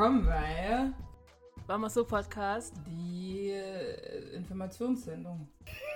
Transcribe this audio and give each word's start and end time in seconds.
Willkommen 0.00 0.24
bei 0.24 0.92
Mama 1.68 1.90
So 1.90 2.06
Podcast. 2.06 2.72
die 2.86 3.50
äh, 3.50 4.34
Informationssendung. 4.34 5.46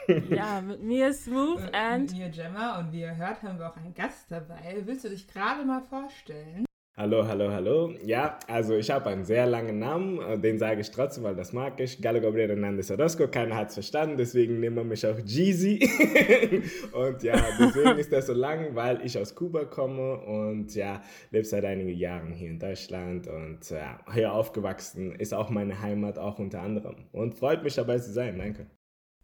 Ja, 0.28 0.60
mit 0.60 0.82
mir 0.82 1.14
Smooth 1.14 1.72
and 1.72 2.10
Mit 2.10 2.18
mir 2.18 2.28
Gemma 2.28 2.78
und 2.80 2.92
wie 2.92 3.00
ihr 3.00 3.16
hört, 3.16 3.42
haben 3.42 3.58
wir 3.58 3.70
auch 3.70 3.76
einen 3.78 3.94
Gast 3.94 4.30
dabei. 4.30 4.82
Willst 4.84 5.06
du 5.06 5.08
dich 5.08 5.26
gerade 5.26 5.64
mal 5.64 5.80
vorstellen? 5.80 6.66
Hallo, 6.96 7.26
hallo, 7.26 7.50
hallo. 7.50 7.92
Ja, 8.04 8.38
also 8.46 8.76
ich 8.76 8.88
habe 8.88 9.10
einen 9.10 9.24
sehr 9.24 9.46
langen 9.46 9.80
Namen, 9.80 10.20
äh, 10.20 10.38
den 10.38 10.60
sage 10.60 10.80
ich 10.80 10.92
trotzdem, 10.92 11.24
weil 11.24 11.34
das 11.34 11.52
mag 11.52 11.80
ich. 11.80 12.00
Galo 12.00 12.20
Gabriel 12.20 12.50
Hernandez 12.50 12.88
Orozco, 12.88 13.26
keiner 13.26 13.56
hat 13.56 13.70
es 13.70 13.74
verstanden, 13.74 14.16
deswegen 14.16 14.60
nennen 14.60 14.76
wir 14.76 14.84
mich 14.84 15.04
auch 15.04 15.18
Jeezy. 15.18 15.80
und 16.92 17.20
ja, 17.24 17.34
deswegen 17.58 17.98
ist 17.98 18.12
das 18.12 18.28
so 18.28 18.32
lang, 18.32 18.76
weil 18.76 19.04
ich 19.04 19.18
aus 19.18 19.34
Kuba 19.34 19.64
komme 19.64 20.18
und 20.20 20.72
ja, 20.76 21.02
lebe 21.32 21.44
seit 21.44 21.64
einigen 21.64 21.98
Jahren 21.98 22.30
hier 22.30 22.50
in 22.50 22.60
Deutschland 22.60 23.26
und 23.26 23.68
ja, 23.70 23.98
hier 24.12 24.32
aufgewachsen, 24.32 25.16
ist 25.16 25.34
auch 25.34 25.50
meine 25.50 25.80
Heimat, 25.80 26.16
auch 26.16 26.38
unter 26.38 26.62
anderem. 26.62 26.94
Und 27.10 27.34
freut 27.34 27.64
mich 27.64 27.74
dabei 27.74 27.98
zu 27.98 28.12
sein, 28.12 28.38
danke. 28.38 28.66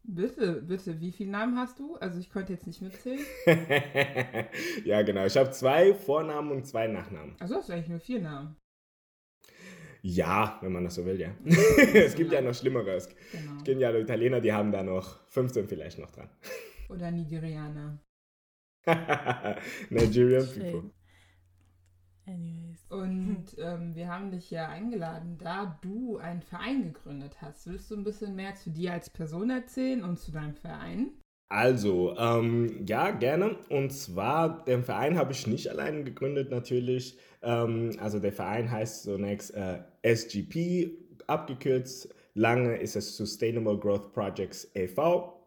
Bitte, 0.03 0.63
bitte, 0.63 1.01
wie 1.01 1.13
viele 1.13 1.31
Namen 1.31 1.59
hast 1.59 1.79
du? 1.79 1.97
Also 1.97 2.19
ich 2.19 2.31
konnte 2.31 2.53
jetzt 2.55 2.67
nicht 2.67 2.81
mitzählen. 2.81 3.21
ja, 4.85 5.03
genau, 5.03 5.27
ich 5.27 5.37
habe 5.37 5.51
zwei 5.51 5.95
Vornamen 5.95 6.51
und 6.53 6.67
zwei 6.67 6.87
Nachnamen. 6.87 7.37
Also 7.39 7.57
hast 7.57 7.69
du 7.69 7.75
eigentlich 7.75 7.89
nur 7.89 8.01
vier 8.01 8.21
Namen. 8.21 8.57
Ja, 10.03 10.59
wenn 10.63 10.73
man 10.73 10.85
das 10.85 10.95
so 10.95 11.05
will, 11.05 11.21
ja. 11.21 11.31
es 11.45 12.15
gibt 12.15 12.33
ja 12.33 12.41
noch 12.41 12.55
Schlimmeres. 12.55 13.09
Genau. 13.33 13.59
Ich 13.59 13.65
kenne 13.65 13.81
ja 13.81 13.95
Italiener, 13.95 14.41
die 14.41 14.53
haben 14.53 14.73
da 14.73 14.83
noch 14.83 15.27
15 15.29 15.69
vielleicht 15.69 15.99
noch 15.99 16.11
dran. 16.11 16.31
Oder 16.89 17.11
Nigerianer. 17.11 17.99
Nigerian 19.91 20.47
Schön. 20.47 20.63
people. 20.63 20.91
Anyways. 22.31 22.85
Und 22.91 23.47
ähm, 23.59 23.95
wir 23.95 24.09
haben 24.09 24.31
dich 24.31 24.51
ja 24.51 24.69
eingeladen, 24.69 25.39
da 25.39 25.79
du 25.83 26.19
einen 26.19 26.43
Verein 26.43 26.93
gegründet 26.93 27.37
hast. 27.41 27.67
Willst 27.67 27.91
du 27.91 27.97
ein 27.97 28.05
bisschen 28.05 28.37
mehr 28.37 28.55
zu 28.55 28.71
dir 28.71 28.93
als 28.93 29.11
Person 29.11 29.51
erzählen 29.51 30.03
und 30.03 30.19
zu 30.19 30.33
deinem 30.33 30.55
Verein? 30.55 31.11
Also, 31.49 32.17
ähm, 32.17 32.87
ja, 32.87 33.11
gerne. 33.11 33.57
Und 33.71 33.91
zwar, 33.93 34.65
den 34.65 34.85
Verein 34.85 35.19
habe 35.19 35.33
ich 35.33 35.49
nicht 35.49 35.69
allein 35.69 36.05
gegründet, 36.05 36.51
natürlich. 36.51 37.19
Ähm, 37.43 37.97
also, 37.99 38.21
der 38.21 38.33
Verein 38.33 38.71
heißt 38.71 39.03
zunächst 39.03 39.55
äh, 39.55 39.81
SGP, 40.03 40.93
abgekürzt. 41.27 42.15
Lange 42.35 42.77
ist 42.77 42.95
es 42.95 43.17
Sustainable 43.17 43.79
Growth 43.79 44.13
Projects 44.13 44.71
e.V. 44.75 45.40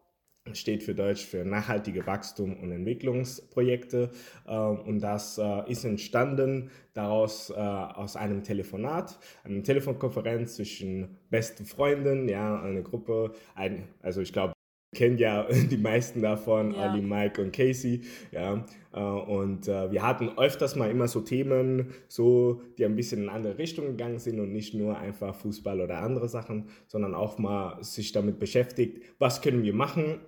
Steht 0.52 0.82
für 0.82 0.94
Deutsch 0.94 1.24
für 1.24 1.42
nachhaltige 1.42 2.06
Wachstum 2.06 2.54
und 2.60 2.70
Entwicklungsprojekte. 2.70 4.10
Ähm, 4.46 4.78
und 4.80 5.00
das 5.00 5.38
äh, 5.38 5.70
ist 5.70 5.84
entstanden 5.84 6.70
daraus 6.92 7.48
äh, 7.48 7.54
aus 7.54 8.14
einem 8.14 8.42
Telefonat, 8.42 9.18
einer 9.42 9.62
Telefonkonferenz 9.62 10.56
zwischen 10.56 11.16
besten 11.30 11.64
Freunden, 11.64 12.28
ja, 12.28 12.60
eine 12.60 12.82
Gruppe, 12.82 13.32
ein, 13.54 13.88
also 14.02 14.20
ich 14.20 14.34
glaube, 14.34 14.52
kennen 14.94 15.16
ja 15.16 15.48
die 15.70 15.78
meisten 15.78 16.20
davon, 16.20 16.74
Ja. 16.74 16.92
Olli, 16.92 17.00
Mike 17.00 17.40
und 17.40 17.50
Casey, 17.52 18.02
ja, 18.30 18.66
äh, 18.92 19.00
und 19.00 19.66
wir 19.66 20.02
hatten 20.02 20.28
öfters 20.36 20.76
mal 20.76 20.90
immer 20.90 21.08
so 21.08 21.22
Themen, 21.22 21.94
so, 22.06 22.60
die 22.76 22.84
ein 22.84 22.96
bisschen 22.96 23.22
in 23.22 23.28
andere 23.30 23.56
Richtung 23.56 23.86
gegangen 23.86 24.18
sind 24.18 24.38
und 24.40 24.52
nicht 24.52 24.74
nur 24.74 24.98
einfach 24.98 25.34
Fußball 25.34 25.80
oder 25.80 26.02
andere 26.02 26.28
Sachen, 26.28 26.68
sondern 26.86 27.14
auch 27.14 27.38
mal 27.38 27.82
sich 27.82 28.12
damit 28.12 28.38
beschäftigt, 28.38 29.02
was 29.18 29.40
können 29.40 29.62
wir 29.62 29.74
machen, 29.74 30.20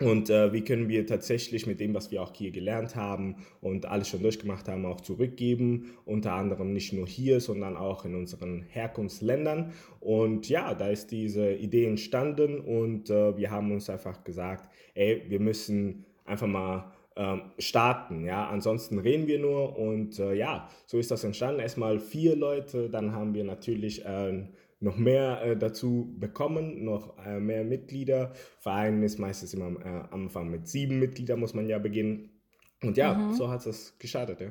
und 0.00 0.30
äh, 0.30 0.52
wie 0.52 0.62
können 0.62 0.88
wir 0.88 1.06
tatsächlich 1.06 1.66
mit 1.66 1.80
dem, 1.80 1.94
was 1.94 2.10
wir 2.10 2.22
auch 2.22 2.32
hier 2.34 2.50
gelernt 2.50 2.96
haben 2.96 3.36
und 3.60 3.86
alles 3.86 4.08
schon 4.08 4.22
durchgemacht 4.22 4.68
haben, 4.68 4.86
auch 4.86 5.00
zurückgeben. 5.00 5.92
Unter 6.04 6.32
anderem 6.32 6.72
nicht 6.72 6.92
nur 6.92 7.06
hier, 7.06 7.40
sondern 7.40 7.76
auch 7.76 8.04
in 8.04 8.14
unseren 8.14 8.62
Herkunftsländern. 8.68 9.72
Und 10.00 10.48
ja, 10.48 10.74
da 10.74 10.88
ist 10.88 11.10
diese 11.10 11.52
Idee 11.52 11.86
entstanden 11.86 12.60
und 12.60 13.10
äh, 13.10 13.36
wir 13.36 13.50
haben 13.50 13.72
uns 13.72 13.90
einfach 13.90 14.24
gesagt, 14.24 14.68
ey, 14.94 15.22
wir 15.28 15.40
müssen 15.40 16.04
einfach 16.24 16.46
mal 16.46 16.92
ähm, 17.16 17.42
starten, 17.58 18.24
ja, 18.24 18.48
ansonsten 18.48 18.98
reden 18.98 19.26
wir 19.26 19.38
nur 19.40 19.76
und 19.76 20.18
äh, 20.18 20.32
ja, 20.34 20.68
so 20.86 20.98
ist 20.98 21.10
das 21.10 21.24
entstanden. 21.24 21.60
Erstmal 21.60 21.98
vier 21.98 22.36
Leute, 22.36 22.88
dann 22.88 23.12
haben 23.12 23.34
wir 23.34 23.44
natürlich 23.44 24.04
äh, 24.04 24.44
noch 24.80 24.96
mehr 24.96 25.42
äh, 25.42 25.56
dazu 25.56 26.14
bekommen, 26.18 26.84
noch 26.84 27.16
äh, 27.24 27.38
mehr 27.38 27.64
Mitglieder. 27.64 28.32
Verein 28.58 29.02
ist 29.02 29.18
meistens 29.18 29.54
immer 29.54 29.66
äh, 29.84 29.88
am 30.10 30.22
Anfang 30.24 30.50
mit 30.50 30.68
sieben 30.68 30.98
Mitgliedern, 30.98 31.38
muss 31.38 31.54
man 31.54 31.68
ja 31.68 31.78
beginnen. 31.78 32.30
Und 32.82 32.96
ja, 32.96 33.14
Mhm. 33.14 33.32
so 33.34 33.48
hat 33.50 33.66
es 33.66 33.98
gestartet, 33.98 34.40
ja. 34.40 34.50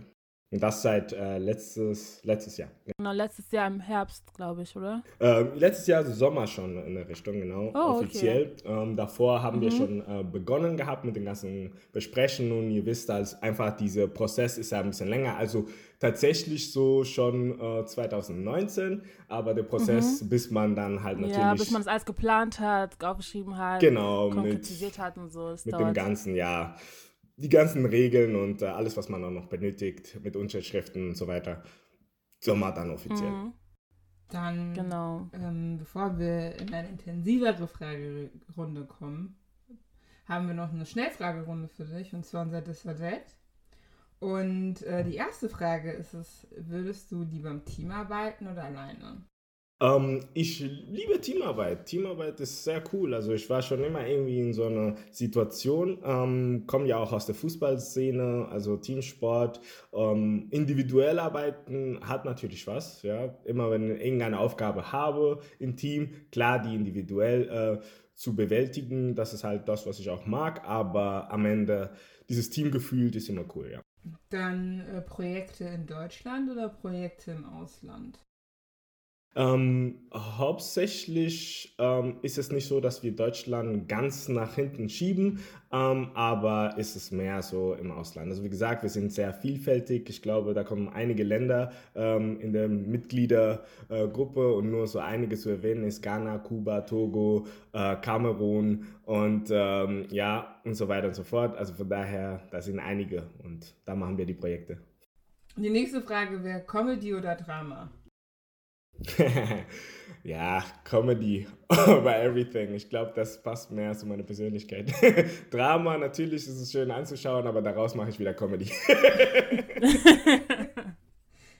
Und 0.51 0.63
das 0.63 0.81
seit 0.81 1.13
äh, 1.13 1.37
letztes, 1.37 2.21
letztes 2.23 2.57
Jahr. 2.57 2.69
Genau, 2.97 3.11
letztes 3.11 3.51
Jahr 3.51 3.67
im 3.67 3.79
Herbst, 3.79 4.23
glaube 4.33 4.63
ich, 4.63 4.75
oder? 4.75 5.03
Ähm, 5.19 5.51
letztes 5.53 5.85
Jahr 5.85 5.99
also 5.99 6.11
Sommer 6.11 6.47
schon 6.47 6.75
in 6.87 6.95
der 6.95 7.07
Richtung, 7.07 7.39
genau, 7.39 7.67
Oh, 7.75 7.91
okay. 7.91 8.05
offiziell. 8.05 8.55
Ähm, 8.65 8.95
davor 8.95 9.43
haben 9.43 9.61
wir 9.61 9.69
Mhm. 9.69 9.75
schon 9.75 10.01
äh, 10.01 10.23
begonnen 10.23 10.75
gehabt 10.75 11.05
mit 11.05 11.15
den 11.15 11.25
ganzen 11.25 11.73
Besprechungen 11.93 12.51
und 12.51 12.71
ihr 12.71 12.83
wisst, 12.87 13.11
als 13.11 13.39
einfach 13.43 13.77
dieser 13.77 14.07
Prozess 14.07 14.57
ist 14.57 14.71
ja 14.71 14.79
ein 14.79 14.89
bisschen 14.89 15.07
länger. 15.09 15.37
Also 15.37 15.67
tatsächlich 15.99 16.71
so 16.73 17.03
schon 17.03 17.59
äh, 17.59 17.85
2019, 17.85 19.03
aber 19.27 19.53
der 19.53 19.63
Prozess, 19.63 20.27
bis 20.27 20.49
man 20.49 20.75
dann 20.75 21.03
halt 21.03 21.19
natürlich 21.19 21.37
Mhm. 21.37 21.43
Ja, 21.43 21.53
bis 21.53 21.69
man 21.69 21.81
das 21.81 21.87
alles 21.87 22.05
geplant 22.05 22.59
hat, 22.59 23.03
aufgeschrieben 23.03 23.55
hat, 23.55 23.81
genau 23.81 24.29
mit, 24.29 24.35
konkretisiert 24.35 24.97
hat 24.97 25.17
und 25.19 25.29
so. 25.29 25.49
Es 25.49 25.65
mit 25.65 25.77
dem 25.79 25.93
ganzen, 25.93 26.35
ja, 26.35 26.75
die 27.39 27.49
ganzen 27.49 27.85
Regeln 27.85 28.35
und 28.35 28.61
äh, 28.61 28.65
alles, 28.65 28.97
was 28.97 29.09
man 29.09 29.23
auch 29.23 29.31
noch 29.31 29.47
benötigt, 29.47 30.19
mit 30.23 30.35
Unterschriften 30.35 31.09
und 31.09 31.15
so 31.15 31.27
weiter, 31.27 31.63
Sommer 32.39 32.71
dann 32.71 32.91
offiziell. 32.91 33.31
Mhm, 33.31 33.53
Dann, 34.29 34.73
genau. 34.73 35.29
ähm, 35.33 35.77
bevor 35.77 36.19
wir 36.19 36.55
in 36.59 36.73
eine 36.73 36.89
intensivere 36.89 37.67
Fragerunde 37.67 38.85
kommen, 38.85 39.37
haben 40.25 40.47
wir 40.47 40.53
noch 40.53 40.71
eine 40.71 40.85
Schnellfragerunde 40.85 41.69
für 41.69 41.85
dich, 41.85 42.13
und 42.13 42.25
zwar 42.25 42.43
unser 42.43 42.65
Welt. 42.99 43.35
Und 44.19 44.83
äh, 44.83 45.03
die 45.05 45.15
erste 45.15 45.47
Frage 45.47 45.91
ist 45.91 46.13
es, 46.13 46.47
würdest 46.51 47.11
du 47.11 47.23
lieber 47.23 47.49
im 47.49 47.63
Team 47.63 47.91
arbeiten 47.91 48.47
oder 48.47 48.65
alleine? 48.65 49.25
Ähm, 49.81 50.25
ich 50.33 50.59
liebe 50.59 51.21
Teamarbeit. 51.21 51.85
Teamarbeit 51.85 52.39
ist 52.41 52.63
sehr 52.63 52.83
cool. 52.91 53.13
Also 53.13 53.31
ich 53.33 53.49
war 53.49 53.61
schon 53.61 53.83
immer 53.83 54.05
irgendwie 54.05 54.39
in 54.39 54.53
so 54.53 54.65
einer 54.65 54.95
Situation, 55.11 55.99
ähm, 56.03 56.63
komme 56.67 56.87
ja 56.87 56.97
auch 56.97 57.13
aus 57.13 57.25
der 57.25 57.35
Fußballszene, 57.35 58.47
also 58.49 58.75
Teamsport. 58.75 59.61
Ähm, 59.93 60.47
individuell 60.51 61.19
arbeiten 61.19 61.99
hat 62.01 62.25
natürlich 62.25 62.67
was. 62.67 63.03
Ja? 63.03 63.37
Immer 63.45 63.71
wenn 63.71 63.95
ich 63.95 64.01
irgendeine 64.01 64.39
Aufgabe 64.39 64.91
habe 64.91 65.39
im 65.59 65.77
Team, 65.77 66.13
klar, 66.31 66.59
die 66.61 66.75
individuell 66.75 67.79
äh, 67.81 67.85
zu 68.15 68.35
bewältigen, 68.35 69.15
das 69.15 69.33
ist 69.33 69.45
halt 69.45 69.69
das, 69.69 69.87
was 69.87 69.99
ich 69.99 70.09
auch 70.09 70.25
mag. 70.25 70.67
Aber 70.67 71.31
am 71.31 71.45
Ende, 71.45 71.91
dieses 72.27 72.49
Teamgefühl 72.49 73.15
ist 73.15 73.29
immer 73.29 73.45
cool, 73.55 73.71
ja. 73.71 73.81
Dann 74.29 74.81
äh, 74.81 75.01
Projekte 75.01 75.65
in 75.65 75.85
Deutschland 75.85 76.49
oder 76.51 76.67
Projekte 76.67 77.31
im 77.31 77.45
Ausland? 77.45 78.19
Ähm, 79.35 79.99
hauptsächlich 80.11 81.75
ähm, 81.77 82.17
ist 82.23 82.39
es 82.39 82.51
nicht 82.51 82.67
so, 82.67 82.81
dass 82.81 83.03
wir 83.03 83.15
Deutschland 83.15 83.87
ganz 83.87 84.27
nach 84.27 84.55
hinten 84.55 84.89
schieben, 84.89 85.39
ähm, 85.71 86.09
aber 86.15 86.75
ist 86.77 86.95
es 86.95 87.11
mehr 87.11 87.43
so 87.43 87.75
im 87.75 87.91
Ausland. 87.91 88.29
Also 88.29 88.43
wie 88.43 88.49
gesagt, 88.49 88.81
wir 88.81 88.89
sind 88.89 89.13
sehr 89.13 89.31
vielfältig. 89.33 90.09
Ich 90.09 90.23
glaube, 90.23 90.55
da 90.55 90.63
kommen 90.63 90.89
einige 90.89 91.23
Länder 91.23 91.71
ähm, 91.95 92.39
in 92.41 92.53
der 92.53 92.67
Mitgliedergruppe 92.67 94.51
und 94.53 94.71
nur 94.71 94.87
so 94.87 94.97
einige 94.97 95.37
zu 95.37 95.51
erwähnen 95.51 95.83
ist 95.83 96.01
Ghana, 96.01 96.39
Kuba, 96.39 96.81
Togo, 96.81 97.45
äh, 97.73 97.97
Kamerun 97.97 98.87
und 99.05 99.49
ähm, 99.51 100.07
ja 100.09 100.59
und 100.65 100.73
so 100.73 100.87
weiter 100.87 101.07
und 101.07 101.15
so 101.15 101.23
fort. 101.23 101.55
Also 101.55 101.75
von 101.75 101.87
daher, 101.87 102.41
da 102.49 102.61
sind 102.61 102.79
einige 102.79 103.27
und 103.43 103.75
da 103.85 103.93
machen 103.93 104.17
wir 104.17 104.25
die 104.25 104.33
Projekte. 104.33 104.79
Die 105.55 105.69
nächste 105.69 106.01
Frage 106.01 106.43
wäre 106.43 106.61
Comedy 106.61 107.13
oder 107.13 107.35
Drama? 107.35 107.91
ja, 110.23 110.63
Comedy 110.83 111.47
over 111.69 112.15
everything. 112.17 112.73
Ich 112.73 112.89
glaube, 112.89 113.13
das 113.15 113.41
passt 113.41 113.71
mehr 113.71 113.93
zu 113.97 114.05
meiner 114.05 114.23
Persönlichkeit. 114.23 114.91
Drama, 115.51 115.97
natürlich 115.97 116.47
ist 116.47 116.59
es 116.59 116.71
schön 116.71 116.91
anzuschauen, 116.91 117.47
aber 117.47 117.61
daraus 117.61 117.95
mache 117.95 118.09
ich 118.09 118.19
wieder 118.19 118.33
Comedy. 118.33 118.71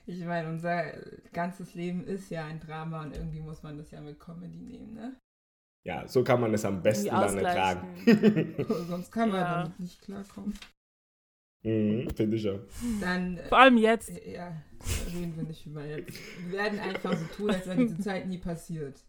Ich 0.06 0.26
meine, 0.26 0.50
unser 0.50 0.86
ganzes 1.34 1.76
Leben 1.76 2.04
ist 2.04 2.32
ja 2.32 2.46
ein 2.46 2.60
Drama 2.60 3.04
und 3.04 3.16
irgendwie 3.16 3.42
muss 3.42 3.62
man 3.62 3.78
das 3.78 3.92
ja 3.92 4.02
mit 4.02 4.20
Comedy 4.20 4.58
nehmen, 4.58 4.94
ne? 4.96 5.16
ja, 5.86 6.08
so 6.08 6.24
kann 6.24 6.42
man 6.42 6.54
es 6.54 6.66
am 6.66 6.82
besten 6.84 7.10
dann 7.10 7.38
ertragen. 7.38 8.56
Sonst 8.88 9.12
kann 9.12 9.30
man 9.30 9.40
Ja. 9.40 9.64
damit 9.64 9.80
nicht 9.80 10.02
klarkommen. 10.02 10.54
mhm, 11.64 12.10
Finde 12.16 12.38
ich 12.38 12.50
auch. 12.50 12.60
Dann, 13.00 13.40
Vor 13.50 13.60
allem 13.60 13.78
jetzt. 13.78 14.10
äh, 14.10 14.34
ja, 14.34 14.62
reden 15.14 15.36
wir 15.36 15.44
nicht 15.44 15.66
über 15.66 15.86
jetzt. 15.86 16.18
Wir 16.48 16.58
werden 16.58 16.80
einfach 16.80 17.16
so 17.18 17.26
tun, 17.36 17.52
als 17.52 17.68
wenn 17.68 17.80
diese 17.80 18.00
Zeit 18.02 18.28
nie 18.28 18.38
passiert. 18.38 19.04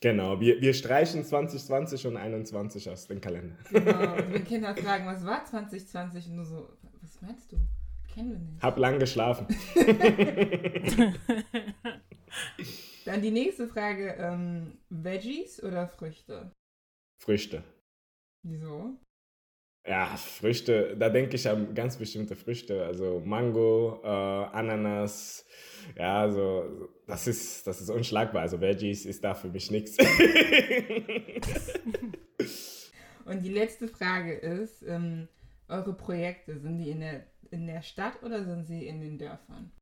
Genau, 0.00 0.40
wir, 0.40 0.60
wir 0.62 0.72
streichen 0.72 1.24
2020 1.24 2.06
und 2.06 2.16
21 2.16 2.88
aus 2.88 3.06
dem 3.06 3.20
Kalender. 3.20 3.56
Genau. 3.70 4.12
Und 4.16 4.32
wenn 4.32 4.44
Kinder 4.44 4.74
fragen, 4.74 5.04
was 5.04 5.26
war 5.26 5.44
2020? 5.44 6.28
Und 6.28 6.36
nur 6.36 6.46
so, 6.46 6.70
was 7.02 7.20
meinst 7.20 7.52
du? 7.52 7.58
Kennen 8.14 8.30
wir 8.30 8.38
nicht. 8.38 8.62
Hab 8.62 8.78
lang 8.78 8.98
geschlafen. 8.98 9.46
Dann 13.04 13.20
die 13.22 13.30
nächste 13.30 13.68
Frage: 13.68 14.14
ähm, 14.18 14.78
Veggies 14.88 15.62
oder 15.62 15.86
Früchte? 15.86 16.50
Früchte. 17.22 17.62
Wieso? 18.42 18.96
Ja, 19.86 20.06
Früchte, 20.16 20.96
da 20.98 21.08
denke 21.08 21.36
ich 21.36 21.48
an 21.48 21.74
ganz 21.74 21.96
bestimmte 21.96 22.36
Früchte, 22.36 22.84
also 22.84 23.22
Mango, 23.24 24.00
äh, 24.04 24.06
Ananas, 24.06 25.46
ja, 25.96 26.20
also 26.20 26.90
das 27.06 27.26
ist, 27.26 27.66
das 27.66 27.80
ist 27.80 27.88
unschlagbar. 27.88 28.42
Also 28.42 28.60
Veggies 28.60 29.06
ist 29.06 29.24
da 29.24 29.34
für 29.34 29.48
mich 29.48 29.70
nichts. 29.70 29.96
Und 33.24 33.42
die 33.42 33.52
letzte 33.52 33.88
Frage 33.88 34.34
ist, 34.34 34.82
ähm, 34.82 35.28
eure 35.68 35.94
Projekte, 35.94 36.58
sind 36.58 36.78
die 36.78 36.90
in 36.90 37.00
der, 37.00 37.26
in 37.50 37.66
der 37.66 37.82
Stadt 37.82 38.22
oder 38.22 38.44
sind 38.44 38.66
sie 38.66 38.86
in 38.86 39.00
den 39.00 39.18
Dörfern? 39.18 39.72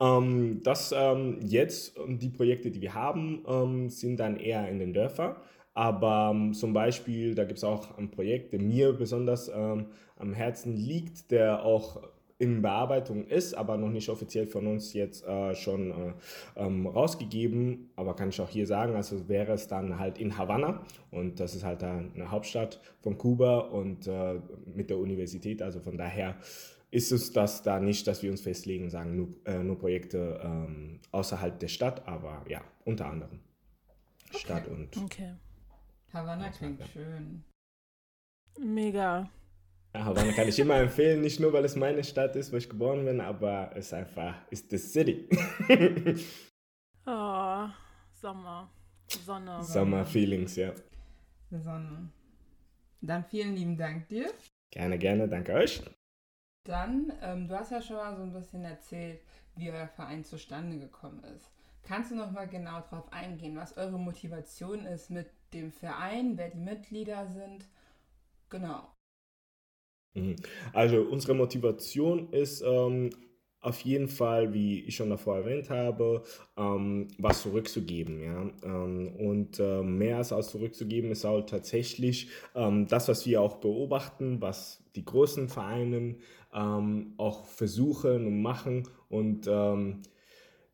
Ähm, 0.00 0.60
das 0.62 0.92
ähm, 0.92 1.40
jetzt, 1.42 1.96
die 2.06 2.28
Projekte, 2.28 2.70
die 2.70 2.80
wir 2.82 2.94
haben, 2.94 3.44
ähm, 3.48 3.88
sind 3.88 4.18
dann 4.18 4.36
eher 4.36 4.68
in 4.68 4.78
den 4.78 4.92
Dörfern. 4.92 5.36
Aber 5.76 6.32
ähm, 6.34 6.54
zum 6.54 6.72
Beispiel, 6.72 7.34
da 7.34 7.44
gibt 7.44 7.58
es 7.58 7.64
auch 7.64 7.98
ein 7.98 8.10
Projekt, 8.10 8.54
der 8.54 8.62
mir 8.62 8.94
besonders 8.94 9.50
ähm, 9.54 9.88
am 10.16 10.32
Herzen 10.32 10.74
liegt, 10.74 11.30
der 11.30 11.62
auch 11.64 12.02
in 12.38 12.62
Bearbeitung 12.62 13.26
ist, 13.26 13.52
aber 13.52 13.76
noch 13.76 13.90
nicht 13.90 14.08
offiziell 14.08 14.46
von 14.46 14.66
uns 14.66 14.94
jetzt 14.94 15.26
äh, 15.26 15.54
schon 15.54 15.90
äh, 15.90 16.12
ähm, 16.56 16.86
rausgegeben. 16.86 17.90
Aber 17.94 18.16
kann 18.16 18.30
ich 18.30 18.40
auch 18.40 18.48
hier 18.48 18.66
sagen, 18.66 18.96
also 18.96 19.28
wäre 19.28 19.52
es 19.52 19.68
dann 19.68 19.98
halt 19.98 20.16
in 20.16 20.38
Havanna 20.38 20.82
und 21.10 21.40
das 21.40 21.54
ist 21.54 21.62
halt 21.62 21.84
eine 21.84 22.30
Hauptstadt 22.30 22.80
von 23.02 23.18
Kuba 23.18 23.58
und 23.58 24.06
äh, 24.06 24.40
mit 24.74 24.88
der 24.88 24.96
Universität. 24.96 25.60
Also 25.60 25.80
von 25.80 25.98
daher 25.98 26.36
ist 26.90 27.12
es 27.12 27.32
das 27.32 27.62
da 27.62 27.80
nicht, 27.80 28.06
dass 28.06 28.22
wir 28.22 28.30
uns 28.30 28.40
festlegen 28.40 28.84
und 28.84 28.90
sagen, 28.90 29.14
nur, 29.14 29.28
äh, 29.44 29.62
nur 29.62 29.78
Projekte 29.78 30.40
ähm, 30.42 31.00
außerhalb 31.12 31.58
der 31.58 31.68
Stadt, 31.68 32.08
aber 32.08 32.46
ja, 32.48 32.62
unter 32.86 33.10
anderem 33.10 33.40
Okay. 34.30 34.38
Stadt 34.38 34.68
und 34.68 34.96
Okay. 34.96 35.34
Havanna 36.16 36.48
klingt 36.48 36.82
schön. 36.88 37.44
Mega. 38.58 39.28
Ja, 39.94 40.04
Havanna 40.06 40.32
kann 40.32 40.48
ich 40.48 40.58
immer 40.58 40.76
empfehlen, 40.76 41.20
nicht 41.20 41.40
nur, 41.40 41.52
weil 41.52 41.64
es 41.66 41.76
meine 41.76 42.02
Stadt 42.04 42.36
ist, 42.36 42.52
wo 42.52 42.56
ich 42.56 42.70
geboren 42.70 43.04
bin, 43.04 43.20
aber 43.20 43.70
es 43.74 43.86
ist 43.86 43.94
einfach, 43.94 44.34
ist 44.50 44.70
the 44.70 44.78
city. 44.78 45.28
Oh, 47.08 47.68
Sommer. 48.10 48.68
Sonne. 49.06 49.62
Summer 49.62 50.04
Feelings, 50.04 50.56
ja. 50.56 50.72
Sonne. 51.52 52.10
Dann 53.00 53.24
vielen 53.26 53.54
lieben 53.54 53.76
Dank 53.76 54.08
dir. 54.08 54.28
Gerne, 54.72 54.98
gerne, 54.98 55.28
danke 55.28 55.52
euch. 55.52 55.80
Dann, 56.64 57.12
ähm, 57.22 57.46
du 57.46 57.56
hast 57.56 57.70
ja 57.70 57.80
schon 57.80 57.94
mal 57.98 58.16
so 58.16 58.22
ein 58.22 58.32
bisschen 58.32 58.64
erzählt, 58.64 59.20
wie 59.54 59.70
euer 59.70 59.86
Verein 59.86 60.24
zustande 60.24 60.80
gekommen 60.80 61.22
ist. 61.36 61.48
Kannst 61.84 62.10
du 62.10 62.16
noch 62.16 62.32
mal 62.32 62.48
genau 62.48 62.80
darauf 62.80 63.12
eingehen, 63.12 63.54
was 63.54 63.76
eure 63.76 64.00
Motivation 64.00 64.84
ist 64.86 65.08
mit 65.10 65.30
dem 65.52 65.72
Verein, 65.72 66.36
wer 66.36 66.50
die 66.50 66.58
Mitglieder 66.58 67.26
sind? 67.26 67.68
Genau. 68.48 68.88
Mhm. 70.14 70.36
Also 70.72 71.02
unsere 71.02 71.34
Motivation 71.34 72.32
ist 72.32 72.62
ähm, 72.62 73.10
auf 73.60 73.80
jeden 73.80 74.08
Fall, 74.08 74.54
wie 74.54 74.80
ich 74.80 74.96
schon 74.96 75.10
davor 75.10 75.38
erwähnt 75.38 75.70
habe, 75.70 76.22
ähm, 76.56 77.08
was 77.18 77.42
zurückzugeben. 77.42 78.22
Ja? 78.22 78.50
Ähm, 78.62 79.08
und 79.16 79.58
äh, 79.58 79.82
mehr 79.82 80.18
als 80.18 80.32
aus 80.32 80.50
zurückzugeben 80.50 81.10
ist 81.10 81.24
auch 81.24 81.42
tatsächlich 81.42 82.28
ähm, 82.54 82.86
das, 82.86 83.08
was 83.08 83.26
wir 83.26 83.40
auch 83.40 83.56
beobachten, 83.56 84.40
was 84.40 84.84
die 84.94 85.04
großen 85.04 85.48
Vereine 85.48 86.16
ähm, 86.54 87.14
auch 87.16 87.46
versuchen 87.46 88.26
und 88.26 88.40
machen. 88.40 88.88
Und 89.08 89.46
ähm, 89.48 90.02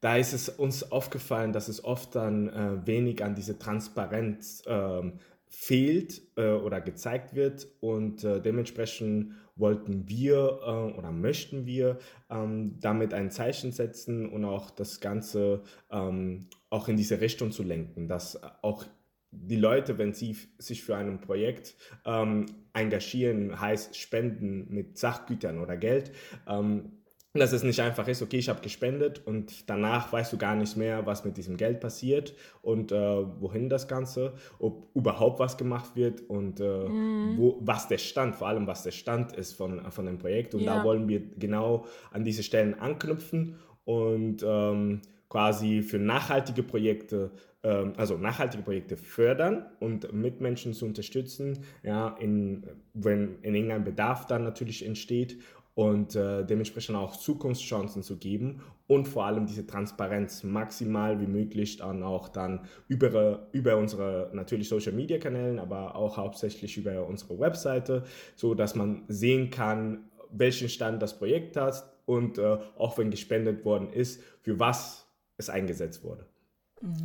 da 0.03 0.17
ist 0.17 0.33
es 0.33 0.49
uns 0.49 0.91
aufgefallen, 0.91 1.53
dass 1.53 1.69
es 1.69 1.85
oft 1.85 2.17
dann 2.17 2.49
äh, 2.49 2.87
wenig 2.87 3.25
an 3.25 3.37
diese 3.37 3.59
Transparenz 3.59 4.63
ähm, 4.67 5.21
fehlt 5.47 6.23
äh, 6.37 6.51
oder 6.51 6.81
gezeigt 6.81 7.35
wird. 7.37 7.69
Und 7.81 8.25
äh, 8.25 8.41
dementsprechend 8.43 9.35
wollten 9.55 10.09
wir 10.09 10.61
äh, 10.67 10.99
oder 10.99 11.13
möchten 11.13 11.67
wir 11.67 11.99
ähm, 12.31 12.81
damit 12.81 13.15
ein 13.15 13.31
Zeichen 13.31 13.71
setzen 13.71 14.29
und 14.29 14.45
auch 14.45 14.71
das 14.71 15.01
Ganze 15.01 15.63
ähm, 15.91 16.49
auch 16.69 16.89
in 16.89 16.97
diese 16.97 17.21
Richtung 17.21 17.53
zu 17.53 17.63
lenken, 17.63 18.09
dass 18.09 18.43
auch 18.63 18.85
die 19.31 19.57
Leute, 19.57 19.99
wenn 19.99 20.15
sie 20.15 20.37
sich 20.59 20.83
für 20.83 20.97
ein 20.97 21.21
Projekt 21.21 21.77
ähm, 22.05 22.47
engagieren, 22.73 23.61
heißt 23.61 23.97
spenden 23.97 24.67
mit 24.69 24.99
Sachgütern 24.99 25.61
oder 25.61 25.77
Geld, 25.77 26.11
ähm, 26.49 27.02
dass 27.35 27.53
es 27.53 27.63
nicht 27.63 27.81
einfach 27.81 28.09
ist, 28.09 28.21
okay, 28.21 28.37
ich 28.39 28.51
habe 28.51 28.61
gespendet 28.61 29.23
und 29.27 29.69
danach 29.71 30.13
weißt 30.13 30.33
du 30.35 30.39
gar 30.39 30.55
nicht 30.55 30.77
mehr, 30.77 31.07
was 31.07 31.25
mit 31.25 31.39
diesem 31.39 31.57
Geld 31.57 31.81
passiert 31.81 32.35
und 32.61 32.93
äh, 32.93 32.97
wohin 33.41 33.71
das 33.71 33.89
Ganze, 33.89 34.35
ob 34.59 34.89
überhaupt 34.95 35.39
was 35.41 35.57
gemacht 35.57 35.97
wird 35.97 36.21
und 36.29 36.61
äh, 36.61 36.91
wo, 37.23 37.59
was 37.63 37.89
der 37.89 37.99
Stand, 37.99 38.35
vor 38.37 38.49
allem 38.49 38.67
was 38.67 38.83
der 38.83 38.91
Stand 38.91 39.33
ist 39.35 39.55
von, 39.55 39.81
von 39.91 40.05
dem 40.07 40.19
Projekt. 40.19 40.55
Und 40.55 40.67
da 40.67 40.75
Ja. 40.77 40.85
wollen 40.85 41.09
wir 41.09 41.23
genau 41.39 41.87
an 42.11 42.23
diese 42.25 42.43
Stellen 42.43 42.75
anknüpfen 42.79 43.57
und 43.85 44.43
ähm, 44.47 45.01
quasi 45.31 45.83
für 45.83 45.99
nachhaltige 45.99 46.63
Projekte, 46.63 47.31
ähm, 47.63 47.95
also 47.97 48.19
nachhaltige 48.19 48.63
Projekte 48.63 48.97
fördern 48.99 49.65
und 49.81 50.13
Mitmenschen 50.13 50.75
zu 50.75 50.85
unterstützen, 50.85 51.65
ja, 51.83 52.09
in, 52.21 52.65
wenn 52.93 53.39
in 53.41 53.55
irgendein 53.55 53.85
Bedarf 53.85 54.27
dann 54.27 54.45
natürlich 54.45 54.85
entsteht 54.85 55.39
und 55.75 56.15
äh, 56.17 56.45
dementsprechend 56.45 56.97
auch 56.97 57.17
Zukunftschancen 57.17 58.03
zu 58.03 58.19
geben 58.19 58.61
und 58.87 59.09
vor 59.09 59.25
allem 59.25 59.47
diese 59.47 59.67
Transparenz 59.67 60.43
maximal 60.45 61.21
wie 61.21 61.27
möglich 61.27 61.79
dann 61.79 62.03
auch 62.03 62.29
dann 62.29 62.67
über, 62.89 63.49
über 63.53 63.77
unsere 63.79 64.31
natürlich 64.35 64.69
Social 64.69 64.93
Media 64.93 65.19
Kanälen, 65.19 65.59
aber 65.59 65.97
auch 65.97 66.19
hauptsächlich 66.19 66.77
über 66.77 67.07
unsere 67.07 67.39
Webseite, 67.39 68.05
so 68.37 68.55
dass 68.55 68.75
man 68.75 69.05
sehen 69.09 69.51
kann, 69.51 70.11
welchen 70.31 70.69
Stand 70.69 71.01
das 71.01 71.19
Projekt 71.19 71.57
hat 71.57 71.85
und 72.05 72.39
äh, 72.39 72.59
auch 72.77 72.99
wenn 72.99 73.11
gespendet 73.11 73.65
worden 73.65 73.93
ist, 73.93 74.23
für 74.43 74.59
was 74.59 75.07
es 75.39 75.49
eingesetzt 75.49 76.05
wurde. 76.05 76.27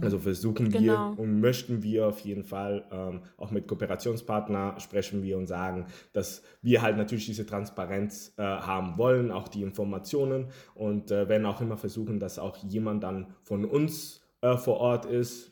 Also 0.02 0.18
versuchen 0.20 0.70
Genau. 0.70 1.14
wir 1.14 1.20
und 1.20 1.40
möchten 1.40 1.84
wir 1.84 2.08
auf 2.08 2.20
jeden 2.22 2.44
Fall 2.44 2.86
ähm, 2.92 3.22
auch 3.38 3.52
mit 3.52 3.68
Kooperationspartnern 3.68 4.80
sprechen 4.80 5.22
wir 5.22 5.38
und 5.38 5.48
sagen, 5.48 5.86
dass 6.14 6.44
wir 6.62 6.82
halt 6.82 6.98
natürlich 6.98 7.28
diese 7.28 7.46
Transparenz 7.46 8.34
äh, 8.38 8.42
haben 8.42 8.98
wollen, 8.98 9.32
auch 9.32 9.48
die 9.48 9.62
Informationen 9.62 10.48
und 10.74 11.12
äh, 11.12 11.30
werden 11.30 11.46
auch 11.46 11.62
immer 11.62 11.78
versuchen, 11.78 12.20
dass 12.20 12.40
auch 12.40 12.58
jemand 12.58 13.04
dann 13.04 13.36
von 13.44 13.66
uns 13.66 14.22
äh, 14.42 14.58
vor 14.58 14.78
Ort 14.78 15.06
ist. 15.06 15.52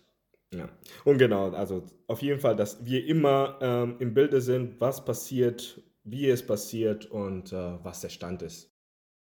Ja. 0.53 0.70
Und 1.03 1.17
genau, 1.17 1.51
also 1.51 1.84
auf 2.08 2.22
jeden 2.22 2.39
Fall, 2.39 2.55
dass 2.55 2.86
wir 2.86 3.05
immer 3.05 3.60
ähm, 3.62 3.96
im 4.00 4.13
Bilde 4.13 4.41
sind, 4.41 4.79
was 4.79 5.03
passiert, 5.03 5.82
wie 6.03 6.29
es 6.29 6.46
passiert 6.46 7.05
und 7.08 7.51
äh, 7.51 7.84
was 7.84 8.01
der 8.01 8.10
Stand 8.10 8.41
ist. 8.41 8.72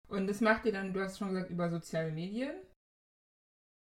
Und 0.07 0.27
das 0.27 0.41
macht 0.41 0.65
ihr 0.65 0.73
dann, 0.73 0.93
du 0.93 0.99
hast 0.99 1.17
schon 1.19 1.29
gesagt, 1.29 1.49
über 1.49 1.69
soziale 1.69 2.11
Medien. 2.11 2.51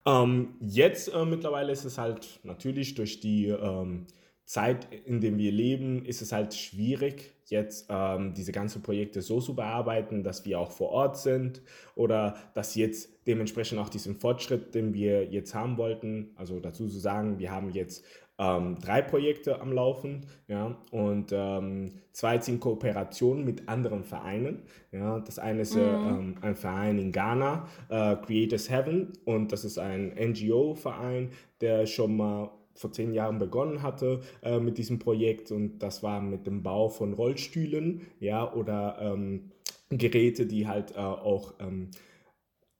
Ähm, 0.06 0.56
jetzt 0.60 1.12
äh, 1.12 1.24
mittlerweile 1.24 1.72
ist 1.72 1.84
es 1.84 1.98
halt 1.98 2.40
natürlich 2.42 2.94
durch 2.94 3.20
die 3.20 3.48
ähm, 3.48 4.06
Zeit, 4.44 4.88
in 5.06 5.20
der 5.22 5.36
wir 5.38 5.50
leben, 5.50 6.04
ist 6.04 6.20
es 6.20 6.30
halt 6.30 6.52
schwierig, 6.52 7.32
jetzt 7.46 7.86
ähm, 7.88 8.34
diese 8.34 8.52
ganzen 8.52 8.82
Projekte 8.82 9.22
so 9.22 9.40
zu 9.40 9.54
bearbeiten, 9.54 10.22
dass 10.22 10.44
wir 10.44 10.58
auch 10.60 10.70
vor 10.70 10.90
Ort 10.90 11.16
sind 11.18 11.62
oder 11.94 12.36
dass 12.54 12.74
jetzt 12.74 13.26
dementsprechend 13.26 13.78
auch 13.78 13.88
diesen 13.88 14.14
Fortschritt, 14.16 14.74
den 14.74 14.92
wir 14.92 15.24
jetzt 15.24 15.54
haben 15.54 15.78
wollten, 15.78 16.32
also 16.36 16.60
dazu 16.60 16.88
zu 16.88 16.98
sagen, 16.98 17.38
wir 17.38 17.50
haben 17.50 17.70
jetzt 17.70 18.04
ähm, 18.38 18.76
drei 18.80 19.02
Projekte 19.02 19.60
am 19.60 19.72
Laufen, 19.72 20.26
ja, 20.48 20.76
und 20.90 21.32
ähm, 21.32 21.92
zwei 22.12 22.38
sind 22.38 22.60
Kooperationen 22.60 23.44
mit 23.44 23.68
anderen 23.68 24.02
Vereinen. 24.02 24.62
Ja, 24.90 25.20
das 25.20 25.38
eine 25.38 25.62
ist 25.62 25.76
äh, 25.76 25.82
ähm, 25.82 26.36
ein 26.40 26.56
Verein 26.56 26.98
in 26.98 27.12
Ghana, 27.12 27.68
äh, 27.88 28.16
Creators 28.16 28.70
Heaven, 28.70 29.12
und 29.24 29.52
das 29.52 29.64
ist 29.64 29.78
ein 29.78 30.14
NGO-Verein, 30.18 31.30
der 31.60 31.86
schon 31.86 32.16
mal 32.16 32.50
vor 32.74 32.90
zehn 32.90 33.12
Jahren 33.12 33.38
begonnen 33.38 33.82
hatte 33.82 34.20
äh, 34.42 34.58
mit 34.58 34.78
diesem 34.78 34.98
Projekt 34.98 35.52
und 35.52 35.78
das 35.78 36.02
war 36.02 36.20
mit 36.20 36.46
dem 36.46 36.62
Bau 36.62 36.88
von 36.88 37.12
Rollstühlen, 37.12 38.02
ja, 38.18 38.52
oder 38.52 38.98
ähm, 39.00 39.52
Geräte, 39.90 40.46
die 40.46 40.66
halt 40.66 40.92
äh, 40.96 40.98
auch 40.98 41.54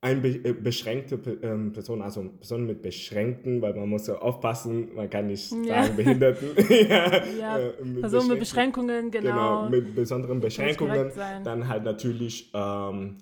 ein 0.05 0.21
be 0.21 0.29
äh, 0.29 0.53
beschränkte 0.53 1.19
ähm, 1.43 1.73
Person, 1.73 2.03
also 2.03 2.23
Personen 2.39 2.67
mit 2.67 2.83
Beschränkten, 2.83 3.63
weil 3.63 3.73
man 3.75 3.89
muss 3.89 4.07
ja 4.07 4.17
aufpassen, 4.19 4.95
man 4.95 5.09
kann 5.09 5.29
nicht 5.29 5.51
Ja. 5.65 5.83
sagen 5.85 5.97
Behinderten. 5.97 6.49
ja, 6.69 7.25
Ja, 7.41 7.59
äh, 7.59 7.73
Personen 8.01 8.29
mit. 8.29 8.41
Beschränkungen, 8.41 9.11
genau. 9.11 9.31
Genau, 9.63 9.69
mit 9.71 9.95
besonderen 9.95 10.41
Beschränkungen. 10.41 11.11
Dann 11.43 11.69
halt 11.69 11.85
natürlich 11.85 12.51
ähm, 12.53 13.17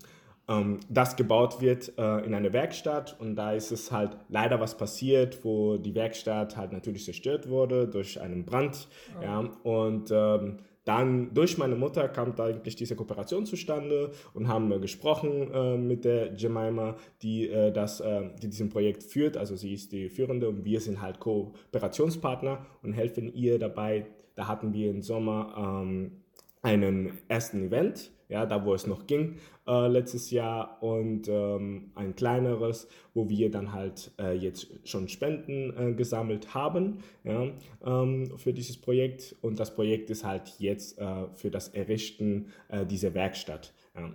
ähm, 0.49 0.81
das 0.89 1.15
gebaut 1.15 1.61
wird 1.61 1.93
äh, 1.97 2.25
in 2.27 2.35
eine 2.35 2.53
Werkstatt 2.53 3.17
und 3.21 3.37
da 3.37 3.53
ist 3.53 3.71
es 3.71 3.93
halt 3.93 4.17
leider 4.29 4.59
was 4.59 4.77
passiert, 4.77 5.45
wo 5.45 5.77
die 5.77 5.95
Werkstatt 5.95 6.57
halt 6.57 6.73
natürlich 6.73 7.05
zerstört 7.05 7.49
wurde 7.49 7.87
durch 7.87 8.21
einen 8.21 8.45
Brand. 8.45 8.89
Ja, 9.23 9.39
und 9.63 10.11
ähm, 10.11 10.57
dann 10.85 11.33
durch 11.33 11.59
meine 11.59 11.77
Mutter 11.77 12.09
kam 12.09 12.35
da 12.35 12.47
eigentlich 12.47 12.75
diese 12.75 12.97
Kooperation 12.97 13.47
zustande 13.47 14.11
und 14.35 14.49
haben 14.49 14.69
wir 14.69 14.81
gesprochen 14.81 15.51
äh, 15.53 15.77
mit 15.77 16.05
der 16.05 16.35
Jemima, 16.35 16.97
die, 17.23 17.49
äh, 17.49 17.71
das, 17.73 18.01
äh, 18.01 18.31
die 18.43 18.49
diesen 18.49 18.69
Projekt 18.69 19.05
führt. 19.05 19.37
Also 19.37 19.55
sie 19.55 19.73
ist 19.73 19.93
die 19.93 20.09
Führende 20.09 20.49
und 20.49 20.65
wir 20.65 20.81
sind 20.81 21.01
halt 21.01 21.21
Kooperationspartner 21.21 22.67
und 22.83 22.95
helfen 22.95 23.33
ihr 23.33 23.59
dabei. 23.59 24.07
Da 24.35 24.49
hatten 24.49 24.73
wir 24.73 24.91
im 24.91 25.03
Sommer 25.03 25.55
ähm, 25.57 26.23
einen 26.63 27.19
ersten 27.29 27.67
Event, 27.67 28.11
ja, 28.33 28.47
da 28.47 28.65
wo 28.65 28.73
es 28.75 28.87
noch 28.87 29.07
ging 29.07 29.37
äh, 29.67 29.89
letztes 29.89 30.31
Jahr 30.31 30.83
und 30.83 31.29
ähm, 31.29 31.91
ein 31.95 32.17
kleineres, 32.17 32.89
wo 33.13 33.29
wir 33.29 33.51
dann 33.51 33.73
halt 33.73 34.11
äh, 34.19 34.33
jetzt 34.33 34.69
schon 34.85 35.09
Spenden 35.09 35.77
äh, 35.77 35.93
gesammelt 35.93 36.55
haben 36.55 36.99
ja, 37.25 37.49
ähm, 37.85 38.33
für 38.39 38.55
dieses 38.55 38.81
Projekt 38.81 39.37
und 39.43 39.61
das 39.61 39.75
Projekt 39.75 40.09
ist 40.09 40.25
halt 40.25 40.55
jetzt 40.59 40.99
äh, 40.99 41.27
für 41.35 41.51
das 41.51 41.69
Errichten 41.69 42.47
äh, 42.69 42.87
dieser 42.87 43.13
Werkstatt. 43.15 43.75
Ja. 43.95 44.11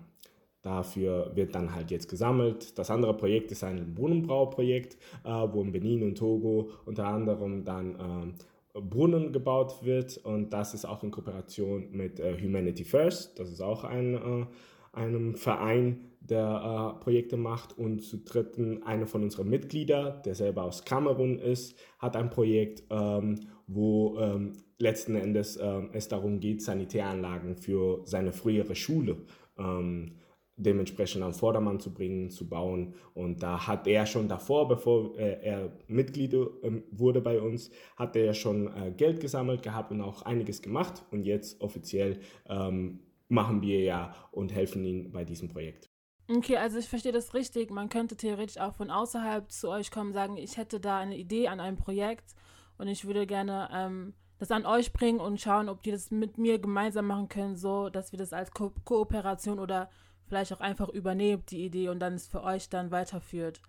Dafür 0.64 1.32
wird 1.36 1.56
dann 1.56 1.74
halt 1.74 1.92
jetzt 1.92 2.10
gesammelt. 2.10 2.78
Das 2.78 2.90
andere 2.90 3.16
Projekt 3.16 3.52
ist 3.52 3.64
ein 3.64 3.94
Brunnenbrauprojekt, 3.94 4.98
äh, 5.24 5.30
wo 5.30 5.62
in 5.62 5.72
Benin 5.72 6.04
und 6.04 6.18
Togo 6.18 6.72
unter 6.86 7.06
anderem 7.06 7.64
dann 7.64 7.96
ähm, 8.00 8.34
Brunnen 8.82 9.32
gebaut 9.32 9.84
wird 9.84 10.18
und 10.18 10.52
das 10.52 10.74
ist 10.74 10.86
auch 10.86 11.04
in 11.04 11.12
Kooperation 11.12 11.90
mit 11.92 12.20
äh, 12.20 12.38
Humanity 12.42 12.84
First. 12.84 13.40
Das 13.40 13.52
ist 13.52 13.62
auch 13.62 13.84
ein, 13.84 14.16
äh, 14.16 14.46
einem 14.94 15.36
Verein, 15.36 16.12
der 16.20 16.96
äh, 16.98 17.04
Projekte 17.04 17.38
macht 17.38 17.78
und 17.78 18.02
zu 18.02 18.18
dritten 18.18 18.84
einer 18.84 19.08
von 19.08 19.24
unseren 19.24 19.50
Mitgliedern, 19.50 20.22
der 20.26 20.36
selber 20.36 20.64
aus 20.64 20.84
Kamerun 20.84 21.40
ist, 21.40 21.78
hat 22.00 22.16
ein 22.16 22.30
Projekt, 22.30 22.84
ähm, 22.90 23.40
wo 23.68 24.18
ähm, 24.20 24.54
letzten 24.78 25.16
Endes 25.16 25.58
ähm, 25.62 25.90
es 25.94 26.08
darum 26.08 26.40
geht, 26.40 26.62
Sanitäranlagen 26.62 27.56
für 27.56 28.02
seine 28.06 28.34
frühere 28.34 28.76
Schule 28.76 29.18
ähm, 29.58 30.16
dementsprechend 30.58 31.24
am 31.24 31.34
Vordermann 31.34 31.80
zu 31.80 31.94
bringen, 31.94 32.30
zu 32.30 32.50
bauen. 32.50 32.96
Und 33.14 33.42
da 33.44 33.68
hat 33.68 33.88
er 33.88 34.06
schon 34.06 34.28
davor, 34.28 34.68
bevor 34.68 35.18
äh, 35.18 35.40
er 35.42 35.72
Mitglied 35.88 36.34
äh, 36.34 36.82
wurde 36.92 37.22
bei 37.22 37.40
uns, 37.40 37.70
hat 37.96 38.16
er 38.16 38.34
schon 38.34 38.68
äh, 38.68 38.92
Geld 38.92 39.20
gesammelt 39.22 39.62
gehabt 39.62 39.92
und 39.92 40.02
auch 40.02 40.24
einiges 40.24 40.62
gemacht. 40.62 41.06
Und 41.12 41.24
jetzt 41.24 41.62
offiziell 41.62 42.20
ähm, 42.50 43.00
machen 43.30 43.62
wir 43.62 43.82
ja 43.82 44.14
und 44.32 44.54
helfen 44.54 44.84
ihm 44.84 45.12
bei 45.12 45.24
diesem 45.24 45.48
Projekt. 45.48 45.90
Okay, 46.30 46.58
also 46.58 46.78
ich 46.78 46.90
verstehe 46.90 47.14
das 47.14 47.34
richtig. 47.34 47.72
Man 47.72 47.88
könnte 47.88 48.18
theoretisch 48.18 48.58
auch 48.58 48.74
von 48.74 48.90
außerhalb 48.90 49.50
zu 49.50 49.70
euch 49.70 49.92
kommen 49.92 50.12
sagen, 50.12 50.36
ich 50.36 50.58
hätte 50.58 50.80
da 50.80 50.98
eine 50.98 51.18
Idee 51.18 51.48
an 51.48 51.60
einem 51.60 51.78
Projekt 51.78 52.36
und 52.78 52.88
ich 52.88 53.06
würde 53.06 53.26
gerne 53.26 53.70
ähm, 53.72 54.14
das 54.38 54.52
an 54.52 54.66
euch 54.66 54.92
bringen 54.92 55.20
und 55.20 55.40
schauen, 55.40 55.70
ob 55.70 55.84
die 55.84 55.92
das 55.92 56.12
mit 56.12 56.38
mir 56.38 56.60
gemeinsam 56.60 57.08
machen 57.08 57.30
können, 57.30 57.56
so 57.56 57.90
dass 57.90 58.12
wir 58.12 58.20
das 58.20 58.34
als 58.34 58.52
Ko 58.52 58.74
Kooperation 58.84 59.60
oder 59.60 59.90
vielleicht 60.28 60.54
auch 60.54 60.60
einfach 60.60 60.90
übernehmt, 60.90 61.52
die 61.52 61.66
Idee, 61.66 61.90
und 61.90 62.00
dann 62.00 62.14
es 62.14 62.28
für 62.28 62.44
euch 62.44 62.70
dann 62.70 62.92
weiterführt. 62.92 63.62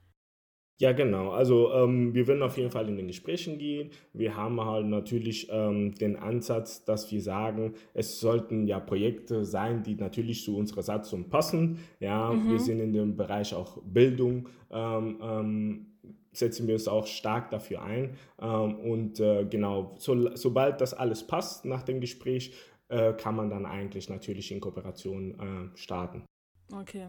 Ja, 0.81 0.93
genau. 0.93 1.31
Also 1.31 1.73
ähm, 1.73 2.15
wir 2.15 2.29
werden 2.29 2.43
auf 2.43 2.57
jeden 2.57 2.71
Fall 2.71 2.89
in 2.89 2.97
den 2.97 3.09
Gesprächen 3.09 3.59
gehen. 3.59 3.91
Wir 4.13 4.37
haben 4.37 4.65
halt 4.65 4.87
natürlich 4.87 5.49
ähm, 5.51 5.93
den 5.97 6.15
Ansatz, 6.15 6.85
dass 6.85 7.11
wir 7.11 7.21
sagen, 7.21 7.75
es 7.95 8.21
sollten 8.21 8.65
ja 8.69 8.79
Projekte 8.79 9.45
sein, 9.45 9.83
die 9.83 9.97
natürlich 9.97 10.45
zu 10.45 10.57
unserer 10.57 10.83
Satzung 10.83 11.31
passen. 11.31 11.81
Ja, 11.99 12.31
mhm. 12.31 12.53
wir 12.53 12.61
sind 12.61 12.79
in 12.79 12.93
dem 12.93 13.17
Bereich 13.17 13.55
auch 13.55 13.83
Bildung. 13.83 14.49
Ähm, 14.71 15.19
ähm 15.21 15.85
setzen 16.31 16.67
wir 16.69 16.75
uns 16.75 16.87
auch 16.87 17.07
stark 17.07 17.51
dafür 17.51 17.83
ein. 17.83 18.17
Ähm, 18.41 18.77
und 18.77 19.19
äh, 19.19 19.45
genau, 19.45 19.97
so, 19.99 20.37
sobald 20.37 20.81
das 20.81 20.95
alles 20.95 21.27
passt 21.27 21.65
nach 21.65 21.83
dem 21.83 22.01
Gespräch, 22.01 22.55
äh, 22.89 23.13
kann 23.13 23.35
man 23.35 23.51
dann 23.51 23.67
eigentlich 23.67 24.09
natürlich 24.09 24.53
in 24.53 24.61
Kooperation 24.61 25.35
äh, 25.35 25.77
starten. 25.77 26.25
Okay. 26.73 27.09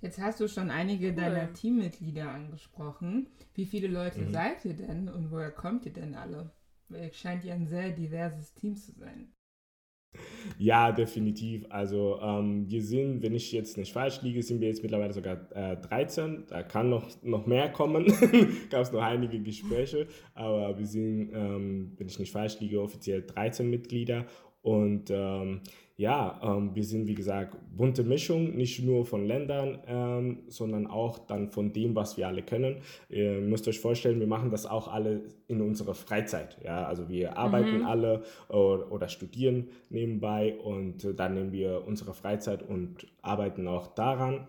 Jetzt 0.00 0.20
hast 0.20 0.40
du 0.40 0.48
schon 0.48 0.70
einige 0.70 1.08
cool. 1.08 1.14
deiner 1.14 1.52
Teammitglieder 1.52 2.30
angesprochen. 2.30 3.28
Wie 3.54 3.66
viele 3.66 3.88
Leute 3.88 4.20
mhm. 4.20 4.30
seid 4.30 4.64
ihr 4.64 4.74
denn 4.74 5.08
und 5.08 5.30
woher 5.30 5.50
kommt 5.50 5.86
ihr 5.86 5.92
denn 5.92 6.14
alle? 6.14 6.52
Weil 6.88 7.08
es 7.10 7.16
scheint 7.16 7.44
ja 7.44 7.54
ein 7.54 7.66
sehr 7.66 7.90
diverses 7.90 8.54
Team 8.54 8.76
zu 8.76 8.92
sein. 8.92 9.32
Ja, 10.56 10.92
definitiv. 10.92 11.66
Also 11.68 12.18
ähm, 12.22 12.68
wir 12.70 12.82
sind, 12.82 13.22
wenn 13.22 13.34
ich 13.34 13.52
jetzt 13.52 13.76
nicht 13.76 13.92
falsch 13.92 14.22
liege, 14.22 14.42
sind 14.42 14.60
wir 14.60 14.68
jetzt 14.68 14.82
mittlerweile 14.82 15.12
sogar 15.12 15.50
äh, 15.54 15.76
13. 15.76 16.46
Da 16.48 16.62
kann 16.62 16.88
noch, 16.88 17.22
noch 17.22 17.46
mehr 17.46 17.70
kommen. 17.70 18.06
Gab 18.70 18.82
es 18.82 18.92
noch 18.92 19.02
einige 19.02 19.40
Gespräche, 19.40 20.06
aber 20.34 20.78
wir 20.78 20.86
sind, 20.86 21.30
ähm, 21.34 21.92
wenn 21.96 22.06
ich 22.06 22.18
nicht 22.18 22.32
falsch 22.32 22.58
liege, 22.60 22.80
offiziell 22.80 23.22
13 23.22 23.68
Mitglieder. 23.68 24.26
Und 24.62 25.10
ähm, 25.10 25.60
ja, 25.98 26.40
ähm, 26.44 26.76
wir 26.76 26.84
sind 26.84 27.08
wie 27.08 27.14
gesagt 27.16 27.56
bunte 27.76 28.04
Mischung, 28.04 28.56
nicht 28.56 28.84
nur 28.84 29.04
von 29.04 29.26
Ländern, 29.26 29.80
ähm, 29.88 30.38
sondern 30.46 30.86
auch 30.86 31.18
dann 31.18 31.50
von 31.50 31.72
dem, 31.72 31.96
was 31.96 32.16
wir 32.16 32.28
alle 32.28 32.44
können. 32.44 32.76
Ihr 33.08 33.40
müsst 33.40 33.66
euch 33.66 33.80
vorstellen, 33.80 34.20
wir 34.20 34.28
machen 34.28 34.52
das 34.52 34.64
auch 34.64 34.86
alle 34.86 35.22
in 35.48 35.60
unserer 35.60 35.94
Freizeit. 35.94 36.56
Ja, 36.62 36.84
also 36.84 37.08
wir 37.08 37.36
arbeiten 37.36 37.78
mhm. 37.78 37.86
alle 37.86 38.22
oder, 38.48 38.92
oder, 38.92 39.08
studieren 39.08 39.70
nebenbei 39.90 40.56
und 40.58 41.04
äh, 41.04 41.14
dann 41.14 41.34
nehmen 41.34 41.50
wir 41.50 41.82
unsere 41.84 42.14
Freizeit 42.14 42.62
und 42.62 43.08
arbeiten 43.22 43.66
auch 43.66 43.88
daran. 43.88 44.46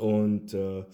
Und 0.00 0.54
äh, 0.54 0.84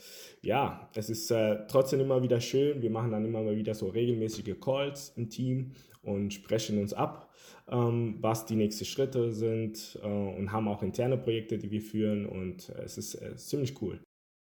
ja, 0.43 0.91
es 0.97 1.09
ist 1.09 1.31
äh, 1.31 1.69
trotzdem 1.69 2.01
immer 2.01 2.21
wieder 2.21 2.41
schön. 2.41 2.83
Wir 2.83 2.91
machen 2.91 3.13
dann 3.13 3.25
immer 3.25 3.43
mal 3.43 3.57
wieder 3.57 3.77
so 3.77 3.87
regelmäßige 3.87 4.59
Calls 4.61 5.13
im 5.17 5.31
Team 5.31 5.71
und 6.03 6.33
sprechen 6.33 6.79
uns 6.79 6.93
ab, 6.93 7.31
ähm, 7.69 8.17
was 8.21 8.47
die 8.47 8.57
nächsten 8.57 8.85
Schritte 8.85 9.33
sind 9.33 9.99
äh, 10.03 10.07
und 10.07 10.53
haben 10.53 10.69
auch 10.69 10.83
interne 10.83 11.19
Projekte, 11.19 11.59
die 11.59 11.71
wir 11.71 11.83
führen 11.83 12.27
und 12.27 12.71
äh, 12.71 12.83
es 12.83 12.99
ist 12.99 13.15
äh, 13.17 13.37
ziemlich 13.37 13.81
cool. 13.83 14.01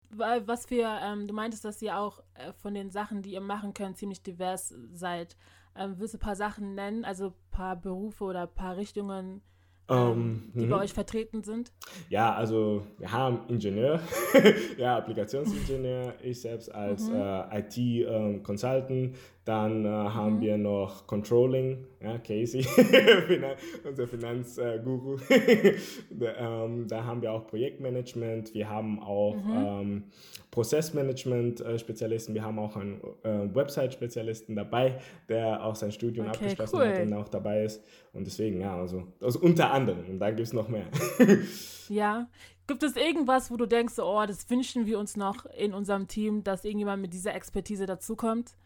Was 0.09 0.69
wir, 0.69 0.99
ähm, 1.03 1.27
du 1.27 1.33
meintest, 1.33 1.65
dass 1.65 1.81
ihr 1.81 1.97
auch 1.97 2.19
äh, 2.35 2.53
von 2.53 2.73
den 2.73 2.91
Sachen, 2.91 3.21
die 3.21 3.31
ihr 3.31 3.41
machen 3.41 3.73
könnt, 3.73 3.97
ziemlich 3.97 4.23
divers 4.23 4.73
seid. 4.93 5.35
Ähm, 5.75 5.95
willst 5.97 6.13
du 6.13 6.17
ein 6.17 6.21
paar 6.21 6.35
Sachen 6.35 6.75
nennen, 6.75 7.03
also 7.03 7.27
ein 7.27 7.51
paar 7.51 7.75
Berufe 7.75 8.23
oder 8.23 8.43
ein 8.43 8.53
paar 8.53 8.77
Richtungen, 8.77 9.41
ähm, 9.89 10.51
die 10.53 10.65
bei 10.65 10.75
mhm. 10.75 10.81
euch 10.81 10.93
vertreten 10.93 11.43
sind? 11.43 11.71
Ja, 12.09 12.33
also 12.33 12.85
wir 12.97 13.11
haben 13.11 13.47
Ingenieur, 13.47 13.99
ja, 14.77 14.97
Applikationsingenieur, 14.97 16.15
ich 16.21 16.41
selbst 16.41 16.73
als 16.73 17.09
mhm. 17.09 17.15
äh, 17.15 17.59
IT-Consultant, 17.59 18.91
ähm, 18.91 19.13
dann 19.47 19.85
äh, 19.85 19.89
haben 19.89 20.35
mhm. 20.35 20.41
wir 20.41 20.57
noch 20.57 21.07
Controlling, 21.07 21.85
ja, 22.01 22.17
Casey, 22.17 22.65
unser 23.87 24.07
Finanzguru. 24.07 25.17
da, 26.09 26.65
ähm, 26.65 26.87
da, 26.87 27.05
haben 27.05 27.21
wir 27.21 27.31
auch 27.31 27.47
Projektmanagement, 27.47 28.53
wir 28.53 28.69
haben 28.69 28.99
auch 29.01 29.35
mhm. 29.35 29.53
ähm, 29.55 30.03
Prozessmanagement-Spezialisten, 30.51 32.33
wir 32.33 32.43
haben 32.43 32.59
auch 32.59 32.75
einen 32.75 32.99
äh, 33.23 33.55
Website-Spezialisten 33.55 34.55
dabei, 34.55 34.99
der 35.29 35.63
auch 35.63 35.75
sein 35.75 35.93
Studium 35.93 36.27
okay, 36.27 36.37
abgeschlossen 36.37 36.75
cool. 36.77 36.87
hat 36.87 37.01
und 37.01 37.13
auch 37.13 37.29
dabei 37.29 37.63
ist. 37.63 37.81
Und 38.11 38.27
deswegen, 38.27 38.59
ja, 38.59 38.75
also, 38.75 39.03
also 39.21 39.39
unter 39.39 39.71
anderem. 39.71 40.09
Und 40.09 40.19
dann 40.19 40.35
gibt 40.35 40.47
es 40.47 40.53
noch 40.53 40.67
mehr. 40.67 40.87
ja. 41.89 42.27
Gibt 42.67 42.83
es 42.83 42.97
irgendwas, 42.97 43.49
wo 43.49 43.55
du 43.55 43.65
denkst, 43.65 43.97
oh, 43.99 44.25
das 44.27 44.49
wünschen 44.49 44.87
wir 44.87 44.99
uns 44.99 45.15
noch 45.15 45.45
in 45.57 45.73
unserem 45.73 46.09
Team, 46.09 46.43
dass 46.43 46.65
irgendjemand 46.65 47.01
mit 47.01 47.13
dieser 47.13 47.33
Expertise 47.33 47.85
dazukommt? 47.85 48.57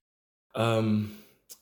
Ähm, 0.56 1.12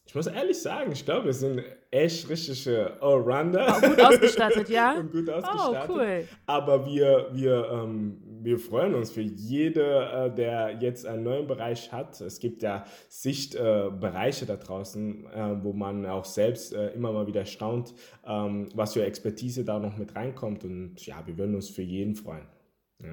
ich 0.09 0.15
muss 0.15 0.25
ehrlich 0.25 0.59
sagen, 0.59 0.91
ich 0.91 1.05
glaube, 1.05 1.25
wir 1.25 1.33
sind 1.33 1.61
echt 1.91 2.27
richtige 2.29 2.99
Allrounder. 2.99 3.77
Oh, 3.77 3.87
gut 3.89 4.01
ausgestattet, 4.01 4.67
ja? 4.69 4.93
und 4.99 5.11
gut 5.11 5.29
ausgestattet. 5.29 5.89
Oh, 5.89 5.93
cool. 5.93 6.27
Aber 6.47 6.85
wir, 6.87 7.29
wir, 7.31 7.69
ähm, 7.71 8.17
wir 8.41 8.57
freuen 8.57 8.95
uns 8.95 9.11
für 9.11 9.21
jede, 9.21 9.83
äh, 9.83 10.33
der 10.33 10.77
jetzt 10.79 11.05
einen 11.05 11.21
neuen 11.21 11.45
Bereich 11.45 11.91
hat. 11.91 12.19
Es 12.21 12.39
gibt 12.39 12.63
ja 12.63 12.85
Sichtbereiche 13.07 14.45
äh, 14.45 14.47
da 14.47 14.55
draußen, 14.55 15.25
äh, 15.27 15.63
wo 15.63 15.73
man 15.73 16.07
auch 16.07 16.25
selbst 16.25 16.73
äh, 16.73 16.89
immer 16.93 17.11
mal 17.11 17.27
wieder 17.27 17.45
staunt, 17.45 17.93
ähm, 18.25 18.67
was 18.73 18.93
für 18.93 19.05
Expertise 19.05 19.63
da 19.63 19.77
noch 19.77 19.95
mit 19.97 20.15
reinkommt. 20.15 20.63
Und 20.63 21.05
ja, 21.05 21.21
wir 21.27 21.37
würden 21.37 21.53
uns 21.53 21.69
für 21.69 21.83
jeden 21.83 22.15
freuen. 22.15 22.47
Ja. 23.03 23.09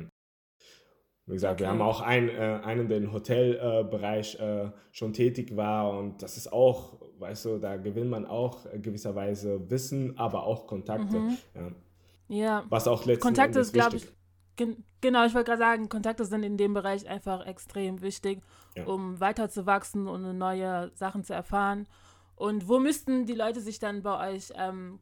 Wie 1.26 1.32
gesagt, 1.32 1.54
okay. 1.54 1.64
wir 1.64 1.70
haben 1.70 1.82
auch 1.82 2.00
einen, 2.00 2.28
äh, 2.28 2.60
einen 2.62 2.88
der 2.88 2.98
im 2.98 3.12
Hotelbereich 3.12 4.38
äh, 4.38 4.70
schon 4.92 5.12
tätig 5.12 5.56
war 5.56 5.98
und 5.98 6.22
das 6.22 6.36
ist 6.36 6.52
auch, 6.52 7.00
weißt 7.18 7.44
du, 7.46 7.58
da 7.58 7.76
gewinnt 7.76 8.10
man 8.10 8.26
auch 8.26 8.64
gewisserweise 8.74 9.68
Wissen, 9.68 10.16
aber 10.18 10.44
auch 10.44 10.68
Kontakte. 10.68 11.18
Mhm. 11.18 11.36
Ja. 11.54 11.70
ja. 12.28 12.64
Was 12.68 12.86
auch 12.86 13.00
letztendlich 13.00 13.20
Kontakte 13.20 13.58
ist, 13.58 13.72
glaube 13.72 13.96
ich, 13.96 14.06
gen 14.54 14.84
genau, 15.00 15.26
ich 15.26 15.34
wollte 15.34 15.50
gerade 15.50 15.58
sagen, 15.58 15.88
Kontakte 15.88 16.24
sind 16.24 16.44
in 16.44 16.56
dem 16.56 16.74
Bereich 16.74 17.08
einfach 17.08 17.44
extrem 17.44 18.02
wichtig, 18.02 18.40
ja. 18.76 18.84
um 18.84 19.18
weiterzuwachsen 19.18 20.06
und 20.06 20.38
neue 20.38 20.92
Sachen 20.94 21.24
zu 21.24 21.34
erfahren. 21.34 21.88
Und 22.36 22.68
wo 22.68 22.78
müssten 22.78 23.26
die 23.26 23.34
Leute 23.34 23.60
sich 23.60 23.80
dann 23.80 24.02
bei 24.02 24.32
euch 24.34 24.52
ähm, 24.56 25.00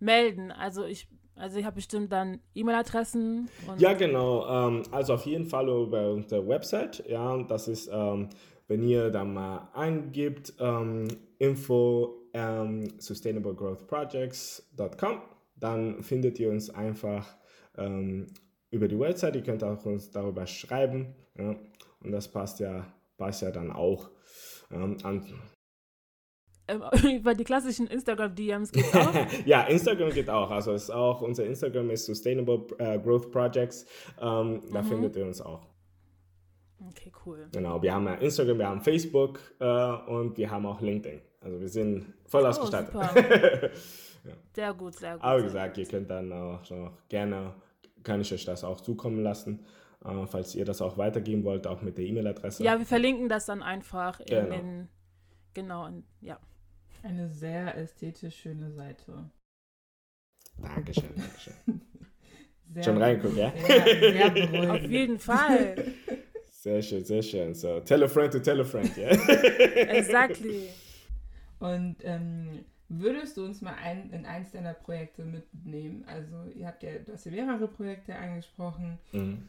melden? 0.00 0.50
Also 0.50 0.84
ich 0.84 1.08
also 1.36 1.58
ich 1.58 1.64
habe 1.64 1.76
bestimmt 1.76 2.12
dann 2.12 2.40
E-Mail-Adressen. 2.54 3.48
Ja, 3.78 3.94
genau. 3.94 4.46
Ähm, 4.46 4.82
also 4.90 5.14
auf 5.14 5.24
jeden 5.26 5.46
Fall 5.46 5.68
über 5.68 6.12
unsere 6.12 6.46
Website. 6.46 7.02
Ja, 7.08 7.42
das 7.42 7.66
ist, 7.68 7.88
ähm, 7.92 8.28
wenn 8.68 8.82
ihr 8.82 9.10
da 9.10 9.24
mal 9.24 9.68
eingibt, 9.74 10.52
ähm, 10.58 11.08
info 11.38 12.20
sustainablegrowthprojects.com. 12.98 15.22
Dann 15.54 16.02
findet 16.02 16.40
ihr 16.40 16.50
uns 16.50 16.68
einfach 16.68 17.28
über 18.70 18.88
die 18.88 18.98
Website. 18.98 19.36
Ihr 19.36 19.44
könnt 19.44 19.62
auch 19.62 19.84
uns 19.84 20.10
darüber 20.10 20.44
schreiben. 20.48 21.14
Ja? 21.38 21.54
Und 22.00 22.10
das 22.10 22.26
passt 22.26 22.58
ja, 22.58 22.92
passt 23.16 23.42
ja 23.42 23.52
dann 23.52 23.70
auch 23.70 24.10
an. 24.70 24.96
Ähm, 26.66 26.82
über 27.16 27.34
die 27.34 27.44
klassischen 27.44 27.86
Instagram-DMs 27.86 28.72
geht 28.72 28.94
auch? 28.94 29.14
ja, 29.44 29.62
Instagram 29.64 30.10
geht 30.10 30.30
auch. 30.30 30.50
Also 30.50 30.72
ist 30.72 30.90
auch, 30.90 31.20
unser 31.20 31.44
Instagram 31.44 31.90
ist 31.90 32.06
Sustainable 32.06 32.66
uh, 32.80 32.98
Growth 33.00 33.30
Projects. 33.30 33.86
Ähm, 34.20 34.62
da 34.72 34.82
mhm. 34.82 34.86
findet 34.86 35.16
ihr 35.16 35.26
uns 35.26 35.40
auch. 35.40 35.66
Okay, 36.88 37.12
cool. 37.24 37.48
Genau, 37.52 37.80
wir 37.82 37.94
haben 37.94 38.06
ja 38.06 38.14
Instagram, 38.14 38.58
wir 38.58 38.68
haben 38.68 38.80
Facebook 38.80 39.40
äh, 39.58 39.64
und 39.64 40.36
wir 40.36 40.50
haben 40.50 40.66
auch 40.66 40.80
LinkedIn. 40.80 41.20
Also 41.40 41.60
wir 41.60 41.68
sind 41.68 42.06
voll 42.26 42.42
oh, 42.42 42.46
ausgestattet. 42.46 42.94
ja. 44.24 44.32
Sehr 44.54 44.74
gut, 44.74 44.94
sehr 44.94 45.14
gut. 45.14 45.22
Aber 45.22 45.40
wie 45.40 45.44
gesagt, 45.44 45.78
ihr 45.78 45.86
könnt 45.86 46.10
dann 46.10 46.32
auch 46.32 46.68
noch 46.70 46.92
gerne, 47.08 47.54
kann 48.02 48.20
ich 48.20 48.32
euch 48.32 48.44
das 48.44 48.64
auch 48.64 48.80
zukommen 48.80 49.22
lassen, 49.22 49.64
äh, 50.04 50.26
falls 50.26 50.54
ihr 50.54 50.64
das 50.64 50.82
auch 50.82 50.98
weitergeben 50.98 51.44
wollt, 51.44 51.66
auch 51.66 51.82
mit 51.82 51.98
der 51.98 52.06
E-Mail-Adresse. 52.06 52.64
Ja, 52.64 52.78
wir 52.78 52.86
verlinken 52.86 53.28
das 53.28 53.46
dann 53.46 53.62
einfach 53.62 54.20
in 54.20 54.26
genau. 54.26 54.50
den, 54.50 54.88
genau, 55.52 55.86
in, 55.86 56.04
ja. 56.20 56.38
Eine 57.04 57.28
sehr 57.28 57.76
ästhetisch 57.76 58.34
schöne 58.34 58.70
Seite. 58.72 59.30
Dankeschön, 60.56 61.10
Dankeschön. 61.14 61.54
Schon 62.82 62.96
reingucken, 62.96 63.36
ja? 63.36 63.52
Sehr, 63.66 64.32
sehr 64.32 64.70
Auf 64.72 64.82
jeden 64.82 65.18
Fall. 65.18 65.76
Sehr 66.50 66.80
schön, 66.80 67.04
sehr 67.04 67.22
schön. 67.22 67.54
So, 67.54 67.80
tell 67.80 68.02
a 68.02 68.08
friend 68.08 68.32
to 68.32 68.38
tell 68.38 68.58
a 68.58 68.64
friend, 68.64 68.96
ja? 68.96 69.10
Yeah? 69.10 69.90
exactly. 69.90 70.70
Und 71.58 71.96
ähm, 72.04 72.64
würdest 72.88 73.36
du 73.36 73.44
uns 73.44 73.60
mal 73.60 73.74
ein, 73.74 74.08
in 74.12 74.24
eins 74.24 74.52
deiner 74.52 74.72
Projekte 74.72 75.26
mitnehmen? 75.26 76.06
Also, 76.06 76.50
ihr 76.54 76.66
habt 76.66 76.82
ja, 76.82 76.92
du 77.04 77.12
hast 77.12 77.26
ja 77.26 77.32
mehrere 77.32 77.68
Projekte 77.68 78.16
angesprochen. 78.16 78.98
Mhm. 79.12 79.46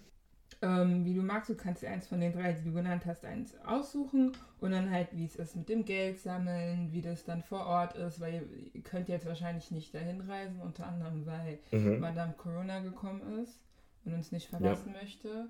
Ähm, 0.61 1.05
wie 1.05 1.13
du 1.13 1.21
magst, 1.21 1.49
du 1.49 1.55
kannst 1.55 1.81
dir 1.81 1.89
eins 1.89 2.07
von 2.07 2.19
den 2.19 2.31
drei, 2.31 2.53
die 2.53 2.63
du 2.63 2.73
genannt 2.73 3.05
hast, 3.05 3.25
eins 3.25 3.55
aussuchen 3.65 4.31
und 4.61 4.71
dann 4.71 4.89
halt, 4.89 5.09
wie 5.11 5.25
es 5.25 5.35
ist 5.35 5.55
mit 5.55 5.69
dem 5.69 5.85
Geld 5.85 6.19
sammeln, 6.19 6.91
wie 6.91 7.01
das 7.01 7.25
dann 7.25 7.43
vor 7.43 7.65
Ort 7.65 7.95
ist, 7.95 8.19
weil 8.19 8.47
ihr, 8.73 8.81
könnt 8.81 9.09
jetzt 9.09 9.25
wahrscheinlich 9.25 9.69
nicht 9.71 9.93
dahin 9.93 10.21
reisen, 10.21 10.61
unter 10.61 10.87
anderem, 10.87 11.25
weil 11.25 11.59
mhm. 11.71 11.99
Madame 11.99 12.33
Corona 12.33 12.79
gekommen 12.79 13.43
ist 13.43 13.59
und 14.05 14.13
uns 14.13 14.31
nicht 14.31 14.47
verlassen 14.47 14.93
ja. 14.93 15.01
möchte. 15.01 15.49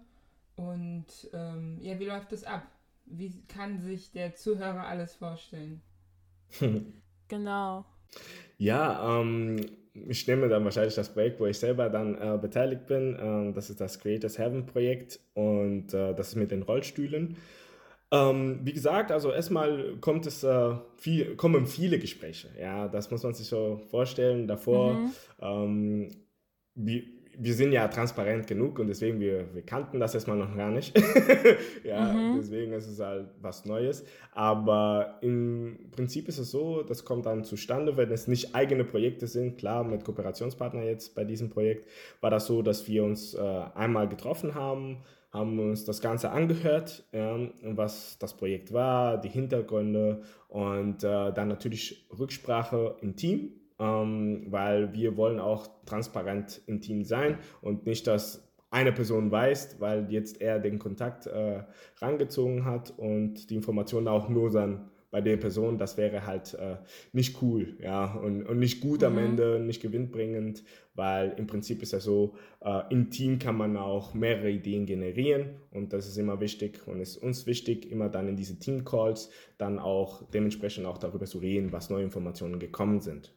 Und 0.55 1.05
ähm, 1.33 1.77
ja, 1.81 1.99
wie 1.99 2.05
läuft 2.05 2.31
das 2.31 2.43
ab? 2.43 2.63
Wie 3.05 3.31
kann 3.47 3.79
sich 3.79 4.11
der 4.11 4.35
Zuhörer 4.35 4.87
alles 4.87 5.15
vorstellen? 5.15 5.81
genau. 7.27 7.85
Ja, 8.57 9.21
ähm, 9.21 9.59
ich 10.07 10.27
nehme 10.27 10.49
dann 10.49 10.63
wahrscheinlich 10.65 10.95
das 10.95 11.13
Projekt, 11.13 11.39
wo 11.39 11.45
ich 11.45 11.57
selber 11.57 11.89
dann 11.89 12.15
äh, 12.15 12.37
beteiligt 12.37 12.85
bin. 12.87 13.17
Ähm, 13.19 13.53
das 13.53 13.69
ist 13.69 13.79
das 13.79 13.99
Creators 13.99 14.37
Heaven 14.37 14.65
Projekt 14.65 15.19
und 15.33 15.93
äh, 15.93 16.13
das 16.13 16.29
ist 16.29 16.35
mit 16.35 16.51
den 16.51 16.63
Rollstühlen. 16.63 17.37
Ähm, 18.11 18.59
wie 18.63 18.73
gesagt, 18.73 19.11
also 19.11 19.31
erstmal 19.31 19.97
kommt 19.99 20.25
es, 20.27 20.43
äh, 20.43 20.75
viel, 20.97 21.35
kommen 21.35 21.65
viele 21.65 21.97
Gespräche. 21.97 22.49
Ja, 22.59 22.87
das 22.87 23.09
muss 23.09 23.23
man 23.23 23.33
sich 23.33 23.47
so 23.47 23.81
vorstellen. 23.89 24.47
Davor, 24.47 24.93
mhm. 24.93 25.11
ähm, 25.41 26.09
wie, 26.75 27.14
wir 27.37 27.53
sind 27.53 27.71
ja 27.71 27.87
transparent 27.87 28.47
genug 28.47 28.79
und 28.79 28.87
deswegen, 28.87 29.19
wir, 29.19 29.53
wir 29.53 29.61
kannten 29.61 29.99
das 29.99 30.13
erstmal 30.13 30.37
noch 30.37 30.55
gar 30.55 30.71
nicht. 30.71 30.97
ja, 31.83 32.13
mhm. 32.13 32.37
deswegen 32.37 32.73
ist 32.73 32.87
es 32.87 32.99
halt 32.99 33.27
was 33.41 33.65
Neues. 33.65 34.03
Aber 34.31 35.17
im 35.21 35.89
Prinzip 35.91 36.27
ist 36.27 36.37
es 36.37 36.51
so, 36.51 36.83
das 36.83 37.05
kommt 37.05 37.25
dann 37.25 37.43
zustande, 37.43 37.97
wenn 37.97 38.11
es 38.11 38.27
nicht 38.27 38.55
eigene 38.55 38.83
Projekte 38.83 39.27
sind. 39.27 39.57
Klar, 39.57 39.83
mit 39.83 40.03
Kooperationspartner 40.03 40.83
jetzt 40.83 41.15
bei 41.15 41.23
diesem 41.23 41.49
Projekt 41.49 41.87
war 42.21 42.29
das 42.29 42.45
so, 42.45 42.61
dass 42.61 42.87
wir 42.87 43.03
uns 43.03 43.33
äh, 43.33 43.39
einmal 43.39 44.07
getroffen 44.07 44.55
haben, 44.55 45.03
haben 45.31 45.59
uns 45.59 45.83
das 45.83 46.01
Ganze 46.01 46.31
angehört, 46.31 47.03
ja, 47.11 47.37
was 47.61 48.17
das 48.19 48.35
Projekt 48.37 48.71
war, 48.71 49.19
die 49.19 49.29
Hintergründe 49.29 50.21
und 50.47 51.03
äh, 51.03 51.33
dann 51.33 51.49
natürlich 51.49 52.07
Rücksprache 52.17 52.95
im 53.01 53.15
Team 53.15 53.51
ähm, 53.79 54.45
weil 54.49 54.93
wir 54.93 55.17
wollen 55.17 55.39
auch 55.39 55.67
transparent 55.85 56.61
im 56.67 56.81
Team 56.81 57.03
sein 57.03 57.37
und 57.61 57.85
nicht, 57.85 58.07
dass 58.07 58.45
eine 58.71 58.91
Person 58.91 59.31
weiß, 59.31 59.79
weil 59.79 60.11
jetzt 60.11 60.41
er 60.41 60.59
den 60.59 60.79
Kontakt 60.79 61.27
äh, 61.27 61.63
rangezogen 61.97 62.65
hat 62.65 62.93
und 62.97 63.49
die 63.49 63.55
Informationen 63.55 64.07
auch 64.07 64.27
nur 64.27 64.51
dann 64.51 64.89
bei 65.11 65.21
der 65.21 65.37
Person, 65.37 65.77
das 65.77 65.95
wäre 65.95 66.27
halt 66.27 66.55
äh, 66.55 66.75
nicht 67.13 67.41
cool, 67.41 67.77
ja, 67.81 68.15
und, 68.15 68.43
und 68.43 68.59
nicht 68.59 68.81
gut 68.81 68.99
mhm. 68.99 69.05
am 69.05 69.17
Ende, 69.17 69.59
nicht 69.61 69.81
gewinnbringend, 69.81 70.65
weil 70.93 71.33
im 71.37 71.47
Prinzip 71.47 71.81
ist 71.81 71.93
ja 71.93 72.01
so, 72.01 72.35
äh, 72.59 72.81
im 72.89 73.11
Team 73.11 73.39
kann 73.39 73.55
man 73.55 73.77
auch 73.77 74.13
mehrere 74.13 74.51
Ideen 74.51 74.85
generieren 74.85 75.51
und 75.71 75.93
das 75.93 76.05
ist 76.05 76.17
immer 76.17 76.41
wichtig 76.41 76.85
und 76.85 76.99
ist 76.99 77.15
uns 77.15 77.45
wichtig, 77.45 77.89
immer 77.89 78.09
dann 78.09 78.27
in 78.27 78.35
diese 78.35 78.59
Team-Calls 78.59 79.29
dann 79.57 79.79
auch 79.79 80.23
dementsprechend 80.31 80.85
auch 80.85 80.97
darüber 80.97 81.25
zu 81.25 81.37
reden, 81.37 81.71
was 81.71 81.89
neue 81.89 82.03
Informationen 82.03 82.59
gekommen 82.59 82.99
sind. 82.99 83.33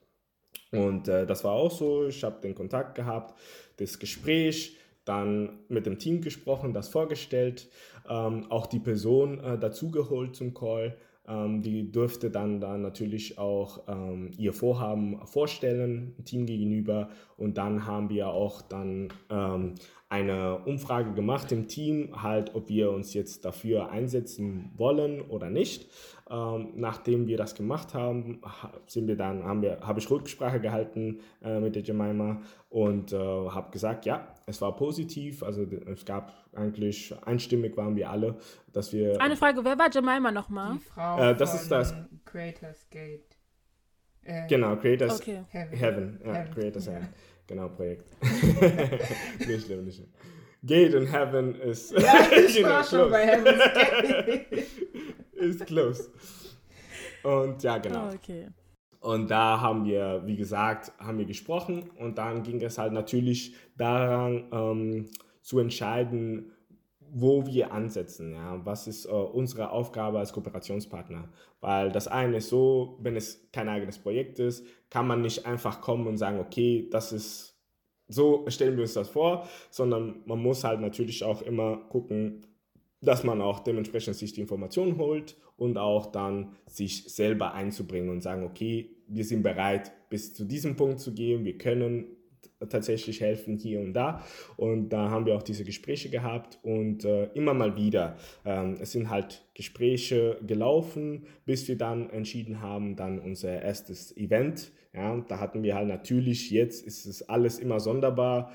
Und 0.72 1.08
äh, 1.08 1.26
das 1.26 1.44
war 1.44 1.52
auch 1.52 1.70
so. 1.70 2.06
Ich 2.06 2.22
habe 2.24 2.40
den 2.40 2.54
Kontakt 2.54 2.94
gehabt, 2.94 3.38
das 3.76 3.98
Gespräch, 3.98 4.76
dann 5.04 5.60
mit 5.68 5.86
dem 5.86 5.98
Team 5.98 6.20
gesprochen, 6.20 6.74
das 6.74 6.88
vorgestellt, 6.88 7.68
ähm, 8.08 8.50
auch 8.50 8.66
die 8.66 8.78
Person 8.78 9.40
äh, 9.40 9.58
dazugeholt 9.58 10.36
zum 10.36 10.52
Call. 10.52 10.96
Ähm, 11.26 11.62
die 11.62 11.90
durfte 11.90 12.30
dann, 12.30 12.60
dann 12.60 12.82
natürlich 12.82 13.38
auch 13.38 13.88
ähm, 13.88 14.30
ihr 14.36 14.52
Vorhaben 14.52 15.26
vorstellen, 15.26 16.14
Team 16.24 16.46
gegenüber. 16.46 17.08
Und 17.36 17.56
dann 17.58 17.86
haben 17.86 18.10
wir 18.10 18.28
auch 18.28 18.62
dann 18.62 19.08
ähm, 19.30 19.74
eine 20.10 20.58
Umfrage 20.64 21.12
gemacht 21.12 21.52
im 21.52 21.68
Team, 21.68 22.22
halt, 22.22 22.54
ob 22.54 22.68
wir 22.68 22.90
uns 22.90 23.12
jetzt 23.12 23.44
dafür 23.44 23.90
einsetzen 23.90 24.72
wollen 24.76 25.20
oder 25.20 25.50
nicht. 25.50 25.90
Ähm, 26.30 26.72
nachdem 26.76 27.26
wir 27.26 27.36
das 27.36 27.54
gemacht 27.54 27.94
haben, 27.94 28.40
sind 28.86 29.06
wir 29.06 29.16
dann, 29.16 29.44
haben 29.44 29.62
wir, 29.62 29.80
habe 29.80 29.98
ich 29.98 30.10
Rücksprache 30.10 30.60
gehalten 30.60 31.20
äh, 31.42 31.58
mit 31.58 31.74
der 31.74 31.82
Jemima 31.82 32.40
und 32.68 33.12
äh, 33.12 33.16
habe 33.16 33.70
gesagt, 33.70 34.06
ja, 34.06 34.34
es 34.46 34.60
war 34.60 34.76
positiv. 34.76 35.42
Also 35.42 35.62
es 35.62 36.04
gab 36.04 36.32
eigentlich 36.54 37.14
einstimmig 37.24 37.76
waren 37.76 37.96
wir 37.96 38.10
alle, 38.10 38.36
dass 38.72 38.92
wir. 38.92 39.20
Eine 39.20 39.36
Frage, 39.36 39.64
wer 39.64 39.78
war 39.78 39.90
Jemima 39.90 40.30
nochmal? 40.30 40.74
Die 40.74 40.80
Frau 40.80 41.18
äh, 41.18 41.34
das 41.34 41.54
ist 41.54 41.70
das 41.70 41.94
Creators 42.24 42.88
Gate. 42.90 43.38
Äh, 44.22 44.46
genau, 44.48 44.76
Creators 44.76 45.20
okay. 45.20 45.44
Heaven. 45.48 45.78
Heaven. 45.78 46.20
Ja, 46.24 46.32
Heaven. 46.32 46.54
Creators 46.54 46.86
ja. 46.86 46.92
Heaven. 46.92 47.08
Genau, 47.48 47.68
Projekt. 47.70 48.04
nicht 49.46 49.66
schlimm, 49.66 49.84
nicht 49.86 49.96
schlimm. 49.96 50.12
Gate 50.62 50.92
in 50.92 51.06
Heaven 51.06 51.54
ist. 51.54 51.92
Ja, 51.92 52.28
ich 52.30 52.54
genau, 52.56 52.68
war 52.68 52.84
schon 52.84 53.10
bei 53.10 53.26
Heaven's 53.26 53.62
Gate. 54.50 54.68
ist 55.32 55.66
close. 55.66 56.10
Und 57.22 57.62
ja, 57.62 57.78
genau. 57.78 58.08
Oh, 58.08 58.14
okay. 58.14 58.48
Und 59.00 59.30
da 59.30 59.60
haben 59.60 59.84
wir, 59.86 60.22
wie 60.26 60.36
gesagt, 60.36 60.92
haben 60.98 61.18
wir 61.18 61.24
gesprochen 61.24 61.88
und 61.98 62.18
dann 62.18 62.42
ging 62.42 62.60
es 62.60 62.76
halt 62.76 62.92
natürlich 62.92 63.54
daran 63.76 64.48
ähm, 64.52 65.06
zu 65.40 65.58
entscheiden, 65.58 66.52
wo 67.12 67.46
wir 67.46 67.72
ansetzen. 67.72 68.34
Ja? 68.34 68.60
Was 68.64 68.86
ist 68.86 69.06
äh, 69.06 69.10
unsere 69.10 69.70
Aufgabe 69.70 70.18
als 70.18 70.32
Kooperationspartner? 70.32 71.28
Weil 71.60 71.90
das 71.92 72.08
eine 72.08 72.38
ist 72.38 72.48
so, 72.48 72.98
wenn 73.00 73.16
es 73.16 73.48
kein 73.52 73.68
eigenes 73.68 73.98
Projekt 73.98 74.38
ist, 74.38 74.64
kann 74.90 75.06
man 75.06 75.22
nicht 75.22 75.46
einfach 75.46 75.80
kommen 75.80 76.06
und 76.06 76.18
sagen, 76.18 76.38
okay, 76.40 76.88
das 76.90 77.12
ist 77.12 77.58
so 78.08 78.44
stellen 78.48 78.76
wir 78.76 78.82
uns 78.82 78.94
das 78.94 79.10
vor, 79.10 79.46
sondern 79.70 80.22
man 80.24 80.38
muss 80.40 80.64
halt 80.64 80.80
natürlich 80.80 81.24
auch 81.24 81.42
immer 81.42 81.76
gucken, 81.90 82.46
dass 83.00 83.22
man 83.22 83.40
auch 83.40 83.60
dementsprechend 83.60 84.16
sich 84.16 84.32
die 84.32 84.40
Informationen 84.40 84.98
holt 84.98 85.36
und 85.56 85.78
auch 85.78 86.06
dann 86.06 86.56
sich 86.66 87.04
selber 87.04 87.54
einzubringen 87.54 88.08
und 88.10 88.22
sagen, 88.22 88.44
okay, 88.44 88.96
wir 89.06 89.24
sind 89.24 89.42
bereit, 89.42 89.92
bis 90.08 90.34
zu 90.34 90.44
diesem 90.44 90.74
Punkt 90.76 91.00
zu 91.00 91.14
gehen, 91.14 91.44
wir 91.44 91.58
können 91.58 92.06
tatsächlich 92.68 93.20
helfen 93.20 93.56
hier 93.56 93.80
und 93.80 93.92
da. 93.92 94.24
Und 94.56 94.90
da 94.90 95.10
haben 95.10 95.26
wir 95.26 95.36
auch 95.36 95.42
diese 95.42 95.64
Gespräche 95.64 96.10
gehabt 96.10 96.58
und 96.62 97.04
äh, 97.04 97.26
immer 97.34 97.54
mal 97.54 97.76
wieder. 97.76 98.16
Ähm, 98.44 98.76
es 98.80 98.92
sind 98.92 99.10
halt 99.10 99.44
Gespräche 99.54 100.38
gelaufen, 100.46 101.26
bis 101.44 101.68
wir 101.68 101.78
dann 101.78 102.10
entschieden 102.10 102.60
haben, 102.60 102.96
dann 102.96 103.18
unser 103.18 103.62
erstes 103.62 104.16
Event. 104.16 104.72
Ja, 104.92 105.16
da 105.28 105.38
hatten 105.38 105.62
wir 105.62 105.74
halt 105.74 105.88
natürlich, 105.88 106.50
jetzt 106.50 106.84
ist 106.84 107.06
es 107.06 107.28
alles 107.28 107.58
immer 107.58 107.78
sonderbar. 107.78 108.52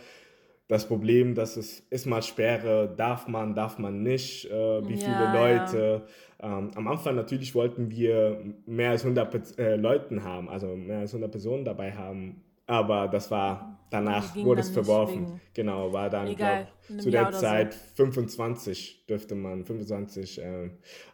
Das 0.67 0.87
Problem, 0.87 1.35
dass 1.35 1.57
es 1.57 1.81
ist 1.89 2.05
mal 2.05 2.23
Sperre, 2.23 2.93
darf 2.95 3.27
man, 3.27 3.53
darf 3.53 3.77
man 3.77 4.01
nicht, 4.01 4.49
äh, 4.49 4.87
wie 4.87 4.95
ja, 4.95 5.05
viele 5.05 5.33
Leute. 5.33 6.01
Ja. 6.41 6.57
Ähm, 6.57 6.71
am 6.75 6.87
Anfang 6.87 7.15
natürlich 7.15 7.53
wollten 7.53 7.91
wir 7.91 8.41
mehr 8.65 8.91
als 8.91 9.03
100 9.03 9.59
äh, 9.59 9.75
Leuten 9.75 10.23
haben, 10.23 10.49
also 10.49 10.75
mehr 10.75 10.99
als 10.99 11.11
100 11.11 11.31
Personen 11.31 11.63
dabei 11.63 11.93
haben 11.93 12.41
aber 12.67 13.08
das 13.08 13.30
war 13.30 13.80
danach 13.93 14.36
wurde 14.36 14.62
es 14.62 14.69
verworfen. 14.69 15.39
Genau, 15.54 15.93
war 15.93 16.10
dann 16.10 16.36
glaub, 16.36 16.67
zu 16.97 17.12
der 17.12 17.32
Zeit 17.32 17.73
so. 17.73 17.80
25 17.95 19.06
dürfte 19.08 19.36
man 19.36 19.63
25, 19.65 20.41
äh, 20.41 20.69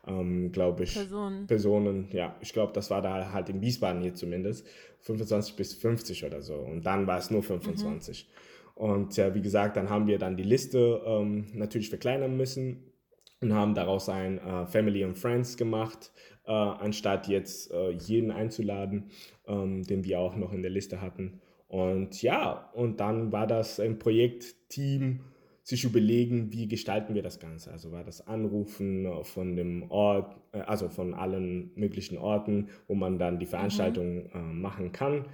ähm, 0.07 0.51
glaube 0.51 0.83
ich, 0.83 0.93
Personen. 0.93 1.47
Personen. 1.47 2.07
Ja, 2.11 2.35
ich 2.39 2.53
glaube, 2.53 2.71
das 2.73 2.89
war 2.89 3.01
da 3.01 3.31
halt 3.31 3.49
in 3.49 3.61
Wiesbaden 3.61 4.01
hier 4.01 4.15
zumindest 4.15 4.65
25 5.01 5.55
bis 5.55 5.73
50 5.73 6.25
oder 6.25 6.41
so. 6.41 6.55
Und 6.55 6.85
dann 6.85 7.05
war 7.05 7.17
es 7.17 7.29
nur 7.29 7.43
25. 7.43 8.27
Mhm. 8.27 8.83
Und 8.83 9.17
ja, 9.17 9.35
wie 9.35 9.41
gesagt, 9.41 9.75
dann 9.75 9.89
haben 9.89 10.07
wir 10.07 10.17
dann 10.17 10.37
die 10.37 10.43
Liste 10.43 11.01
ähm, 11.05 11.47
natürlich 11.53 11.89
verkleinern 11.89 12.37
müssen 12.37 12.89
und 13.41 13.53
haben 13.53 13.73
daraus 13.73 14.09
ein 14.09 14.37
äh, 14.39 14.65
Family 14.65 15.03
and 15.03 15.17
Friends 15.17 15.57
gemacht, 15.57 16.11
äh, 16.45 16.51
anstatt 16.51 17.27
jetzt 17.27 17.71
äh, 17.71 17.91
jeden 17.91 18.31
einzuladen, 18.31 19.11
ähm, 19.47 19.83
den 19.83 20.03
wir 20.03 20.19
auch 20.19 20.35
noch 20.35 20.53
in 20.53 20.61
der 20.61 20.71
Liste 20.71 21.01
hatten. 21.01 21.39
Und 21.67 22.21
ja, 22.21 22.69
und 22.73 22.99
dann 22.99 23.31
war 23.31 23.47
das 23.47 23.79
ein 23.79 23.99
Projektteam, 23.99 25.21
sich 25.69 25.83
überlegen, 25.83 26.51
wie 26.51 26.67
gestalten 26.67 27.13
wir 27.13 27.21
das 27.21 27.39
Ganze. 27.39 27.71
Also 27.71 27.91
war 27.91 28.03
das 28.03 28.25
Anrufen 28.25 29.23
von 29.23 29.55
dem 29.55 29.89
Ort, 29.91 30.35
äh, 30.51 30.61
also 30.61 30.89
von 30.89 31.13
allen 31.13 31.71
möglichen 31.75 32.17
Orten, 32.17 32.69
wo 32.87 32.95
man 32.95 33.19
dann 33.19 33.39
die 33.39 33.45
Veranstaltung 33.45 34.15
mhm. 34.15 34.29
äh, 34.33 34.39
machen 34.39 34.91
kann. 34.91 35.25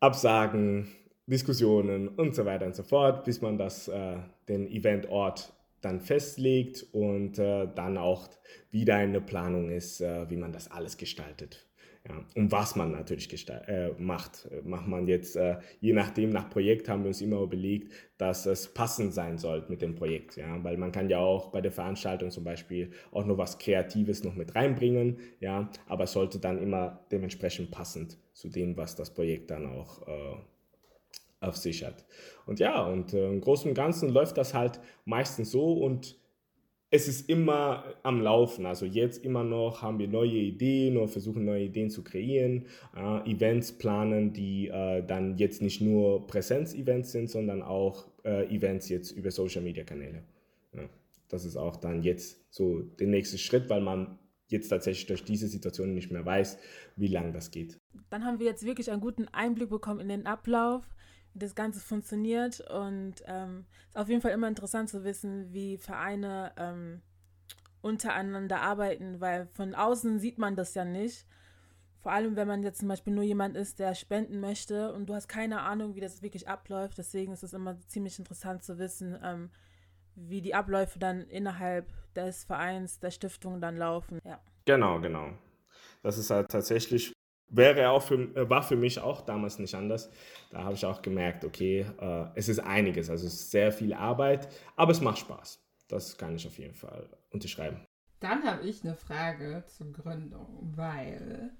Absagen, 0.00 0.88
Diskussionen 1.26 2.08
und 2.08 2.34
so 2.34 2.44
weiter 2.44 2.66
und 2.66 2.74
so 2.74 2.82
fort, 2.82 3.24
bis 3.24 3.40
man 3.40 3.56
das, 3.56 3.86
äh, 3.86 4.16
den 4.48 4.66
Eventort 4.66 5.52
dann 5.80 6.00
festlegt 6.00 6.86
und 6.92 7.38
äh, 7.38 7.68
dann 7.74 7.98
auch 7.98 8.28
wieder 8.70 8.96
eine 8.96 9.20
Planung 9.20 9.70
ist, 9.70 10.00
äh, 10.00 10.28
wie 10.30 10.36
man 10.36 10.52
das 10.52 10.70
alles 10.70 10.96
gestaltet. 10.96 11.66
Ja, 12.08 12.24
und 12.34 12.50
was 12.50 12.76
man 12.76 12.92
natürlich 12.92 13.28
äh, 13.50 13.90
macht. 13.98 14.48
Macht 14.64 14.86
man 14.86 15.06
jetzt, 15.06 15.36
äh, 15.36 15.58
je 15.80 15.92
nachdem, 15.92 16.30
nach 16.30 16.48
Projekt 16.48 16.88
haben 16.88 17.02
wir 17.02 17.08
uns 17.08 17.20
immer 17.20 17.42
überlegt, 17.42 17.92
dass 18.16 18.46
es 18.46 18.72
passend 18.72 19.12
sein 19.12 19.36
soll 19.36 19.66
mit 19.68 19.82
dem 19.82 19.94
Projekt. 19.96 20.36
Ja? 20.36 20.64
Weil 20.64 20.78
man 20.78 20.92
kann 20.92 21.10
ja 21.10 21.18
auch 21.18 21.52
bei 21.52 21.60
der 21.60 21.72
Veranstaltung 21.72 22.30
zum 22.30 22.42
Beispiel 22.42 22.92
auch 23.12 23.26
noch 23.26 23.36
was 23.36 23.58
Kreatives 23.58 24.24
noch 24.24 24.34
mit 24.34 24.54
reinbringen, 24.54 25.18
ja? 25.40 25.70
aber 25.86 26.04
es 26.04 26.12
sollte 26.12 26.38
dann 26.38 26.58
immer 26.58 27.04
dementsprechend 27.12 27.70
passend 27.70 28.16
zu 28.32 28.48
dem, 28.48 28.78
was 28.78 28.96
das 28.96 29.12
Projekt 29.12 29.50
dann 29.50 29.66
auch 29.66 30.00
auf 31.40 31.56
sich 31.56 31.84
hat. 31.84 32.04
Und 32.46 32.60
ja, 32.60 32.84
und 32.84 33.14
äh, 33.14 33.28
im 33.28 33.40
Großen 33.40 33.68
und 33.68 33.74
Ganzen 33.74 34.10
läuft 34.10 34.36
das 34.36 34.54
halt 34.54 34.80
meistens 35.04 35.50
so 35.50 35.72
und 35.72 36.20
es 36.90 37.06
ist 37.06 37.28
immer 37.28 37.84
am 38.02 38.20
Laufen. 38.20 38.66
Also 38.66 38.84
jetzt 38.84 39.24
immer 39.24 39.44
noch 39.44 39.80
haben 39.80 39.98
wir 39.98 40.08
neue 40.08 40.32
Ideen 40.32 40.96
oder 40.96 41.08
versuchen 41.08 41.44
neue 41.44 41.64
Ideen 41.64 41.88
zu 41.88 42.02
kreieren, 42.02 42.66
äh, 42.96 43.30
Events 43.30 43.72
planen, 43.72 44.32
die 44.32 44.68
äh, 44.68 45.04
dann 45.06 45.38
jetzt 45.38 45.62
nicht 45.62 45.80
nur 45.80 46.26
Präsenz-Events 46.26 47.12
sind, 47.12 47.30
sondern 47.30 47.62
auch 47.62 48.08
äh, 48.24 48.54
Events 48.54 48.88
jetzt 48.88 49.12
über 49.12 49.30
Social-Media-Kanäle. 49.30 50.24
Ja, 50.74 50.88
das 51.28 51.44
ist 51.44 51.56
auch 51.56 51.76
dann 51.76 52.02
jetzt 52.02 52.44
so 52.52 52.80
der 52.80 53.06
nächste 53.06 53.38
Schritt, 53.38 53.70
weil 53.70 53.80
man 53.80 54.18
jetzt 54.48 54.68
tatsächlich 54.68 55.06
durch 55.06 55.22
diese 55.22 55.46
Situation 55.46 55.94
nicht 55.94 56.10
mehr 56.10 56.26
weiß, 56.26 56.58
wie 56.96 57.06
lange 57.06 57.32
das 57.32 57.52
geht. 57.52 57.78
Dann 58.10 58.24
haben 58.24 58.40
wir 58.40 58.46
jetzt 58.46 58.64
wirklich 58.64 58.90
einen 58.90 59.00
guten 59.00 59.28
Einblick 59.28 59.70
bekommen 59.70 60.00
in 60.00 60.08
den 60.08 60.26
Ablauf 60.26 60.84
wie 61.34 61.38
das 61.38 61.54
Ganze 61.54 61.80
funktioniert. 61.80 62.60
Und 62.70 63.22
ähm, 63.26 63.66
ist 63.88 63.96
auf 63.96 64.08
jeden 64.08 64.20
Fall 64.20 64.32
immer 64.32 64.48
interessant 64.48 64.88
zu 64.88 65.04
wissen, 65.04 65.52
wie 65.52 65.78
Vereine 65.78 66.52
ähm, 66.56 67.02
untereinander 67.82 68.60
arbeiten, 68.60 69.20
weil 69.20 69.46
von 69.54 69.74
außen 69.74 70.18
sieht 70.18 70.38
man 70.38 70.56
das 70.56 70.74
ja 70.74 70.84
nicht. 70.84 71.26
Vor 72.02 72.12
allem, 72.12 72.34
wenn 72.34 72.48
man 72.48 72.62
jetzt 72.62 72.78
zum 72.78 72.88
Beispiel 72.88 73.12
nur 73.12 73.24
jemand 73.24 73.56
ist, 73.56 73.78
der 73.78 73.94
spenden 73.94 74.40
möchte 74.40 74.92
und 74.92 75.06
du 75.06 75.14
hast 75.14 75.28
keine 75.28 75.60
Ahnung, 75.60 75.94
wie 75.94 76.00
das 76.00 76.22
wirklich 76.22 76.48
abläuft. 76.48 76.96
Deswegen 76.96 77.32
ist 77.32 77.42
es 77.42 77.52
immer 77.52 77.78
ziemlich 77.88 78.18
interessant 78.18 78.64
zu 78.64 78.78
wissen, 78.78 79.18
ähm, 79.22 79.50
wie 80.14 80.40
die 80.40 80.54
Abläufe 80.54 80.98
dann 80.98 81.28
innerhalb 81.28 81.92
des 82.14 82.44
Vereins, 82.44 83.00
der 83.00 83.10
Stiftung 83.10 83.60
dann 83.60 83.76
laufen. 83.76 84.18
Ja. 84.24 84.40
Genau, 84.64 85.00
genau. 85.00 85.32
Das 86.02 86.16
ist 86.16 86.30
halt 86.30 86.48
tatsächlich 86.50 87.12
wäre 87.50 87.90
auch 87.90 88.02
für, 88.02 88.14
äh, 88.36 88.48
war 88.48 88.62
für 88.62 88.76
mich 88.76 88.98
auch 88.98 89.20
damals 89.22 89.58
nicht 89.58 89.74
anders. 89.74 90.10
Da 90.50 90.64
habe 90.64 90.74
ich 90.74 90.86
auch 90.86 91.02
gemerkt, 91.02 91.44
okay, 91.44 91.86
äh, 92.00 92.26
es 92.34 92.48
ist 92.48 92.60
einiges, 92.60 93.10
also 93.10 93.26
es 93.26 93.34
ist 93.34 93.50
sehr 93.50 93.72
viel 93.72 93.92
Arbeit, 93.92 94.48
aber 94.76 94.92
es 94.92 95.00
macht 95.00 95.18
Spaß. 95.18 95.62
Das 95.88 96.16
kann 96.16 96.36
ich 96.36 96.46
auf 96.46 96.58
jeden 96.58 96.74
Fall 96.74 97.08
unterschreiben. 97.30 97.80
Dann 98.20 98.44
habe 98.44 98.66
ich 98.66 98.84
eine 98.84 98.94
Frage 98.94 99.64
zur 99.66 99.92
Gründung, 99.92 100.72
weil 100.76 101.50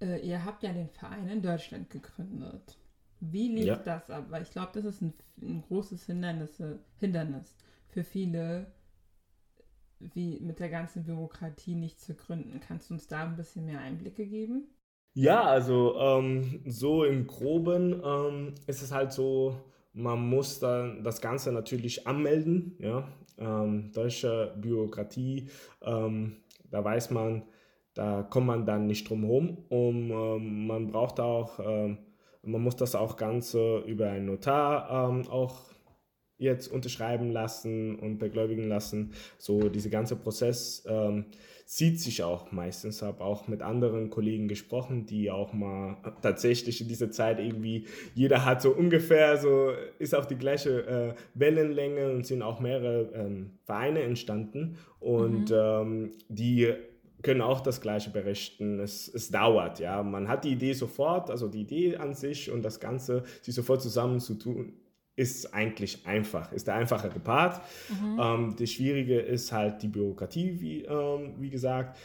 äh, 0.00 0.18
ihr 0.26 0.44
habt 0.44 0.62
ja 0.62 0.72
den 0.72 0.88
Verein 0.88 1.28
in 1.28 1.42
Deutschland 1.42 1.90
gegründet. 1.90 2.78
Wie 3.20 3.48
lief 3.48 3.66
ja. 3.66 3.76
das 3.76 4.10
ab? 4.10 4.26
Weil 4.30 4.42
ich 4.42 4.50
glaube, 4.50 4.72
das 4.74 4.84
ist 4.84 5.02
ein, 5.02 5.12
ein 5.40 5.62
großes 5.62 6.06
Hindernis, 6.06 6.60
Hindernis 6.98 7.56
für 7.88 8.02
viele, 8.02 8.72
wie 10.00 10.40
mit 10.40 10.58
der 10.58 10.70
ganzen 10.70 11.04
Bürokratie 11.04 11.76
nicht 11.76 12.00
zu 12.00 12.14
gründen. 12.14 12.58
Kannst 12.58 12.90
du 12.90 12.94
uns 12.94 13.06
da 13.06 13.22
ein 13.22 13.36
bisschen 13.36 13.66
mehr 13.66 13.80
Einblicke 13.80 14.26
geben? 14.26 14.66
Ja, 15.14 15.42
also 15.42 15.94
ähm, 15.98 16.60
so 16.66 17.04
im 17.04 17.26
Groben 17.26 18.00
ähm, 18.04 18.54
ist 18.66 18.82
es 18.82 18.92
halt 18.92 19.12
so, 19.12 19.56
man 19.92 20.26
muss 20.28 20.58
dann 20.58 21.04
das 21.04 21.20
Ganze 21.20 21.52
natürlich 21.52 22.06
anmelden, 22.06 22.76
ja. 22.78 23.06
Ähm, 23.38 23.90
deutsche 23.92 24.54
Bürokratie, 24.60 25.48
ähm, 25.82 26.36
da 26.70 26.84
weiß 26.84 27.10
man, 27.10 27.42
da 27.94 28.22
kommt 28.22 28.46
man 28.46 28.64
dann 28.66 28.86
nicht 28.86 29.08
drum 29.08 29.22
herum 29.24 29.58
und 29.68 30.10
ähm, 30.10 30.66
man 30.66 30.86
braucht 30.88 31.18
auch, 31.20 31.58
ähm, 31.60 31.98
man 32.42 32.62
muss 32.62 32.76
das 32.76 32.94
auch 32.94 33.16
Ganze 33.16 33.78
über 33.80 34.10
einen 34.10 34.26
Notar 34.26 34.90
auch 35.30 35.60
jetzt 36.38 36.68
unterschreiben 36.68 37.30
lassen 37.30 37.96
und 37.98 38.18
begläubigen 38.18 38.68
lassen. 38.68 39.12
So 39.38 39.68
dieser 39.68 39.90
ganze 39.90 40.16
Prozess 40.16 40.84
zieht 41.72 41.98
sich 41.98 42.22
auch 42.22 42.52
meistens. 42.52 43.00
Habe 43.00 43.24
auch 43.24 43.48
mit 43.48 43.62
anderen 43.62 44.10
Kollegen 44.10 44.46
gesprochen, 44.46 45.06
die 45.06 45.30
auch 45.30 45.54
mal 45.54 45.96
tatsächlich 46.22 46.82
in 46.82 46.88
dieser 46.88 47.10
Zeit 47.10 47.40
irgendwie, 47.40 47.86
jeder 48.14 48.44
hat 48.44 48.60
so 48.60 48.72
ungefähr 48.72 49.38
so, 49.38 49.70
ist 49.98 50.14
auf 50.14 50.26
die 50.26 50.36
gleiche 50.36 50.86
äh, 50.86 51.14
Wellenlänge 51.32 52.12
und 52.12 52.26
sind 52.26 52.42
auch 52.42 52.60
mehrere 52.60 53.10
ähm, 53.14 53.52
Vereine 53.64 54.02
entstanden 54.02 54.76
und 55.00 55.48
mhm. 55.48 55.56
ähm, 55.56 56.12
die 56.28 56.74
können 57.22 57.40
auch 57.40 57.60
das 57.60 57.80
Gleiche 57.80 58.10
berichten. 58.10 58.78
Es, 58.78 59.08
es 59.08 59.30
dauert, 59.30 59.80
ja. 59.80 60.02
Man 60.02 60.28
hat 60.28 60.44
die 60.44 60.50
Idee 60.50 60.74
sofort, 60.74 61.30
also 61.30 61.48
die 61.48 61.62
Idee 61.62 61.96
an 61.96 62.12
sich 62.12 62.50
und 62.50 62.62
das 62.62 62.80
Ganze, 62.80 63.22
sich 63.40 63.54
sofort 63.54 63.80
zusammen 63.80 64.20
zu 64.20 64.34
tun, 64.34 64.74
ist 65.16 65.52
eigentlich 65.54 66.06
einfach, 66.06 66.52
ist 66.52 66.66
der 66.66 66.74
einfachere 66.74 67.20
Part. 67.20 67.60
Mhm. 67.90 68.20
Ähm, 68.20 68.56
das 68.58 68.70
Schwierige 68.70 69.18
ist 69.18 69.52
halt 69.52 69.82
die 69.82 69.88
Bürokratie, 69.88 70.60
wie, 70.60 70.84
ähm, 70.84 71.34
wie 71.38 71.50
gesagt 71.50 71.98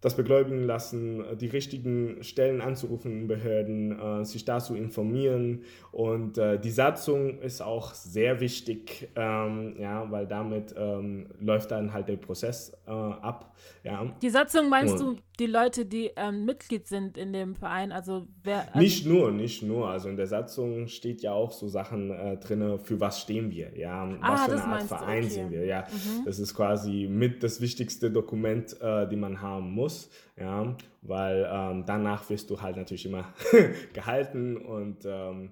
das 0.00 0.14
beglaubigen 0.14 0.62
lassen, 0.62 1.24
die 1.40 1.48
richtigen 1.48 2.22
Stellen 2.22 2.60
anzurufen, 2.60 3.26
Behörden, 3.26 3.98
äh, 3.98 4.24
sich 4.24 4.44
dazu 4.44 4.76
informieren. 4.76 5.64
Und 5.90 6.38
äh, 6.38 6.58
die 6.58 6.70
Satzung 6.70 7.40
ist 7.40 7.60
auch 7.60 7.94
sehr 7.94 8.40
wichtig, 8.40 9.08
ähm, 9.16 9.74
ja, 9.78 10.08
weil 10.10 10.26
damit 10.26 10.74
ähm, 10.78 11.26
läuft 11.40 11.72
dann 11.72 11.92
halt 11.92 12.08
der 12.08 12.16
Prozess 12.16 12.72
äh, 12.86 12.90
ab. 12.90 13.56
Ja. 13.82 14.06
Die 14.22 14.30
Satzung 14.30 14.68
meinst 14.68 15.00
Und, 15.00 15.16
du 15.16 15.22
die 15.40 15.46
Leute, 15.46 15.86
die 15.86 16.10
ähm, 16.16 16.44
Mitglied 16.44 16.86
sind 16.86 17.16
in 17.16 17.32
dem 17.32 17.54
Verein? 17.54 17.92
Also 17.92 18.26
wer? 18.44 18.68
Also 18.68 18.78
nicht 18.78 19.06
nur, 19.06 19.32
nicht 19.32 19.62
nur. 19.62 19.88
Also 19.88 20.08
in 20.08 20.16
der 20.16 20.26
Satzung 20.26 20.86
steht 20.88 21.22
ja 21.22 21.32
auch 21.32 21.52
so 21.52 21.68
Sachen 21.68 22.10
äh, 22.10 22.36
drin, 22.36 22.78
für 22.82 23.00
was 23.00 23.20
stehen 23.20 23.50
wir, 23.50 23.76
ja, 23.76 24.04
ah, 24.20 24.32
was 24.32 24.44
für 24.44 24.52
eine 24.52 24.74
Art 24.74 24.82
Verein 24.84 25.24
okay. 25.24 25.28
sind 25.28 25.50
wir, 25.50 25.64
ja. 25.64 25.86
Mhm. 25.90 26.24
Das 26.24 26.38
ist 26.38 26.54
quasi 26.54 27.08
mit 27.10 27.42
das 27.42 27.60
wichtigste 27.60 28.10
Dokument, 28.10 28.80
äh, 28.80 29.08
die 29.08 29.16
man 29.16 29.40
haben 29.40 29.72
muss 29.72 29.88
muss, 29.88 30.10
ja, 30.36 30.76
weil 31.02 31.48
ähm, 31.50 31.84
danach 31.86 32.28
wirst 32.28 32.50
du 32.50 32.60
halt 32.60 32.76
natürlich 32.76 33.06
immer 33.06 33.32
gehalten 33.94 34.56
und 34.56 35.04
ähm, 35.04 35.50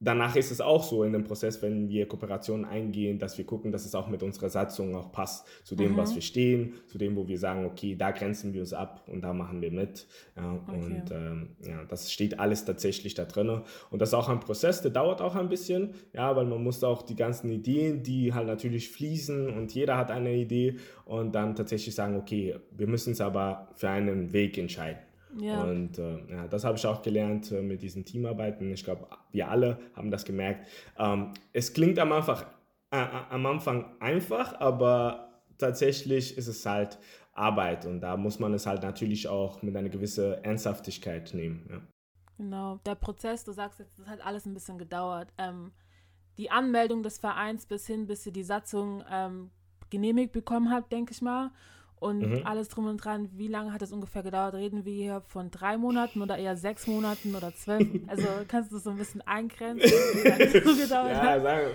danach 0.00 0.34
ist 0.34 0.50
es 0.50 0.60
auch 0.60 0.82
so 0.82 1.04
in 1.04 1.12
dem 1.12 1.24
Prozess, 1.24 1.60
wenn 1.62 1.88
wir 1.88 2.08
Kooperationen 2.08 2.64
eingehen, 2.64 3.18
dass 3.18 3.36
wir 3.36 3.44
gucken, 3.44 3.70
dass 3.70 3.84
es 3.84 3.94
auch 3.94 4.08
mit 4.08 4.22
unserer 4.22 4.48
Satzung 4.48 4.94
auch 4.96 5.12
passt, 5.12 5.46
zu 5.62 5.76
dem, 5.76 5.92
mhm. 5.92 5.96
was 5.98 6.14
wir 6.14 6.22
stehen, 6.22 6.74
zu 6.86 6.96
dem, 6.98 7.14
wo 7.16 7.28
wir 7.28 7.38
sagen, 7.38 7.66
okay, 7.66 7.94
da 7.94 8.10
grenzen 8.10 8.54
wir 8.54 8.62
uns 8.62 8.72
ab 8.72 9.04
und 9.06 9.20
da 9.20 9.34
machen 9.34 9.60
wir 9.60 9.70
mit. 9.70 10.06
Ja, 10.36 10.54
okay. 10.54 10.74
Und 10.74 11.10
ähm, 11.10 11.48
ja, 11.62 11.84
das 11.84 12.10
steht 12.10 12.40
alles 12.40 12.64
tatsächlich 12.64 13.14
da 13.14 13.26
drin. 13.26 13.60
Und 13.90 14.00
das 14.00 14.10
ist 14.10 14.14
auch 14.14 14.28
ein 14.28 14.40
Prozess, 14.40 14.80
der 14.80 14.90
dauert 14.90 15.20
auch 15.20 15.36
ein 15.36 15.48
bisschen, 15.48 15.94
ja, 16.14 16.34
weil 16.34 16.46
man 16.46 16.62
muss 16.64 16.82
auch 16.82 17.02
die 17.02 17.16
ganzen 17.16 17.50
Ideen, 17.50 18.02
die 18.02 18.32
halt 18.32 18.46
natürlich 18.46 18.90
fließen 18.90 19.50
und 19.50 19.74
jeder 19.74 19.96
hat 19.96 20.10
eine 20.10 20.34
Idee 20.34 20.76
und 21.04 21.34
dann 21.34 21.54
tatsächlich 21.54 21.94
sagen, 21.94 22.16
okay, 22.16 22.56
wir 22.70 22.86
müssen 22.86 23.12
es 23.12 23.20
aber 23.20 23.68
für 23.74 23.90
einen 23.90 24.32
Weg 24.32 24.56
entscheiden. 24.56 25.09
Ja. 25.38 25.62
Und 25.62 25.98
äh, 25.98 26.18
ja, 26.30 26.48
das 26.48 26.64
habe 26.64 26.76
ich 26.76 26.86
auch 26.86 27.02
gelernt 27.02 27.52
äh, 27.52 27.62
mit 27.62 27.82
diesen 27.82 28.04
Teamarbeiten. 28.04 28.72
Ich 28.72 28.84
glaube, 28.84 29.06
wir 29.32 29.48
alle 29.48 29.78
haben 29.94 30.10
das 30.10 30.24
gemerkt. 30.24 30.66
Ähm, 30.98 31.32
es 31.52 31.72
klingt 31.72 31.98
am 31.98 32.12
Anfang, 32.12 32.44
äh, 32.90 33.06
am 33.30 33.46
Anfang 33.46 33.96
einfach, 34.00 34.58
aber 34.60 35.42
tatsächlich 35.58 36.36
ist 36.36 36.48
es 36.48 36.66
halt 36.66 36.98
Arbeit 37.32 37.86
und 37.86 38.00
da 38.00 38.16
muss 38.16 38.38
man 38.38 38.52
es 38.54 38.66
halt 38.66 38.82
natürlich 38.82 39.28
auch 39.28 39.62
mit 39.62 39.76
einer 39.76 39.88
gewissen 39.88 40.42
Ernsthaftigkeit 40.44 41.32
nehmen. 41.32 41.66
Ja. 41.70 41.80
Genau, 42.36 42.80
der 42.86 42.94
Prozess, 42.94 43.44
du 43.44 43.52
sagst 43.52 43.78
jetzt, 43.80 43.98
das 43.98 44.06
hat 44.06 44.24
alles 44.24 44.46
ein 44.46 44.54
bisschen 44.54 44.78
gedauert. 44.78 45.28
Ähm, 45.38 45.72
die 46.38 46.50
Anmeldung 46.50 47.02
des 47.02 47.18
Vereins 47.18 47.66
bis 47.66 47.86
hin, 47.86 48.06
bis 48.06 48.22
sie 48.22 48.32
die 48.32 48.42
Satzung 48.42 49.04
ähm, 49.10 49.50
genehmigt 49.90 50.32
bekommen 50.32 50.70
hat, 50.70 50.90
denke 50.90 51.12
ich 51.12 51.20
mal. 51.20 51.50
Und 52.00 52.20
mhm. 52.20 52.40
alles 52.46 52.68
drum 52.68 52.86
und 52.86 52.96
dran, 52.96 53.28
wie 53.36 53.46
lange 53.46 53.74
hat 53.74 53.82
es 53.82 53.92
ungefähr 53.92 54.22
gedauert? 54.22 54.54
Reden 54.54 54.86
wir 54.86 54.92
hier 54.92 55.20
von 55.26 55.50
drei 55.50 55.76
Monaten 55.76 56.22
oder 56.22 56.38
eher 56.38 56.56
sechs 56.56 56.86
Monaten 56.86 57.34
oder 57.34 57.54
zwölf? 57.54 57.86
Also 58.08 58.26
kannst 58.48 58.70
du 58.70 58.76
das 58.76 58.84
so 58.84 58.90
ein 58.90 58.96
bisschen 58.96 59.20
eingrenzen, 59.22 59.90
ja? 60.24 61.40
Sagen, 61.40 61.66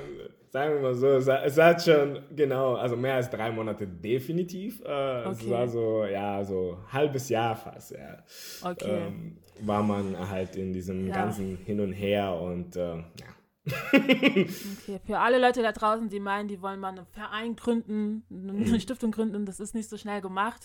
sagen 0.49 0.73
wir 0.73 0.81
mal 0.81 0.95
so, 0.95 1.07
es 1.07 1.57
hat 1.57 1.83
schon, 1.83 2.19
genau, 2.35 2.73
also 2.73 2.95
mehr 2.95 3.15
als 3.15 3.29
drei 3.29 3.51
Monate 3.51 3.85
definitiv. 3.88 4.81
Äh, 4.81 4.85
okay. 4.85 5.29
Es 5.31 5.49
war 5.49 5.67
so, 5.67 6.05
ja, 6.05 6.43
so 6.43 6.71
ein 6.71 6.93
halbes 6.93 7.29
Jahr 7.29 7.55
fast, 7.55 7.91
ja. 7.91 8.17
Okay. 8.63 9.07
Ähm, 9.07 9.38
war 9.61 9.83
man 9.83 10.17
halt 10.29 10.55
in 10.55 10.73
diesem 10.73 11.07
ja. 11.07 11.13
ganzen 11.13 11.57
Hin 11.57 11.79
und 11.79 11.93
Her 11.93 12.33
und 12.33 12.75
äh, 12.75 12.95
ja 12.95 13.35
okay, 13.93 14.99
für 15.06 15.19
alle 15.19 15.39
Leute 15.39 15.62
da 15.62 15.71
draußen, 15.71 16.10
die 16.10 16.19
meinen, 16.19 16.47
die 16.47 16.62
wollen 16.62 16.80
mal 16.80 16.89
einen 16.89 17.06
Verein 17.08 17.56
gründen, 17.56 18.23
eine. 18.30 18.80
Stiftung 18.80 19.12
gründen, 19.12 19.45
das 19.45 19.60
ist 19.60 19.73
nicht 19.73 19.89
so 19.89 19.97
schnell 19.97 20.21
gemacht. 20.21 20.62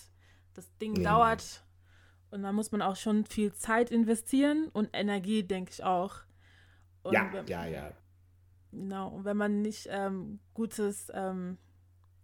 Das 0.53 0.75
Ding 0.77 0.95
ja. 0.97 1.11
dauert 1.11 1.63
und 2.31 2.43
da 2.43 2.51
muss 2.51 2.71
man 2.71 2.81
auch 2.81 2.95
schon 2.95 3.25
viel 3.25 3.53
Zeit 3.53 3.91
investieren 3.91 4.69
und 4.73 4.89
Energie, 4.93 5.43
denke 5.43 5.71
ich 5.71 5.83
auch. 5.83 6.15
Und 7.03 7.13
ja, 7.13 7.29
wenn, 7.31 7.45
ja, 7.47 7.65
ja. 7.65 7.91
Genau, 8.71 9.09
und 9.09 9.25
wenn 9.25 9.37
man 9.37 9.61
nicht 9.61 9.87
ähm, 9.91 10.39
gutes 10.53 11.11
ähm, 11.13 11.57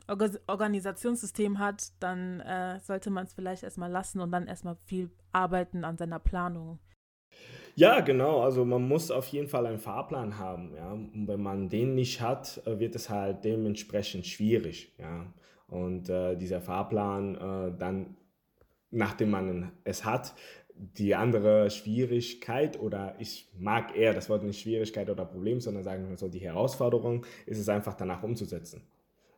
Organisationssystem 0.07 1.59
hat, 1.59 1.91
dann 1.99 2.39
äh, 2.39 2.79
sollte 2.79 3.09
man 3.09 3.25
es 3.25 3.33
vielleicht 3.33 3.63
erstmal 3.63 3.91
lassen 3.91 4.21
und 4.21 4.31
dann 4.31 4.47
erstmal 4.47 4.77
viel 4.85 5.11
arbeiten 5.33 5.83
an 5.83 5.97
seiner 5.97 6.19
Planung. 6.19 6.79
Ja, 7.75 7.99
genau. 7.99 8.41
Also 8.41 8.65
man 8.65 8.87
muss 8.87 9.11
auf 9.11 9.27
jeden 9.27 9.47
Fall 9.47 9.67
einen 9.67 9.77
Fahrplan 9.77 10.39
haben. 10.39 10.73
Ja? 10.75 10.91
Und 10.93 11.27
wenn 11.27 11.41
man 11.41 11.69
den 11.69 11.93
nicht 11.93 12.21
hat, 12.21 12.61
äh, 12.65 12.79
wird 12.79 12.95
es 12.95 13.09
halt 13.09 13.43
dementsprechend 13.45 14.25
schwierig. 14.25 14.93
Ja? 14.97 15.31
Und 15.67 16.09
äh, 16.09 16.35
dieser 16.35 16.59
Fahrplan 16.59 17.35
äh, 17.35 17.77
dann, 17.77 18.17
nachdem 18.89 19.29
man 19.29 19.71
es 19.83 20.05
hat, 20.05 20.33
die 20.77 21.15
andere 21.15 21.69
Schwierigkeit 21.69 22.79
oder 22.79 23.15
ich 23.19 23.49
mag 23.57 23.95
eher 23.95 24.13
das 24.13 24.29
Wort 24.29 24.43
nicht 24.43 24.61
Schwierigkeit 24.61 25.09
oder 25.09 25.25
Problem, 25.25 25.59
sondern 25.59 25.83
sagen 25.83 26.09
wir 26.09 26.17
so, 26.17 26.29
die 26.29 26.39
Herausforderung 26.39 27.25
ist 27.45 27.59
es 27.59 27.69
einfach 27.69 27.95
danach 27.95 28.23
umzusetzen. 28.23 28.81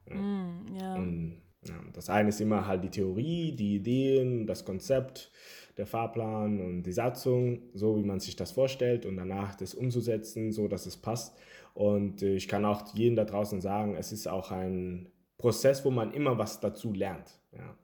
Ja. 0.08 0.16
Mm, 0.16 0.66
ja. 0.80 0.96
Und, 0.96 1.42
ja, 1.66 1.76
das 1.94 2.10
eine 2.10 2.30
ist 2.30 2.40
immer 2.40 2.68
halt 2.68 2.84
die 2.84 2.90
Theorie, 2.90 3.54
die 3.54 3.76
Ideen, 3.76 4.48
das 4.48 4.64
Konzept 4.64 5.32
der 5.80 5.88
Fahrplan 5.88 6.60
und 6.60 6.84
die 6.84 6.92
Satzung, 6.92 7.62
so 7.74 7.98
wie 7.98 8.04
man 8.04 8.20
sich 8.20 8.36
das 8.36 8.52
vorstellt 8.52 9.06
und 9.06 9.16
danach 9.16 9.56
das 9.56 9.74
umzusetzen, 9.74 10.52
so 10.52 10.68
dass 10.68 10.86
es 10.86 10.98
passt. 10.98 11.38
Und 11.74 12.22
äh, 12.22 12.36
ich 12.36 12.50
kann 12.50 12.66
auch 12.66 12.94
jedem 12.94 13.16
da 13.16 13.24
draußen 13.24 13.62
sagen, 13.62 13.96
es 13.96 14.12
ist 14.12 14.28
auch 14.28 14.52
ein 14.52 15.10
Prozess, 15.38 15.86
wo 15.86 15.90
man 15.90 16.12
immer 16.12 16.38
was 16.38 16.60
dazu 16.60 16.92
lernt. 16.92 17.40
Ja. 17.54 17.78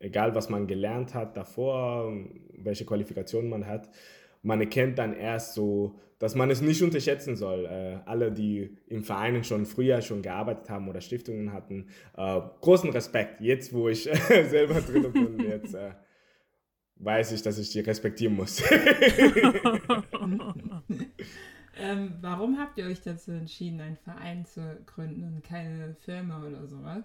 Egal, 0.00 0.34
was 0.34 0.50
man 0.50 0.66
gelernt 0.66 1.14
hat 1.14 1.34
davor, 1.34 2.12
welche 2.52 2.84
Qualifikationen 2.84 3.48
man 3.48 3.66
hat, 3.66 3.88
man 4.42 4.60
erkennt 4.60 4.98
dann 4.98 5.14
erst 5.14 5.54
so, 5.54 5.98
dass 6.18 6.34
man 6.34 6.50
es 6.50 6.60
nicht 6.60 6.82
unterschätzen 6.82 7.36
soll. 7.36 7.64
Äh, 7.64 8.00
alle, 8.04 8.30
die 8.30 8.76
im 8.86 9.02
Vereinen 9.02 9.44
schon 9.44 9.64
früher 9.64 10.02
schon 10.02 10.20
gearbeitet 10.20 10.68
haben 10.68 10.88
oder 10.90 11.00
Stiftungen 11.00 11.54
hatten, 11.54 11.86
äh, 12.18 12.40
großen 12.60 12.90
Respekt. 12.90 13.40
Jetzt, 13.40 13.72
wo 13.72 13.88
ich 13.88 14.02
selber 14.28 14.82
drin 14.82 15.10
bin, 15.10 15.40
jetzt 15.40 15.74
äh, 15.74 15.92
weiß 17.00 17.32
ich, 17.32 17.42
dass 17.42 17.58
ich 17.58 17.70
die 17.70 17.80
respektieren 17.80 18.34
muss. 18.34 18.62
ähm, 21.80 22.14
warum 22.20 22.58
habt 22.58 22.78
ihr 22.78 22.86
euch 22.86 23.00
dazu 23.00 23.32
entschieden, 23.32 23.80
einen 23.80 23.96
Verein 23.96 24.44
zu 24.44 24.78
gründen 24.86 25.24
und 25.24 25.42
keine 25.42 25.94
Firma 26.00 26.44
oder 26.44 26.66
sowas? 26.66 27.04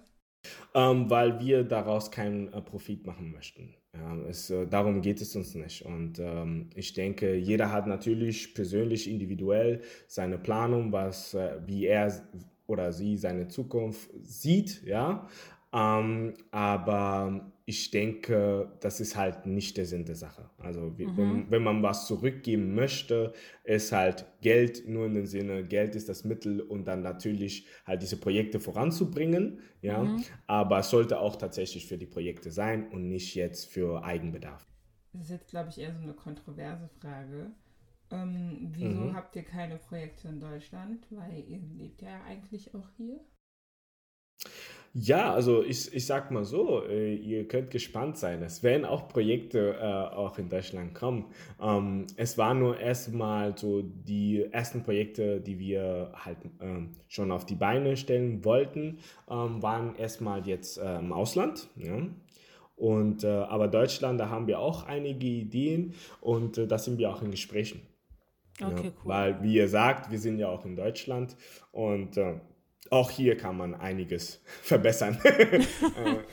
Ähm, 0.74 1.10
weil 1.10 1.40
wir 1.40 1.64
daraus 1.64 2.12
keinen 2.12 2.52
äh, 2.52 2.62
Profit 2.62 3.06
machen 3.06 3.32
möchten. 3.32 3.76
Ja, 3.96 4.18
es, 4.28 4.50
äh, 4.50 4.68
darum 4.68 5.02
geht 5.02 5.22
es 5.22 5.36
uns 5.36 5.56
nicht. 5.56 5.86
Und 5.86 6.20
ähm, 6.20 6.70
ich 6.76 6.94
denke, 6.94 7.36
jeder 7.36 7.72
hat 7.72 7.88
natürlich 7.88 8.54
persönlich, 8.54 9.10
individuell 9.10 9.82
seine 10.08 10.38
Planung, 10.38 10.92
was, 10.92 11.34
äh, 11.34 11.60
wie 11.66 11.86
er 11.86 12.12
oder 12.66 12.92
sie 12.92 13.18
seine 13.18 13.48
Zukunft 13.48 14.10
sieht. 14.22 14.84
Ja, 14.84 15.28
ähm, 15.72 16.34
aber 16.52 17.53
ich 17.66 17.92
denke, 17.92 18.74
das 18.82 19.00
ist 19.00 19.16
halt 19.16 19.46
nicht 19.46 19.78
der 19.78 19.86
Sinn 19.86 20.04
der 20.04 20.16
Sache. 20.16 20.50
Also 20.58 20.82
mhm. 20.82 21.18
wenn, 21.18 21.52
wenn 21.52 21.64
man 21.64 21.82
was 21.82 22.08
zurückgeben 22.08 22.76
möchte, 22.76 23.34
ist 23.64 23.94
halt 23.94 24.26
Geld 24.42 24.88
nur 24.88 25.06
in 25.06 25.14
dem 25.14 25.26
Sinne, 25.26 25.64
Geld 25.66 25.96
ist 25.96 26.10
das 26.10 26.26
Mittel 26.26 26.60
und 26.60 26.86
dann 26.86 27.02
natürlich 27.02 27.66
halt 27.86 28.02
diese 28.02 28.18
Projekte 28.18 28.60
voranzubringen, 28.60 29.62
ja. 29.82 30.04
Mhm. 30.04 30.24
Aber 30.46 30.80
es 30.80 30.90
sollte 30.90 31.20
auch 31.20 31.38
tatsächlich 31.38 31.88
für 31.88 31.98
die 31.98 32.06
Projekte 32.06 32.52
sein 32.52 32.90
und 32.90 33.08
nicht 33.08 33.34
jetzt 33.36 33.72
für 33.72 34.04
Eigenbedarf. 34.04 34.68
Das 35.14 35.24
ist 35.24 35.32
jetzt, 35.32 35.50
glaube 35.50 35.70
ich, 35.70 35.78
eher 35.78 35.94
so 35.94 36.02
eine 36.02 36.14
kontroverse 36.14 36.90
Frage. 37.00 37.52
Ähm, 38.12 38.72
wieso 38.74 39.02
mhm. 39.02 39.16
habt 39.16 39.36
ihr 39.38 39.44
keine 39.44 39.78
Projekte 39.78 40.28
in 40.28 40.42
Deutschland? 40.42 41.06
Weil 41.12 41.46
ihr 41.48 41.60
lebt 41.60 42.02
ja 42.02 42.22
eigentlich 42.24 42.76
auch 42.76 42.90
hier. 42.98 43.22
Ja, 44.96 45.34
also 45.34 45.64
ich, 45.64 45.92
ich 45.92 46.06
sag 46.06 46.30
mal 46.30 46.46
so, 46.46 46.84
äh, 46.86 47.16
ihr 47.16 47.48
könnt 47.48 47.72
gespannt 47.72 48.16
sein. 48.20 48.44
Es 48.44 48.62
werden 48.62 48.86
auch 48.86 49.08
Projekte 49.08 49.76
äh, 49.82 50.16
auch 50.16 50.38
in 50.38 50.50
Deutschland 50.50 50.94
kommen. 50.94 51.26
Ähm, 51.60 52.06
es 52.16 52.38
waren 52.38 52.60
nur 52.60 52.80
erstmal 52.80 53.58
so 53.58 53.82
die 53.82 54.46
ersten 54.52 54.84
Projekte, 54.84 55.42
die 55.42 55.58
wir 55.58 56.12
halt 56.14 56.38
ähm, 56.62 56.92
schon 57.08 57.32
auf 57.32 57.44
die 57.48 57.56
Beine 57.56 57.98
stellen 57.98 58.46
wollten, 58.46 59.00
ähm, 59.28 59.64
waren 59.64 59.96
erstmal 59.96 60.46
jetzt 60.48 60.78
äh, 60.78 61.00
im 61.00 61.12
Ausland. 61.12 61.70
Ja? 61.76 61.98
Und, 62.76 63.24
äh, 63.24 63.28
aber 63.30 63.68
Deutschland, 63.70 64.20
da 64.20 64.30
haben 64.30 64.46
wir 64.46 64.60
auch 64.60 64.86
einige 64.86 65.26
Ideen 65.26 65.96
und 66.22 66.60
äh, 66.60 66.68
da 66.68 66.78
sind 66.78 67.00
wir 67.00 67.10
auch 67.10 67.24
in 67.24 67.32
Gesprächen. 67.32 67.82
Okay, 68.62 68.70
ja? 68.70 68.82
cool. 68.84 68.92
Weil, 69.06 69.42
wie 69.42 69.56
ihr 69.56 69.70
sagt, 69.70 70.12
wir 70.12 70.20
sind 70.20 70.38
ja 70.38 70.50
auch 70.50 70.66
in 70.66 70.76
Deutschland 70.76 71.36
und 71.72 72.16
äh, 72.18 72.36
auch 72.94 73.10
hier 73.10 73.36
kann 73.36 73.58
man 73.58 73.74
einiges 73.74 74.42
verbessern. 74.62 75.20
äh, 75.24 75.64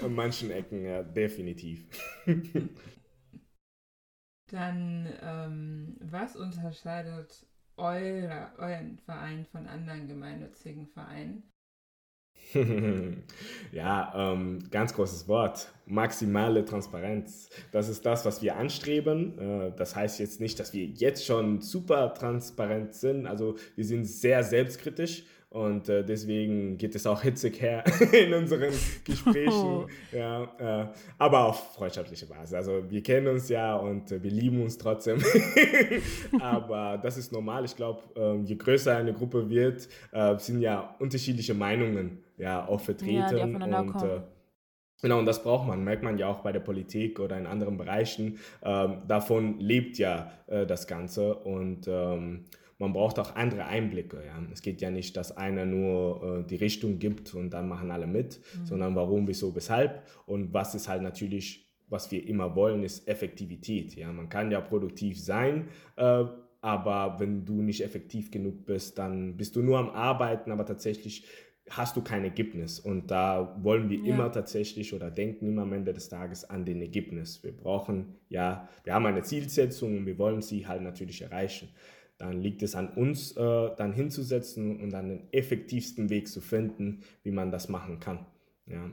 in 0.04 0.14
manchen 0.14 0.50
Ecken, 0.50 0.84
ja, 0.84 1.02
definitiv. 1.02 1.86
Dann, 4.50 5.08
ähm, 5.22 5.96
was 6.00 6.36
unterscheidet 6.36 7.46
eure, 7.76 8.52
euren 8.58 8.98
Verein 8.98 9.46
von 9.46 9.66
anderen 9.66 10.06
gemeinnützigen 10.08 10.88
Vereinen? 10.88 11.44
ja, 13.70 14.12
ähm, 14.32 14.58
ganz 14.70 14.92
großes 14.94 15.28
Wort. 15.28 15.72
Maximale 15.86 16.64
Transparenz. 16.64 17.48
Das 17.70 17.88
ist 17.88 18.04
das, 18.04 18.24
was 18.24 18.42
wir 18.42 18.56
anstreben. 18.56 19.38
Äh, 19.38 19.72
das 19.76 19.94
heißt 19.94 20.18
jetzt 20.18 20.40
nicht, 20.40 20.58
dass 20.58 20.72
wir 20.72 20.84
jetzt 20.84 21.24
schon 21.24 21.60
super 21.60 22.12
transparent 22.14 22.94
sind. 22.94 23.26
Also 23.26 23.56
wir 23.76 23.84
sind 23.84 24.04
sehr 24.04 24.42
selbstkritisch 24.42 25.24
und 25.50 25.88
äh, 25.88 26.04
deswegen 26.04 26.78
geht 26.78 26.94
es 26.94 27.06
auch 27.06 27.22
hitzig 27.22 27.60
her 27.60 27.82
in 28.12 28.32
unseren 28.32 28.72
Gesprächen. 29.04 29.86
ja, 30.12 30.44
äh, 30.58 30.86
aber 31.18 31.46
auf 31.46 31.74
freundschaftliche 31.74 32.26
Basis. 32.26 32.54
Also 32.54 32.88
wir 32.88 33.02
kennen 33.02 33.26
uns 33.26 33.48
ja 33.48 33.74
und 33.74 34.12
äh, 34.12 34.22
wir 34.22 34.30
lieben 34.30 34.62
uns 34.62 34.78
trotzdem. 34.78 35.20
aber 36.40 36.98
das 37.02 37.18
ist 37.18 37.32
normal. 37.32 37.64
Ich 37.64 37.74
glaube, 37.74 38.00
ähm, 38.14 38.44
je 38.44 38.54
größer 38.54 38.96
eine 38.96 39.12
Gruppe 39.12 39.50
wird, 39.50 39.88
äh, 40.12 40.38
sind 40.38 40.60
ja 40.60 40.94
unterschiedliche 41.00 41.54
Meinungen 41.54 42.18
ja 42.38 42.66
auch 42.66 42.80
vertreten. 42.80 43.36
Ja, 43.36 43.80
und. 43.80 44.02
Äh, 44.02 44.20
Genau, 45.02 45.18
und 45.18 45.24
das 45.24 45.42
braucht 45.42 45.66
man, 45.66 45.82
merkt 45.82 46.02
man 46.02 46.18
ja 46.18 46.28
auch 46.28 46.40
bei 46.40 46.52
der 46.52 46.60
Politik 46.60 47.20
oder 47.20 47.38
in 47.38 47.46
anderen 47.46 47.78
Bereichen. 47.78 48.38
Ähm, 48.62 48.98
davon 49.08 49.58
lebt 49.58 49.96
ja 49.96 50.30
äh, 50.46 50.66
das 50.66 50.86
Ganze 50.86 51.34
und 51.36 51.88
ähm, 51.88 52.44
man 52.80 52.94
braucht 52.94 53.18
auch 53.18 53.36
andere 53.36 53.66
Einblicke. 53.66 54.22
Ja. 54.26 54.42
Es 54.52 54.62
geht 54.62 54.80
ja 54.80 54.90
nicht, 54.90 55.16
dass 55.16 55.36
einer 55.36 55.66
nur 55.66 56.40
äh, 56.40 56.48
die 56.48 56.56
Richtung 56.56 56.98
gibt 56.98 57.34
und 57.34 57.50
dann 57.50 57.68
machen 57.68 57.90
alle 57.90 58.06
mit, 58.06 58.40
mhm. 58.40 58.66
sondern 58.66 58.94
warum, 58.96 59.28
wieso, 59.28 59.54
weshalb 59.54 60.02
und 60.26 60.52
was 60.54 60.74
ist 60.74 60.88
halt 60.88 61.02
natürlich, 61.02 61.70
was 61.88 62.10
wir 62.10 62.26
immer 62.26 62.56
wollen, 62.56 62.82
ist 62.82 63.06
Effektivität. 63.06 63.94
Ja. 63.94 64.10
Man 64.12 64.30
kann 64.30 64.50
ja 64.50 64.62
produktiv 64.62 65.20
sein, 65.20 65.68
äh, 65.96 66.24
aber 66.62 67.16
wenn 67.18 67.44
du 67.44 67.60
nicht 67.62 67.84
effektiv 67.84 68.30
genug 68.30 68.64
bist, 68.64 68.98
dann 68.98 69.36
bist 69.36 69.56
du 69.56 69.62
nur 69.62 69.78
am 69.78 69.90
Arbeiten, 69.90 70.50
aber 70.50 70.64
tatsächlich 70.64 71.26
hast 71.68 71.96
du 71.96 72.02
kein 72.02 72.24
Ergebnis. 72.24 72.80
Und 72.80 73.10
da 73.10 73.58
wollen 73.62 73.90
wir 73.90 73.98
ja. 73.98 74.14
immer 74.14 74.32
tatsächlich 74.32 74.94
oder 74.94 75.10
denken 75.10 75.46
immer 75.46 75.62
am 75.62 75.72
Ende 75.74 75.92
des 75.92 76.08
Tages 76.08 76.48
an 76.48 76.64
den 76.64 76.80
Ergebnis. 76.80 77.44
Wir 77.44 77.52
brauchen 77.52 78.16
ja, 78.30 78.68
wir 78.84 78.94
haben 78.94 79.04
eine 79.04 79.22
Zielsetzung 79.22 79.98
und 79.98 80.06
wir 80.06 80.16
wollen 80.18 80.40
sie 80.40 80.66
halt 80.66 80.80
natürlich 80.80 81.20
erreichen 81.20 81.68
dann 82.20 82.42
liegt 82.42 82.62
es 82.62 82.74
an 82.74 82.88
uns, 82.90 83.32
äh, 83.36 83.70
dann 83.76 83.94
hinzusetzen 83.94 84.80
und 84.80 84.90
dann 84.90 85.08
den 85.08 85.32
effektivsten 85.32 86.10
Weg 86.10 86.28
zu 86.28 86.42
finden, 86.42 87.02
wie 87.22 87.30
man 87.30 87.50
das 87.50 87.70
machen 87.70 87.98
kann. 87.98 88.26
Ja. 88.66 88.90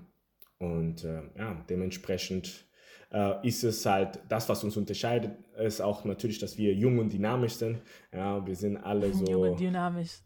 Und 0.60 1.04
äh, 1.04 1.24
ja, 1.38 1.66
dementsprechend 1.70 2.66
äh, 3.12 3.46
ist 3.46 3.64
es 3.64 3.86
halt, 3.86 4.20
das, 4.30 4.48
was 4.48 4.64
uns 4.64 4.78
unterscheidet, 4.78 5.38
ist 5.58 5.82
auch 5.82 6.06
natürlich, 6.06 6.40
dass 6.40 6.58
wir 6.58 6.74
jung 6.74 7.00
und 7.00 7.12
dynamisch 7.12 7.56
sind. 7.56 7.82
Ja, 8.14 8.46
wir 8.46 8.56
sind 8.56 8.78
alle 8.78 9.14
so. 9.14 9.26
Jung 9.26 9.52
und 9.52 9.60
dynamisch. 9.60 10.22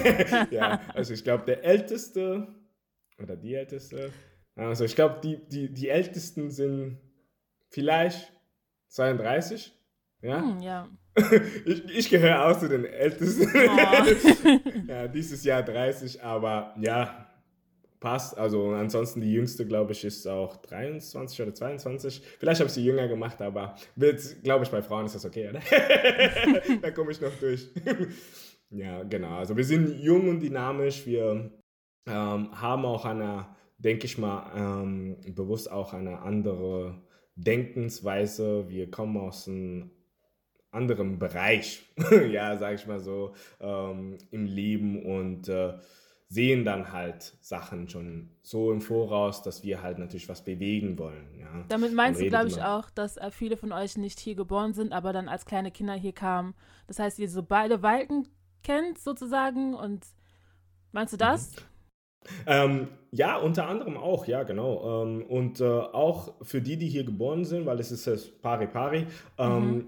ja, 0.50 0.80
also 0.94 1.12
ich 1.12 1.22
glaube, 1.22 1.44
der 1.44 1.62
Älteste 1.62 2.48
oder 3.22 3.36
die 3.36 3.54
Älteste, 3.54 4.12
also 4.54 4.84
ich 4.84 4.96
glaube, 4.96 5.20
die, 5.22 5.46
die, 5.46 5.72
die 5.72 5.88
Ältesten 5.90 6.50
sind 6.50 6.98
vielleicht 7.68 8.32
32. 8.88 9.72
Ja. 10.22 10.40
Hm, 10.40 10.60
ja. 10.60 10.88
Ich, 11.64 11.84
ich 11.96 12.10
gehöre 12.10 12.46
auch 12.46 12.58
zu 12.58 12.68
den 12.68 12.84
Ältesten. 12.84 13.48
Oh. 13.54 14.60
ja, 14.88 15.08
dieses 15.08 15.42
Jahr 15.44 15.62
30, 15.62 16.22
aber 16.22 16.74
ja, 16.80 17.26
passt. 18.00 18.36
Also 18.38 18.70
ansonsten 18.70 19.20
die 19.20 19.32
jüngste, 19.32 19.66
glaube 19.66 19.92
ich, 19.92 20.04
ist 20.04 20.26
auch 20.26 20.56
23 20.56 21.42
oder 21.42 21.54
22. 21.54 22.22
Vielleicht 22.38 22.60
habe 22.60 22.68
ich 22.68 22.74
sie 22.74 22.84
jünger 22.84 23.08
gemacht, 23.08 23.40
aber 23.42 23.76
glaube 24.42 24.64
ich, 24.64 24.70
bei 24.70 24.82
Frauen 24.82 25.06
ist 25.06 25.14
das 25.14 25.24
okay, 25.24 25.48
oder? 25.48 25.60
da 26.82 26.90
komme 26.90 27.12
ich 27.12 27.20
noch 27.20 27.34
durch. 27.40 27.68
ja, 28.70 29.02
genau. 29.02 29.38
Also 29.38 29.56
wir 29.56 29.64
sind 29.64 30.00
jung 30.00 30.28
und 30.28 30.40
dynamisch. 30.40 31.06
Wir 31.06 31.50
ähm, 32.06 32.60
haben 32.60 32.84
auch 32.84 33.04
eine, 33.04 33.46
denke 33.78 34.06
ich 34.06 34.18
mal, 34.18 34.52
ähm, 34.54 35.16
bewusst 35.34 35.70
auch 35.70 35.92
eine 35.92 36.20
andere 36.20 37.02
Denkensweise. 37.34 38.68
Wir 38.68 38.90
kommen 38.90 39.16
aus 39.16 39.48
einem 39.48 39.90
anderen 40.76 41.18
Bereich, 41.18 41.82
ja, 42.30 42.56
sage 42.56 42.76
ich 42.76 42.86
mal 42.86 43.00
so, 43.00 43.34
ähm, 43.60 44.18
im 44.30 44.44
Leben 44.44 45.04
und 45.04 45.48
äh, 45.48 45.74
sehen 46.28 46.64
dann 46.64 46.92
halt 46.92 47.34
Sachen 47.40 47.88
schon 47.88 48.30
so 48.42 48.72
im 48.72 48.80
Voraus, 48.80 49.42
dass 49.42 49.62
wir 49.62 49.82
halt 49.82 49.98
natürlich 49.98 50.28
was 50.28 50.44
bewegen 50.44 50.98
wollen. 50.98 51.28
Ja. 51.38 51.64
Damit 51.68 51.92
meinst 51.92 52.20
du, 52.20 52.28
glaube 52.28 52.48
ich, 52.48 52.62
auch, 52.62 52.90
dass 52.90 53.16
äh, 53.16 53.30
viele 53.30 53.56
von 53.56 53.72
euch 53.72 53.96
nicht 53.96 54.18
hier 54.18 54.34
geboren 54.34 54.74
sind, 54.74 54.92
aber 54.92 55.12
dann 55.12 55.28
als 55.28 55.46
kleine 55.46 55.70
Kinder 55.70 55.94
hier 55.94 56.12
kamen. 56.12 56.54
Das 56.88 56.98
heißt, 56.98 57.18
ihr 57.18 57.28
so 57.28 57.42
beide 57.42 57.82
Walken 57.82 58.28
kennt 58.62 58.98
sozusagen 58.98 59.74
und 59.74 60.04
meinst 60.92 61.12
du 61.12 61.16
das? 61.16 61.54
Mhm. 61.54 61.75
Ähm, 62.46 62.88
ja, 63.12 63.36
unter 63.36 63.66
anderem 63.68 63.96
auch, 63.96 64.26
ja, 64.26 64.42
genau. 64.42 65.04
Ähm, 65.04 65.22
und 65.22 65.60
äh, 65.60 65.64
auch 65.64 66.34
für 66.42 66.60
die, 66.60 66.76
die 66.76 66.88
hier 66.88 67.04
geboren 67.04 67.44
sind, 67.44 67.66
weil 67.66 67.80
es 67.80 67.90
ist 67.90 68.06
das 68.06 68.26
Pari 68.26 68.66
Pari, 68.66 69.06
ähm, 69.38 69.74
mhm. 69.74 69.84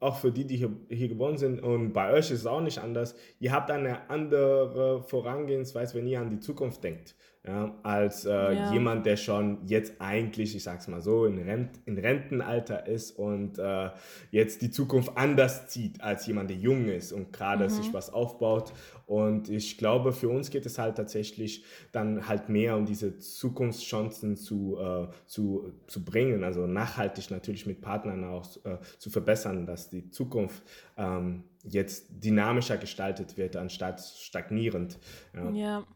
auch 0.00 0.16
für 0.16 0.32
die, 0.32 0.44
die 0.46 0.56
hier, 0.56 0.70
hier 0.88 1.08
geboren 1.08 1.38
sind, 1.38 1.62
und 1.62 1.92
bei 1.92 2.12
euch 2.12 2.30
ist 2.30 2.40
es 2.40 2.46
auch 2.46 2.60
nicht 2.60 2.78
anders, 2.78 3.14
ihr 3.38 3.52
habt 3.52 3.70
eine 3.70 4.10
andere 4.10 5.02
Vorangehensweise, 5.06 5.96
wenn 5.96 6.06
ihr 6.06 6.20
an 6.20 6.30
die 6.30 6.40
Zukunft 6.40 6.82
denkt 6.82 7.14
ja, 7.44 7.74
als 7.82 8.24
äh, 8.24 8.30
ja. 8.30 8.72
jemand, 8.72 9.04
der 9.04 9.16
schon 9.16 9.66
jetzt 9.66 10.00
eigentlich, 10.00 10.54
ich 10.54 10.62
sag's 10.62 10.86
mal 10.86 11.00
so, 11.00 11.26
in, 11.26 11.38
Rent, 11.38 11.70
in 11.86 11.98
Rentenalter 11.98 12.86
ist 12.86 13.10
und 13.18 13.58
äh, 13.58 13.90
jetzt 14.30 14.62
die 14.62 14.70
Zukunft 14.70 15.16
anders 15.16 15.66
zieht 15.66 16.00
als 16.02 16.24
jemand, 16.28 16.50
der 16.50 16.56
jung 16.56 16.86
ist 16.86 17.10
und 17.10 17.32
gerade 17.32 17.64
mhm. 17.64 17.70
sich 17.70 17.92
was 17.92 18.12
aufbaut. 18.12 18.72
Und 19.06 19.48
ich 19.48 19.76
glaube, 19.76 20.12
für 20.12 20.28
uns 20.28 20.50
geht 20.50 20.66
es 20.66 20.78
halt 20.78 20.96
tatsächlich 20.96 21.64
dann 21.90 22.28
halt 22.28 22.48
mehr 22.48 22.76
um 22.76 22.86
diese 22.86 23.18
Zukunftschancen 23.18 24.36
zu, 24.36 24.78
äh, 24.78 25.08
zu, 25.26 25.72
zu 25.88 26.04
bringen, 26.04 26.44
also 26.44 26.68
nachhaltig 26.68 27.32
natürlich 27.32 27.66
mit 27.66 27.80
Partnern 27.80 28.22
auch 28.22 28.46
äh, 28.64 28.78
zu 28.98 29.10
verbessern, 29.10 29.66
dass 29.66 29.90
die 29.90 30.10
Zukunft 30.10 30.62
ähm, 30.96 31.42
jetzt 31.64 32.06
dynamischer 32.08 32.76
gestaltet 32.76 33.36
wird, 33.36 33.56
anstatt 33.56 34.00
stagnierend. 34.00 35.00
ja. 35.34 35.50
ja. 35.50 35.86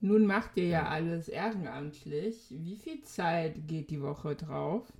Nun 0.00 0.26
macht 0.26 0.56
ihr 0.56 0.68
ja 0.68 0.88
alles 0.88 1.28
ehrenamtlich. 1.28 2.46
Wie 2.50 2.76
viel 2.76 3.02
Zeit 3.02 3.66
geht 3.66 3.90
die 3.90 4.02
Woche 4.02 4.36
drauf? 4.36 4.92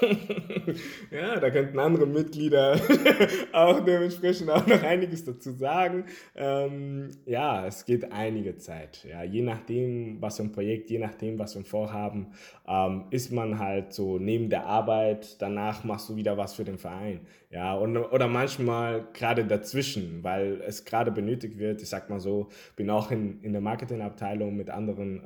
ja, 1.10 1.38
da 1.38 1.50
könnten 1.50 1.78
andere 1.78 2.06
Mitglieder 2.06 2.78
auch 3.52 3.80
dementsprechend 3.80 4.50
auch 4.50 4.66
noch 4.66 4.82
einiges 4.82 5.24
dazu 5.24 5.52
sagen. 5.52 6.04
Ähm, 6.34 7.10
ja, 7.26 7.66
es 7.66 7.84
geht 7.84 8.12
einige 8.12 8.56
Zeit. 8.56 9.04
Ja, 9.08 9.22
je 9.22 9.42
nachdem, 9.42 10.20
was 10.20 10.36
für 10.36 10.44
ein 10.44 10.52
Projekt, 10.52 10.90
je 10.90 10.98
nachdem, 10.98 11.38
was 11.38 11.54
wir 11.54 11.64
vorhaben, 11.64 12.28
ähm, 12.66 13.04
ist 13.10 13.32
man 13.32 13.58
halt 13.58 13.92
so 13.92 14.18
neben 14.18 14.48
der 14.50 14.66
Arbeit, 14.66 15.40
danach 15.40 15.84
machst 15.84 16.08
du 16.08 16.16
wieder 16.16 16.36
was 16.36 16.54
für 16.54 16.64
den 16.64 16.78
Verein. 16.78 17.20
Ja, 17.50 17.74
und, 17.74 17.96
oder 17.96 18.26
manchmal 18.26 19.06
gerade 19.12 19.44
dazwischen, 19.44 20.24
weil 20.24 20.60
es 20.66 20.84
gerade 20.84 21.12
benötigt 21.12 21.56
wird. 21.56 21.80
Ich 21.82 21.88
sag 21.88 22.10
mal 22.10 22.18
so, 22.18 22.48
bin 22.74 22.90
auch 22.90 23.12
in, 23.12 23.40
in 23.42 23.52
der 23.52 23.60
Marketingabteilung 23.60 24.56
mit 24.56 24.70
anderen 24.70 25.22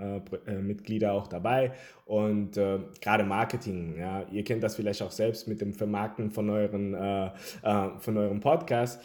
äh, 0.46 0.50
äh, 0.50 0.60
Mitgliedern 0.60 1.12
auch 1.12 1.26
dabei 1.26 1.72
und 2.04 2.56
äh, 2.56 2.80
gerade 3.00 3.24
Marketing, 3.24 3.98
ja, 3.98 4.26
ihr 4.30 4.42
kennt 4.48 4.64
das 4.64 4.74
vielleicht 4.74 5.02
auch 5.02 5.12
selbst 5.12 5.46
mit 5.46 5.60
dem 5.60 5.72
Vermarkten 5.72 6.32
von 6.32 6.50
euren, 6.50 6.94
äh, 6.94 7.26
äh, 7.62 7.90
von 7.98 8.16
eurem 8.16 8.40
Podcast. 8.40 9.00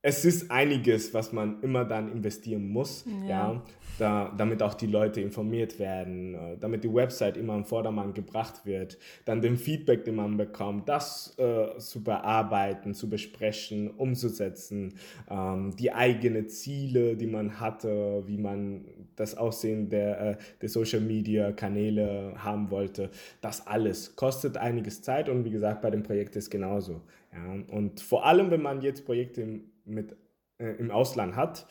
Es 0.00 0.24
ist 0.24 0.50
einiges, 0.50 1.12
was 1.12 1.32
man 1.32 1.60
immer 1.62 1.84
dann 1.84 2.10
investieren 2.10 2.68
muss, 2.68 3.04
ja. 3.22 3.28
ja 3.28 3.62
da, 3.98 4.32
damit 4.36 4.62
auch 4.62 4.74
die 4.74 4.86
Leute 4.86 5.20
informiert 5.20 5.78
werden, 5.78 6.34
äh, 6.34 6.56
damit 6.58 6.84
die 6.84 6.92
Website 6.92 7.36
immer 7.36 7.54
im 7.54 7.64
Vordermann 7.64 8.14
gebracht 8.14 8.64
wird, 8.64 8.98
dann 9.24 9.40
den 9.40 9.56
Feedback, 9.56 10.04
den 10.04 10.16
man 10.16 10.36
bekommt, 10.36 10.88
das 10.88 11.36
äh, 11.38 11.78
zu 11.78 12.02
bearbeiten, 12.02 12.94
zu 12.94 13.08
besprechen, 13.08 13.90
umzusetzen, 13.90 14.94
ähm, 15.30 15.74
die 15.76 15.92
eigenen 15.92 16.48
Ziele, 16.48 17.16
die 17.16 17.26
man 17.26 17.60
hatte, 17.60 18.24
wie 18.26 18.38
man 18.38 18.84
das 19.16 19.36
Aussehen 19.36 19.88
der, 19.88 20.20
äh, 20.20 20.36
der 20.60 20.68
Social 20.68 21.00
Media 21.00 21.52
Kanäle 21.52 22.34
haben 22.36 22.70
wollte, 22.70 23.10
das 23.40 23.66
alles 23.66 24.16
kostet 24.16 24.56
einiges 24.56 25.02
Zeit 25.02 25.28
und 25.28 25.44
wie 25.44 25.50
gesagt, 25.50 25.82
bei 25.82 25.90
dem 25.90 26.02
Projekt 26.02 26.36
ist 26.36 26.50
genauso. 26.50 27.02
Ja. 27.32 27.74
Und 27.74 28.00
vor 28.00 28.26
allem, 28.26 28.50
wenn 28.50 28.62
man 28.62 28.80
jetzt 28.82 29.04
Projekte 29.04 29.42
im, 29.42 29.64
mit, 29.84 30.16
äh, 30.58 30.72
im 30.78 30.90
Ausland 30.90 31.36
hat, 31.36 31.66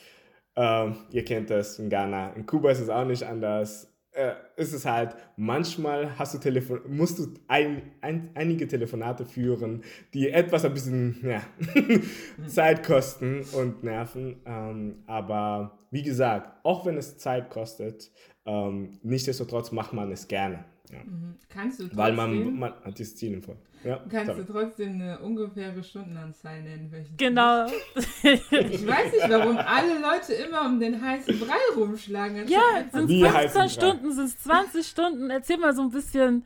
ähm, 0.55 0.97
ihr 1.11 1.25
kennt 1.25 1.49
das 1.49 1.79
in 1.79 1.89
Ghana. 1.89 2.33
In 2.33 2.45
Kuba 2.45 2.71
ist 2.71 2.79
es 2.79 2.89
auch 2.89 3.05
nicht 3.05 3.23
anders. 3.23 3.89
Äh, 4.11 4.33
ist 4.57 4.73
es 4.73 4.85
halt, 4.85 5.15
manchmal 5.37 6.19
hast 6.19 6.35
du 6.35 6.37
Telefon 6.37 6.81
musst 6.87 7.17
du 7.17 7.33
ein, 7.47 7.81
ein, 8.01 8.29
einige 8.35 8.67
Telefonate 8.67 9.25
führen, 9.25 9.83
die 10.13 10.29
etwas 10.29 10.65
ein 10.65 10.73
bisschen 10.73 11.17
ja, 11.23 11.41
Zeit 12.47 12.85
kosten 12.85 13.43
und 13.53 13.83
nerven. 13.83 14.39
Ähm, 14.45 15.03
aber 15.07 15.79
wie 15.93 16.01
gesagt, 16.01 16.51
auch 16.63 16.85
wenn 16.87 16.97
es 16.97 17.19
Zeit 17.19 17.51
kostet, 17.51 18.09
ähm, 18.47 18.93
nichtsdestotrotz 19.03 19.71
macht 19.71 19.93
man 19.93 20.11
es 20.11 20.27
gerne. 20.27 20.65
Ja. 20.91 21.03
Mhm. 21.03 21.35
Kannst 21.49 21.79
du 21.79 21.83
trotzdem, 21.83 21.97
Weil 21.97 22.13
man, 22.13 22.59
man 22.59 22.73
hat 22.83 22.97
dieses 22.97 23.15
Ziel 23.15 23.33
im 23.33 23.43
Vor. 23.43 23.55
Ja, 23.83 24.01
kannst 24.09 24.27
sorry. 24.27 24.43
du 24.43 24.51
trotzdem 24.51 24.93
eine 24.93 25.19
ungefähre 25.19 25.83
Stundenanzahl 25.83 26.63
nennen? 26.63 26.89
Genau. 27.17 27.67
ich 27.67 28.87
weiß 28.87 29.11
nicht, 29.11 29.29
warum 29.29 29.57
alle 29.57 29.99
Leute 29.99 30.33
immer 30.33 30.65
um 30.65 30.79
den 30.79 30.99
heißen 30.99 31.37
Brei 31.39 31.59
rumschlagen. 31.75 32.47
Ja, 32.47 32.85
sind 32.91 33.11
es 33.11 33.31
15 33.31 33.69
Stunden, 33.69 34.11
sind 34.13 34.25
es 34.25 34.39
20 34.39 34.87
Stunden? 34.87 35.29
Erzähl 35.29 35.57
mal 35.57 35.75
so 35.75 35.83
ein 35.83 35.91
bisschen 35.91 36.43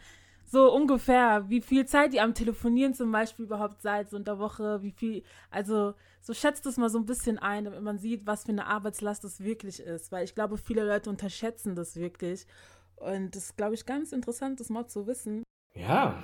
so 0.50 0.74
ungefähr, 0.74 1.50
wie 1.50 1.62
viel 1.62 1.86
Zeit 1.86 2.14
ihr 2.14 2.24
am 2.24 2.34
Telefonieren 2.34 2.94
zum 2.94 3.12
Beispiel 3.12 3.46
überhaupt 3.46 3.82
seid, 3.82 4.10
so 4.10 4.18
in 4.18 4.24
der 4.24 4.40
Woche, 4.40 4.82
wie 4.82 4.92
viel, 4.92 5.24
also 5.52 5.94
so 6.22 6.34
schätzt 6.34 6.66
es 6.66 6.78
mal 6.78 6.90
so 6.90 6.98
ein 6.98 7.06
bisschen 7.06 7.38
ein, 7.38 7.66
damit 7.66 7.82
man 7.82 8.00
sieht, 8.00 8.26
was 8.26 8.46
für 8.46 8.52
eine 8.54 8.66
Arbeitslast 8.66 9.24
das 9.24 9.44
wirklich 9.44 9.82
ist, 9.82 10.12
weil 10.12 10.24
ich 10.24 10.36
glaube, 10.36 10.58
viele 10.58 10.86
Leute 10.86 11.10
unterschätzen 11.10 11.76
das 11.76 11.98
wirklich 11.98 12.48
und 12.96 13.36
das 13.36 13.46
ist, 13.46 13.58
glaube 13.58 13.76
ich, 13.76 13.86
ganz 13.86 14.12
interessant, 14.12 14.60
das 14.60 14.70
mal 14.70 14.88
zu 14.88 15.06
wissen. 15.06 15.44
Ja, 15.76 16.24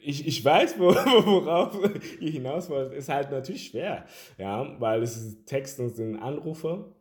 ich, 0.00 0.26
ich 0.26 0.44
weiß, 0.44 0.78
worauf 0.78 1.78
ihr 2.20 2.30
hinaus 2.30 2.70
wollt. 2.70 2.92
Ist 2.92 3.08
halt 3.08 3.30
natürlich 3.30 3.66
schwer, 3.66 4.06
ja, 4.38 4.80
weil 4.80 5.02
es 5.02 5.16
ist 5.16 5.46
Text 5.46 5.80
und 5.80 5.90
sind 5.90 6.16
Anrufe. 6.16 6.93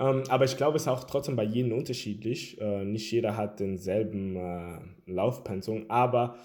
Ähm, 0.00 0.24
aber 0.28 0.46
ich 0.46 0.56
glaube, 0.56 0.76
es 0.76 0.82
ist 0.82 0.88
auch 0.88 1.04
trotzdem 1.04 1.36
bei 1.36 1.44
jedem 1.44 1.72
unterschiedlich. 1.72 2.58
Äh, 2.60 2.84
nicht 2.84 3.12
jeder 3.12 3.36
hat 3.36 3.60
denselben 3.60 4.34
äh, 4.34 4.78
Laufpensum, 5.06 5.84
aber 5.88 6.36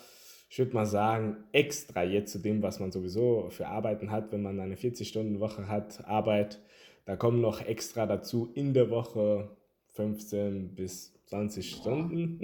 ich 0.50 0.60
würde 0.60 0.74
mal 0.74 0.86
sagen, 0.86 1.38
extra 1.54 2.04
jetzt 2.04 2.34
zu 2.34 2.40
dem, 2.40 2.62
was 2.62 2.80
man 2.80 2.92
sowieso 2.92 3.50
für 3.50 3.68
Arbeiten 3.68 4.12
hat, 4.12 4.32
wenn 4.32 4.44
man 4.44 4.60
eine 4.60 4.76
40-Stunden-Woche 4.76 5.68
hat, 5.70 6.06
Arbeit, 6.06 6.62
da 7.06 7.16
kommen 7.16 7.40
noch 7.40 7.62
extra 7.62 8.06
dazu 8.06 8.52
in 8.54 8.74
der 8.74 8.90
Woche 8.90 9.56
15 9.94 10.76
bis 10.76 11.14
20 11.28 11.72
Stunden. 11.72 12.40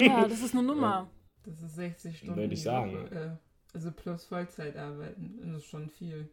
Ja, 0.00 0.24
das 0.28 0.42
ist 0.42 0.54
eine 0.54 0.64
Nummer. 0.64 1.10
Das 1.44 1.62
ist 1.62 1.76
60 1.76 2.18
Stunden. 2.18 2.36
Würde 2.36 2.54
ich 2.54 2.62
sagen. 2.62 2.92
Woche, 2.92 3.14
äh, 3.14 3.74
also 3.74 3.92
plus 3.92 4.24
Vollzeit 4.24 4.76
arbeiten. 4.76 5.38
Das 5.42 5.62
ist 5.62 5.66
schon 5.66 5.88
viel. 5.88 6.28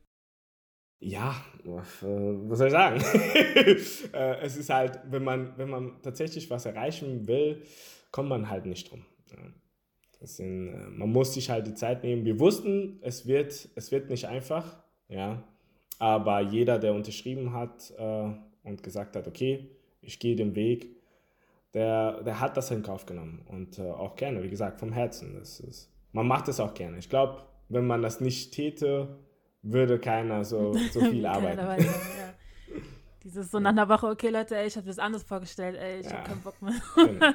Ja, 0.99 1.35
was 1.63 1.99
soll 1.99 2.67
ich 2.67 2.73
sagen? 2.73 3.03
Äh, 4.13 4.39
es 4.41 4.57
ist 4.57 4.69
halt, 4.69 4.99
wenn 5.09 5.23
man, 5.23 5.57
wenn 5.57 5.69
man 5.69 6.01
tatsächlich 6.01 6.49
was 6.49 6.65
erreichen 6.65 7.27
will, 7.27 7.61
kommt 8.11 8.29
man 8.29 8.49
halt 8.49 8.65
nicht 8.65 8.89
drum. 8.89 9.05
Sind, 10.21 10.69
äh, 10.69 10.89
man 10.89 11.11
muss 11.11 11.33
sich 11.33 11.49
halt 11.49 11.67
die 11.67 11.75
Zeit 11.75 12.03
nehmen. 12.03 12.25
Wir 12.25 12.39
wussten, 12.39 12.99
es 13.01 13.27
wird, 13.27 13.69
es 13.75 13.91
wird 13.91 14.09
nicht 14.09 14.25
einfach, 14.25 14.83
ja. 15.07 15.43
Aber 15.99 16.41
jeder, 16.41 16.79
der 16.79 16.93
unterschrieben 16.93 17.53
hat 17.53 17.93
äh, 17.97 18.31
und 18.63 18.81
gesagt 18.83 19.15
hat, 19.15 19.27
okay, 19.27 19.69
ich 20.01 20.19
gehe 20.19 20.35
den 20.35 20.55
Weg, 20.55 20.95
der, 21.73 22.23
der 22.23 22.39
hat 22.39 22.57
das 22.57 22.71
in 22.71 22.81
Kauf 22.81 23.05
genommen 23.05 23.45
und 23.47 23.77
äh, 23.77 23.83
auch 23.83 24.15
gerne, 24.15 24.41
wie 24.43 24.49
gesagt, 24.49 24.79
vom 24.79 24.93
Herzen. 24.93 25.35
Das 25.35 25.59
ist, 25.59 25.91
man 26.11 26.27
macht 26.27 26.47
es 26.47 26.59
auch 26.59 26.73
gerne. 26.73 26.97
Ich 26.97 27.09
glaube, 27.09 27.43
wenn 27.69 27.85
man 27.85 28.01
das 28.01 28.21
nicht 28.21 28.53
täte, 28.53 29.19
würde 29.61 29.99
keiner 29.99 30.43
so, 30.43 30.73
so 30.91 30.99
viel 31.01 31.25
arbeiten. 31.25 31.65
Weiter, 31.65 31.83
ja. 31.83 32.33
Dieses 33.23 33.51
so 33.51 33.59
nach 33.59 33.71
einer 33.71 33.89
Woche, 33.89 34.07
okay 34.07 34.29
Leute, 34.29 34.55
ey, 34.55 34.67
ich 34.67 34.77
habe 34.77 34.87
das 34.87 34.99
anders 34.99 35.23
vorgestellt, 35.23 35.75
ey, 35.77 35.99
ich 35.99 36.05
ja. 36.05 36.13
habe 36.13 36.29
keinen 36.29 36.41
Bock 36.41 36.61
mehr. 36.61 36.73
Genau. 36.95 37.33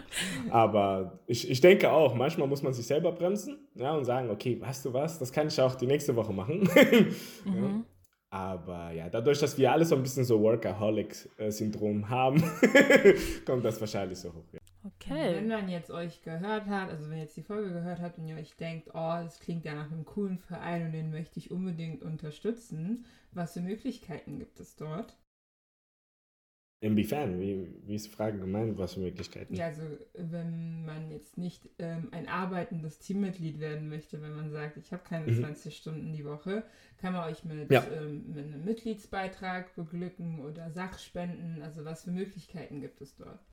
Aber 0.50 1.18
ich, 1.26 1.50
ich 1.50 1.60
denke 1.60 1.92
auch, 1.92 2.14
manchmal 2.14 2.48
muss 2.48 2.62
man 2.62 2.72
sich 2.72 2.86
selber 2.86 3.12
bremsen 3.12 3.58
ja, 3.74 3.94
und 3.94 4.06
sagen, 4.06 4.30
okay, 4.30 4.58
weißt 4.58 4.86
du 4.86 4.94
was, 4.94 5.18
das 5.18 5.32
kann 5.32 5.48
ich 5.48 5.60
auch 5.60 5.74
die 5.74 5.86
nächste 5.86 6.16
Woche 6.16 6.32
machen. 6.32 6.60
mhm. 7.44 7.54
ja. 7.54 7.84
Aber 8.30 8.92
ja, 8.92 9.10
dadurch, 9.10 9.40
dass 9.40 9.58
wir 9.58 9.70
alle 9.70 9.84
so 9.84 9.94
ein 9.94 10.02
bisschen 10.02 10.24
so 10.24 10.40
Workaholic-Syndrom 10.40 12.08
haben, 12.08 12.42
kommt 13.44 13.62
das 13.62 13.78
wahrscheinlich 13.78 14.18
so 14.18 14.30
hoch. 14.30 14.46
Ja. 14.52 14.60
Okay. 15.12 15.36
Wenn 15.36 15.48
man 15.48 15.68
jetzt 15.68 15.90
euch 15.90 16.22
gehört 16.22 16.66
hat, 16.66 16.90
also 16.90 17.08
wenn 17.08 17.18
ihr 17.18 17.24
jetzt 17.24 17.36
die 17.36 17.42
Folge 17.42 17.72
gehört 17.72 18.00
habt 18.00 18.18
und 18.18 18.26
ihr 18.26 18.36
euch 18.36 18.54
denkt, 18.56 18.88
oh, 18.88 19.18
das 19.22 19.40
klingt 19.40 19.64
ja 19.64 19.74
nach 19.74 19.90
einem 19.90 20.04
coolen 20.04 20.38
Verein 20.38 20.86
und 20.86 20.92
den 20.92 21.10
möchte 21.10 21.38
ich 21.38 21.50
unbedingt 21.50 22.02
unterstützen, 22.02 23.04
was 23.32 23.54
für 23.54 23.60
Möglichkeiten 23.60 24.38
gibt 24.38 24.60
es 24.60 24.76
dort? 24.76 25.16
Inwiefern? 26.82 27.40
Wie, 27.40 27.68
wie 27.86 27.94
ist 27.94 28.06
die 28.06 28.10
Frage 28.10 28.40
gemeint? 28.40 28.76
Was 28.76 28.94
für 28.94 29.00
Möglichkeiten? 29.00 29.54
Ja, 29.54 29.66
also 29.66 29.84
wenn 30.14 30.84
man 30.84 31.12
jetzt 31.12 31.38
nicht 31.38 31.70
ähm, 31.78 32.08
ein 32.10 32.26
arbeitendes 32.26 32.98
Teammitglied 32.98 33.60
werden 33.60 33.88
möchte, 33.88 34.20
wenn 34.20 34.34
man 34.34 34.50
sagt, 34.50 34.78
ich 34.78 34.92
habe 34.92 35.04
keine 35.04 35.30
mhm. 35.30 35.36
20 35.36 35.76
Stunden 35.76 36.12
die 36.12 36.24
Woche, 36.24 36.64
kann 36.96 37.12
man 37.12 37.30
euch 37.30 37.44
mit, 37.44 37.70
ja. 37.70 37.86
ähm, 37.86 38.32
mit 38.34 38.46
einem 38.46 38.64
Mitgliedsbeitrag 38.64 39.72
beglücken 39.76 40.40
oder 40.40 40.72
Sachspenden. 40.72 41.62
Also 41.62 41.84
was 41.84 42.02
für 42.02 42.10
Möglichkeiten 42.10 42.80
gibt 42.80 43.00
es 43.00 43.14
dort? 43.14 43.51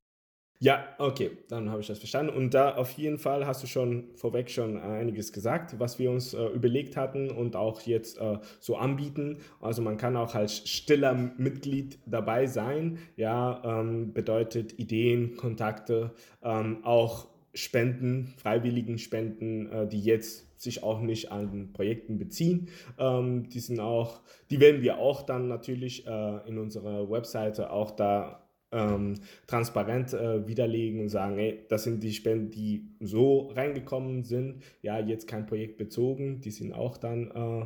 Ja, 0.62 0.84
okay, 0.97 1.32
dann 1.47 1.70
habe 1.70 1.80
ich 1.80 1.88
das 1.88 1.99
verstanden. 1.99 2.36
Und 2.36 2.53
da 2.53 2.76
auf 2.76 2.91
jeden 2.91 3.18
Fall 3.18 3.47
hast 3.47 3.64
du 3.64 3.68
schon 3.68 4.10
vorweg 4.16 4.49
schon 4.51 4.78
einiges 4.78 5.32
gesagt, 5.32 5.80
was 5.80 5.99
wir 5.99 6.12
uns 6.12 6.34
äh, 6.34 6.47
überlegt 6.47 6.97
hatten 6.97 7.32
und 7.32 7.55
auch 7.55 7.82
jetzt 7.84 8.18
äh, 8.20 8.39
so 8.60 8.76
anbieten. 8.76 9.38
Also 9.62 9.82
man 9.82 9.95
kann 9.95 10.18
auch 10.18 10.36
als 10.36 10.68
stiller 10.70 11.14
Mitglied 11.14 11.97
dabei 12.05 12.45
sein. 12.45 12.97
Ja, 13.16 13.62
ähm, 13.64 14.12
bedeutet 14.12 14.78
Ideen, 14.78 15.38
Kontakte, 15.38 16.12
ähm, 16.43 16.84
auch 16.84 17.28
Spenden, 17.53 18.34
freiwilligen 18.36 18.97
Spenden, 18.97 19.72
äh, 19.72 19.88
die 19.88 20.01
jetzt 20.01 20.62
sich 20.62 20.84
auch 20.84 20.99
nicht 20.99 21.32
an 21.32 21.72
Projekten 21.72 22.20
beziehen. 22.20 22.68
Ähm, 22.97 23.47
die 23.47 23.62
sind 23.62 23.80
auch, 23.80 24.20
die 24.51 24.60
werden 24.60 24.82
wir 24.82 24.97
auch 24.97 25.22
dann 25.22 25.47
natürlich 25.47 26.05
äh, 26.05 26.47
in 26.49 26.57
unserer 26.57 27.10
Webseite 27.10 27.72
auch 27.72 27.91
da 27.91 28.48
ähm, 28.72 29.15
transparent 29.47 30.13
äh, 30.13 30.47
widerlegen 30.47 31.01
und 31.01 31.09
sagen, 31.09 31.38
ey, 31.38 31.65
das 31.70 31.84
sind 31.84 32.03
die 32.03 32.13
Spenden, 32.13 32.51
die 32.51 32.89
so 32.99 33.47
reingekommen 33.47 34.24
sind, 34.24 34.61
ja, 34.82 34.99
jetzt 34.99 35.28
kein 35.28 35.45
Projekt 35.45 35.78
bezogen, 35.78 36.41
die 36.41 36.51
sind 36.51 36.74
auch 36.74 36.97
dann 36.97 37.32
äh, 37.32 37.65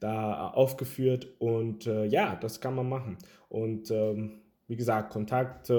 da 0.00 0.48
aufgeführt 0.48 1.28
und 1.38 1.86
äh, 1.86 2.04
ja, 2.04 2.36
das 2.36 2.60
kann 2.60 2.74
man 2.74 2.88
machen. 2.88 3.16
Und 3.48 3.90
ähm, 3.90 4.40
wie 4.66 4.76
gesagt, 4.76 5.12
Kontakt, 5.12 5.70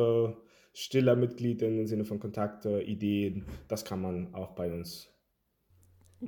stiller 0.74 1.16
Mitglied 1.16 1.62
im 1.62 1.88
Sinne 1.88 2.06
von 2.06 2.20
Kontakte, 2.20 2.82
Ideen, 2.82 3.46
das 3.68 3.84
kann 3.84 4.02
man 4.02 4.34
auch 4.36 4.52
bei 4.52 4.72
uns 4.72 5.15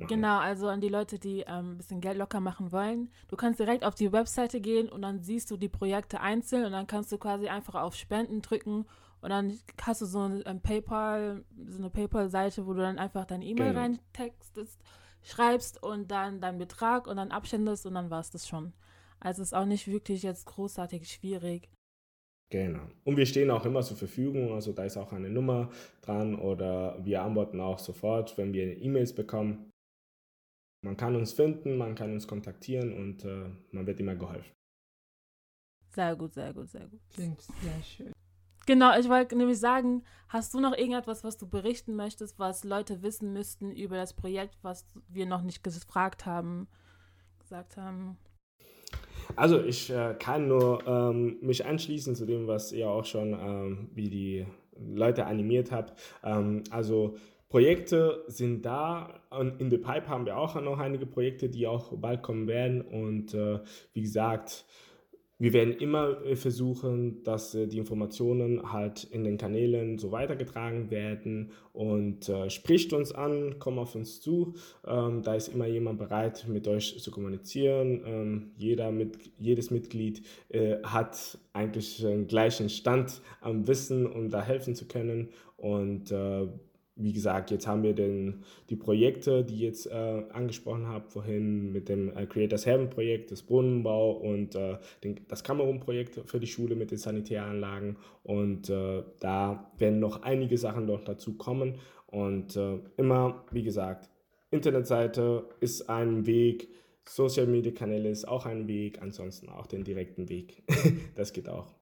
Genau, 0.06 0.38
also 0.38 0.68
an 0.68 0.80
die 0.80 0.88
Leute, 0.88 1.18
die 1.18 1.40
ähm, 1.40 1.72
ein 1.72 1.76
bisschen 1.78 2.00
Geld 2.00 2.18
locker 2.18 2.40
machen 2.40 2.72
wollen. 2.72 3.10
Du 3.28 3.36
kannst 3.36 3.58
direkt 3.58 3.84
auf 3.84 3.94
die 3.94 4.12
Webseite 4.12 4.60
gehen 4.60 4.88
und 4.88 5.02
dann 5.02 5.22
siehst 5.22 5.50
du 5.50 5.56
die 5.56 5.68
Projekte 5.68 6.20
einzeln 6.20 6.64
und 6.64 6.72
dann 6.72 6.86
kannst 6.86 7.10
du 7.10 7.18
quasi 7.18 7.48
einfach 7.48 7.74
auf 7.74 7.94
Spenden 7.94 8.42
drücken 8.42 8.86
und 9.20 9.30
dann 9.30 9.58
hast 9.82 10.00
du 10.00 10.06
so 10.06 10.20
ein, 10.20 10.46
ein 10.46 10.60
PayPal, 10.60 11.44
so 11.66 11.78
eine 11.78 11.90
PayPal-Seite, 11.90 12.66
wo 12.66 12.72
du 12.72 12.80
dann 12.80 12.98
einfach 12.98 13.24
deine 13.24 13.44
E-Mail 13.44 13.68
genau. 13.68 13.80
reintextest, 13.80 14.80
schreibst 15.22 15.82
und 15.82 16.10
dann 16.10 16.40
deinen 16.40 16.58
Betrag 16.58 17.06
und 17.06 17.16
dann 17.16 17.30
absendest 17.30 17.86
und 17.86 17.94
dann 17.94 18.10
war 18.10 18.20
es 18.20 18.30
das 18.30 18.46
schon. 18.46 18.72
Also 19.20 19.42
ist 19.42 19.54
auch 19.54 19.64
nicht 19.64 19.88
wirklich 19.88 20.22
jetzt 20.22 20.46
großartig 20.46 21.10
schwierig. 21.10 21.68
Genau. 22.50 22.80
Und 23.04 23.16
wir 23.16 23.26
stehen 23.26 23.50
auch 23.50 23.66
immer 23.66 23.82
zur 23.82 23.96
Verfügung, 23.96 24.54
also 24.54 24.72
da 24.72 24.84
ist 24.84 24.96
auch 24.96 25.12
eine 25.12 25.28
Nummer 25.28 25.70
dran 26.00 26.34
oder 26.34 26.96
wir 27.04 27.22
antworten 27.22 27.60
auch 27.60 27.78
sofort, 27.78 28.38
wenn 28.38 28.54
wir 28.54 28.80
E-Mails 28.80 29.14
bekommen. 29.14 29.70
Man 30.82 30.96
kann 30.96 31.16
uns 31.16 31.32
finden, 31.32 31.76
man 31.76 31.94
kann 31.94 32.12
uns 32.12 32.26
kontaktieren 32.26 32.92
und 32.92 33.24
äh, 33.24 33.50
man 33.72 33.86
wird 33.86 34.00
immer 34.00 34.14
geholfen. 34.14 34.52
Sehr 35.88 36.14
gut, 36.14 36.34
sehr 36.34 36.52
gut, 36.54 36.68
sehr 36.68 36.86
gut. 36.86 37.00
Klingt 37.12 37.40
sehr 37.40 37.82
schön. 37.82 38.12
Genau, 38.66 38.96
ich 38.98 39.08
wollte 39.08 39.34
nämlich 39.34 39.58
sagen, 39.58 40.04
hast 40.28 40.52
du 40.52 40.60
noch 40.60 40.76
irgendetwas, 40.76 41.24
was 41.24 41.38
du 41.38 41.48
berichten 41.48 41.96
möchtest, 41.96 42.38
was 42.38 42.64
Leute 42.64 43.02
wissen 43.02 43.32
müssten 43.32 43.72
über 43.72 43.96
das 43.96 44.12
Projekt, 44.12 44.58
was 44.62 44.84
wir 45.08 45.24
noch 45.24 45.42
nicht 45.42 45.64
gefragt 45.64 46.26
haben, 46.26 46.68
gesagt 47.40 47.78
haben? 47.78 48.18
Also 49.36 49.62
ich 49.62 49.90
äh, 49.90 50.14
kann 50.18 50.48
nur 50.48 50.86
ähm, 50.86 51.38
mich 51.40 51.64
anschließen 51.64 52.14
zu 52.14 52.26
dem, 52.26 52.46
was 52.46 52.72
ihr 52.72 52.90
auch 52.90 53.04
schon, 53.04 53.32
ähm, 53.32 53.90
wie 53.94 54.10
die 54.10 54.46
Leute 54.78 55.26
animiert 55.26 55.72
habt. 55.72 55.98
Ähm, 56.22 56.62
also 56.70 57.16
Projekte 57.48 58.24
sind 58.26 58.64
da. 58.64 59.20
In 59.58 59.70
The 59.70 59.78
Pipe 59.78 60.08
haben 60.08 60.26
wir 60.26 60.36
auch 60.36 60.60
noch 60.60 60.78
einige 60.78 61.06
Projekte, 61.06 61.48
die 61.48 61.66
auch 61.66 61.96
bald 61.96 62.22
kommen 62.22 62.46
werden. 62.46 62.82
Und 62.82 63.32
äh, 63.34 63.60
wie 63.94 64.02
gesagt, 64.02 64.66
wir 65.40 65.52
werden 65.52 65.72
immer 65.74 66.24
äh, 66.24 66.34
versuchen, 66.34 67.22
dass 67.22 67.54
äh, 67.54 67.68
die 67.68 67.78
Informationen 67.78 68.72
halt 68.72 69.04
in 69.04 69.22
den 69.22 69.38
Kanälen 69.38 69.96
so 69.96 70.10
weitergetragen 70.10 70.90
werden 70.90 71.52
und 71.72 72.28
äh, 72.28 72.50
spricht 72.50 72.92
uns 72.92 73.12
an, 73.12 73.54
komm 73.60 73.78
auf 73.78 73.94
uns 73.94 74.20
zu. 74.20 74.54
Ähm, 74.84 75.22
da 75.22 75.36
ist 75.36 75.48
immer 75.48 75.66
jemand 75.66 76.00
bereit, 76.00 76.46
mit 76.48 76.66
euch 76.66 76.98
zu 77.00 77.10
kommunizieren. 77.12 78.02
Ähm, 78.04 78.50
jeder 78.56 78.90
mit, 78.90 79.16
jedes 79.38 79.70
Mitglied 79.70 80.22
äh, 80.48 80.82
hat 80.82 81.38
eigentlich 81.52 81.98
den 81.98 82.26
gleichen 82.26 82.68
Stand 82.68 83.22
am 83.40 83.68
Wissen, 83.68 84.06
um 84.06 84.30
da 84.30 84.42
helfen 84.42 84.74
zu 84.74 84.88
können. 84.88 85.28
Und 85.56 86.10
äh, 86.10 86.48
wie 86.98 87.12
gesagt, 87.12 87.50
jetzt 87.50 87.66
haben 87.66 87.82
wir 87.82 87.94
den, 87.94 88.42
die 88.68 88.76
Projekte, 88.76 89.44
die 89.44 89.54
ich 89.54 89.60
jetzt 89.60 89.86
äh, 89.86 90.24
angesprochen 90.32 90.88
habe 90.88 91.08
vorhin 91.08 91.72
mit 91.72 91.88
dem 91.88 92.14
äh, 92.16 92.26
Creators 92.26 92.66
Heaven 92.66 92.90
Projekt, 92.90 93.30
das 93.30 93.42
Brunnenbau 93.42 94.12
und 94.12 94.54
äh, 94.56 94.78
den, 95.04 95.20
das 95.28 95.44
Kamerun-Projekt 95.44 96.20
für 96.26 96.40
die 96.40 96.46
Schule 96.46 96.74
mit 96.74 96.90
den 96.90 96.98
Sanitäranlagen. 96.98 97.96
Und 98.24 98.68
äh, 98.68 99.04
da 99.20 99.70
werden 99.78 100.00
noch 100.00 100.22
einige 100.22 100.58
Sachen 100.58 100.86
noch 100.86 101.04
dazu 101.04 101.36
kommen. 101.36 101.76
Und 102.06 102.56
äh, 102.56 102.78
immer, 102.96 103.44
wie 103.52 103.62
gesagt, 103.62 104.10
Internetseite 104.50 105.48
ist 105.60 105.88
ein 105.88 106.26
Weg, 106.26 106.68
Social 107.04 107.46
Media 107.46 107.72
Kanäle 107.72 108.10
ist 108.10 108.26
auch 108.26 108.44
ein 108.44 108.66
Weg, 108.66 109.00
ansonsten 109.00 109.48
auch 109.48 109.66
den 109.66 109.84
direkten 109.84 110.28
Weg. 110.28 110.62
das 111.14 111.32
geht 111.32 111.48
auch. 111.48 111.74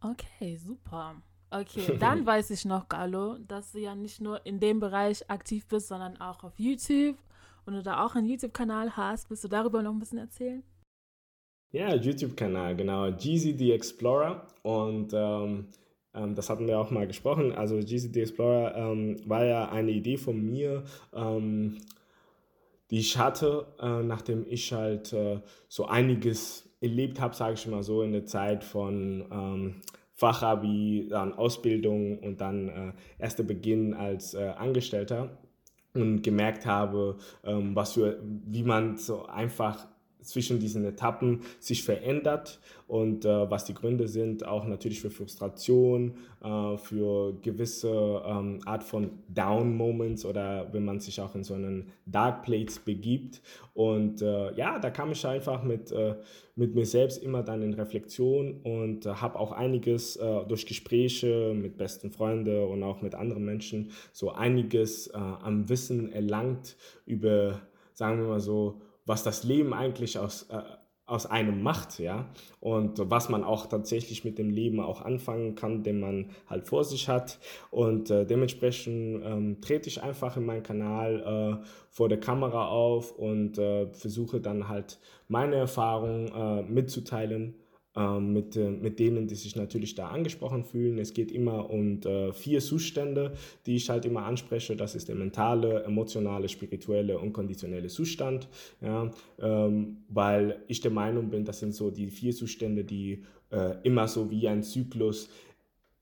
Okay, 0.00 0.56
super. 0.56 1.22
Okay, 1.50 1.96
dann 2.00 2.26
weiß 2.26 2.50
ich 2.50 2.64
noch, 2.64 2.88
Gallo, 2.88 3.38
dass 3.38 3.72
du 3.72 3.78
ja 3.78 3.94
nicht 3.94 4.20
nur 4.20 4.44
in 4.44 4.60
dem 4.60 4.80
Bereich 4.80 5.28
aktiv 5.30 5.66
bist, 5.66 5.88
sondern 5.88 6.16
auch 6.20 6.44
auf 6.44 6.58
YouTube 6.58 7.16
und 7.64 7.74
du 7.74 7.82
da 7.82 8.04
auch 8.04 8.14
einen 8.14 8.26
YouTube-Kanal 8.26 8.96
hast. 8.96 9.30
Willst 9.30 9.44
du 9.44 9.48
darüber 9.48 9.82
noch 9.82 9.92
ein 9.92 9.98
bisschen 9.98 10.18
erzählen? 10.18 10.62
Ja, 11.72 11.94
YouTube-Kanal, 11.94 12.76
genau. 12.76 13.08
Jeezy 13.08 13.54
the 13.56 13.72
Explorer. 13.72 14.46
Und 14.62 15.12
ähm, 15.12 15.66
ähm, 16.14 16.34
das 16.34 16.48
hatten 16.48 16.66
wir 16.66 16.78
auch 16.78 16.90
mal 16.90 17.06
gesprochen. 17.06 17.52
Also 17.52 17.78
Jeezy 17.78 18.08
the 18.12 18.22
Explorer 18.22 18.74
ähm, 18.76 19.16
war 19.26 19.44
ja 19.44 19.68
eine 19.68 19.90
Idee 19.90 20.16
von 20.16 20.40
mir, 20.40 20.84
ähm, 21.12 21.78
die 22.90 23.00
ich 23.00 23.18
hatte, 23.18 23.66
äh, 23.80 24.02
nachdem 24.02 24.46
ich 24.48 24.72
halt 24.72 25.12
äh, 25.12 25.40
so 25.68 25.86
einiges 25.86 26.68
erlebt 26.80 27.20
habe, 27.20 27.34
sage 27.34 27.54
ich 27.54 27.66
mal 27.66 27.82
so, 27.82 28.02
in 28.02 28.12
der 28.12 28.26
Zeit 28.26 28.62
von 28.62 29.26
ähm, 29.30 29.80
Fachabi, 30.16 31.08
dann 31.10 31.34
Ausbildung 31.34 32.18
und 32.18 32.40
dann 32.40 32.68
äh, 32.68 32.92
erster 33.18 33.42
Beginn 33.42 33.94
als 33.94 34.34
äh, 34.34 34.52
Angestellter 34.56 35.38
und 35.92 36.22
gemerkt 36.22 36.66
habe, 36.66 37.18
ähm, 37.44 37.76
was 37.76 37.92
für, 37.92 38.18
wie 38.22 38.62
man 38.62 38.96
so 38.96 39.26
einfach 39.26 39.86
zwischen 40.26 40.58
diesen 40.58 40.84
Etappen 40.84 41.40
sich 41.60 41.84
verändert 41.84 42.60
und 42.88 43.24
äh, 43.24 43.50
was 43.50 43.64
die 43.64 43.74
Gründe 43.74 44.06
sind, 44.06 44.46
auch 44.46 44.64
natürlich 44.64 45.00
für 45.00 45.10
Frustration, 45.10 46.14
äh, 46.42 46.76
für 46.76 47.34
gewisse 47.42 48.22
ähm, 48.24 48.60
Art 48.64 48.84
von 48.84 49.10
Down-Moments 49.28 50.24
oder 50.24 50.72
wenn 50.72 50.84
man 50.84 51.00
sich 51.00 51.20
auch 51.20 51.34
in 51.34 51.42
so 51.42 51.54
einen 51.54 51.90
Dark 52.06 52.44
Plates 52.44 52.78
begibt. 52.78 53.42
Und 53.74 54.22
äh, 54.22 54.54
ja, 54.54 54.78
da 54.78 54.90
kam 54.90 55.10
ich 55.10 55.26
einfach 55.26 55.64
mit, 55.64 55.90
äh, 55.90 56.14
mit 56.54 56.76
mir 56.76 56.86
selbst 56.86 57.22
immer 57.22 57.42
dann 57.42 57.62
in 57.62 57.74
Reflexion 57.74 58.60
und 58.62 59.04
äh, 59.04 59.10
habe 59.10 59.38
auch 59.38 59.50
einiges 59.50 60.14
äh, 60.16 60.44
durch 60.46 60.64
Gespräche 60.66 61.54
mit 61.54 61.76
besten 61.76 62.12
Freunden 62.12 62.68
und 62.68 62.84
auch 62.84 63.02
mit 63.02 63.16
anderen 63.16 63.44
Menschen 63.44 63.90
so 64.12 64.30
einiges 64.32 65.10
am 65.12 65.68
Wissen 65.68 66.12
erlangt 66.12 66.76
über, 67.04 67.60
sagen 67.94 68.18
wir 68.20 68.28
mal 68.28 68.40
so, 68.40 68.80
was 69.06 69.22
das 69.22 69.44
Leben 69.44 69.72
eigentlich 69.72 70.18
aus, 70.18 70.48
äh, 70.50 70.60
aus 71.06 71.24
einem 71.24 71.62
macht, 71.62 72.00
ja, 72.00 72.26
und 72.58 72.98
was 73.10 73.28
man 73.28 73.44
auch 73.44 73.66
tatsächlich 73.66 74.24
mit 74.24 74.38
dem 74.38 74.50
Leben 74.50 74.80
auch 74.80 75.02
anfangen 75.02 75.54
kann, 75.54 75.84
den 75.84 76.00
man 76.00 76.30
halt 76.48 76.66
vor 76.66 76.82
sich 76.82 77.08
hat. 77.08 77.38
Und 77.70 78.10
äh, 78.10 78.26
dementsprechend 78.26 79.22
ähm, 79.24 79.60
trete 79.60 79.88
ich 79.88 80.02
einfach 80.02 80.36
in 80.36 80.44
meinen 80.44 80.64
Kanal 80.64 81.60
äh, 81.62 81.66
vor 81.90 82.08
der 82.08 82.18
Kamera 82.18 82.66
auf 82.66 83.12
und 83.12 83.56
äh, 83.56 83.86
versuche 83.92 84.40
dann 84.40 84.68
halt 84.68 84.98
meine 85.28 85.54
Erfahrungen 85.54 86.26
äh, 86.26 86.62
mitzuteilen 86.62 87.54
mit, 87.96 88.56
äh, 88.56 88.70
mit 88.70 88.98
denen, 88.98 89.26
die 89.26 89.34
sich 89.34 89.56
natürlich 89.56 89.94
da 89.94 90.08
angesprochen 90.08 90.64
fühlen. 90.64 90.98
Es 90.98 91.14
geht 91.14 91.32
immer 91.32 91.70
um 91.70 92.00
äh, 92.02 92.32
vier 92.32 92.60
Zustände, 92.60 93.32
die 93.64 93.76
ich 93.76 93.88
halt 93.88 94.04
immer 94.04 94.24
anspreche. 94.24 94.76
Das 94.76 94.94
ist 94.94 95.08
der 95.08 95.16
mentale, 95.16 95.82
emotionale, 95.84 96.48
spirituelle 96.48 97.18
und 97.18 97.32
konditionelle 97.32 97.88
Zustand. 97.88 98.48
Ja, 98.82 99.10
ähm, 99.40 99.98
weil 100.08 100.62
ich 100.68 100.80
der 100.80 100.90
Meinung 100.90 101.30
bin, 101.30 101.44
das 101.44 101.60
sind 101.60 101.74
so 101.74 101.90
die 101.90 102.08
vier 102.08 102.34
Zustände, 102.34 102.84
die 102.84 103.24
äh, 103.50 103.76
immer 103.82 104.08
so 104.08 104.30
wie 104.30 104.46
ein 104.48 104.62
Zyklus 104.62 105.28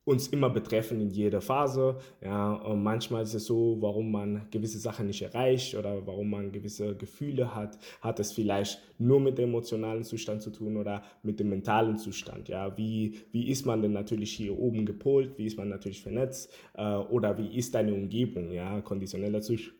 uns 0.04 0.28
immer 0.28 0.50
betreffen 0.50 1.00
in 1.00 1.10
jeder 1.10 1.40
Phase. 1.40 1.96
Ja, 2.22 2.52
und 2.54 2.82
manchmal 2.82 3.22
ist 3.22 3.34
es 3.34 3.46
so, 3.46 3.76
warum 3.80 4.12
man 4.12 4.46
gewisse 4.50 4.78
Sachen 4.78 5.06
nicht 5.06 5.22
erreicht 5.22 5.74
oder 5.74 6.06
warum 6.06 6.30
man 6.30 6.52
gewisse 6.52 6.94
Gefühle 6.94 7.54
hat, 7.54 7.78
hat 8.00 8.20
es 8.20 8.32
vielleicht 8.32 8.80
nur 8.98 9.20
mit 9.20 9.38
dem 9.38 9.48
emotionalen 9.48 10.04
Zustand 10.04 10.42
zu 10.42 10.50
tun 10.50 10.76
oder 10.76 11.02
mit 11.22 11.40
dem 11.40 11.48
mentalen 11.48 11.96
Zustand. 11.96 12.48
Ja, 12.48 12.76
wie, 12.76 13.14
wie 13.32 13.48
ist 13.48 13.64
man 13.66 13.82
denn 13.82 13.92
natürlich 13.92 14.32
hier 14.32 14.58
oben 14.58 14.84
gepolt? 14.84 15.38
Wie 15.38 15.46
ist 15.46 15.56
man 15.56 15.68
natürlich 15.68 16.02
vernetzt? 16.02 16.52
Äh, 16.74 16.84
oder 16.84 17.38
wie 17.38 17.56
ist 17.56 17.74
deine 17.74 17.94
Umgebung? 17.94 18.52
Ja, 18.52 18.80
konditioneller 18.82 19.40
Zustand 19.40 19.74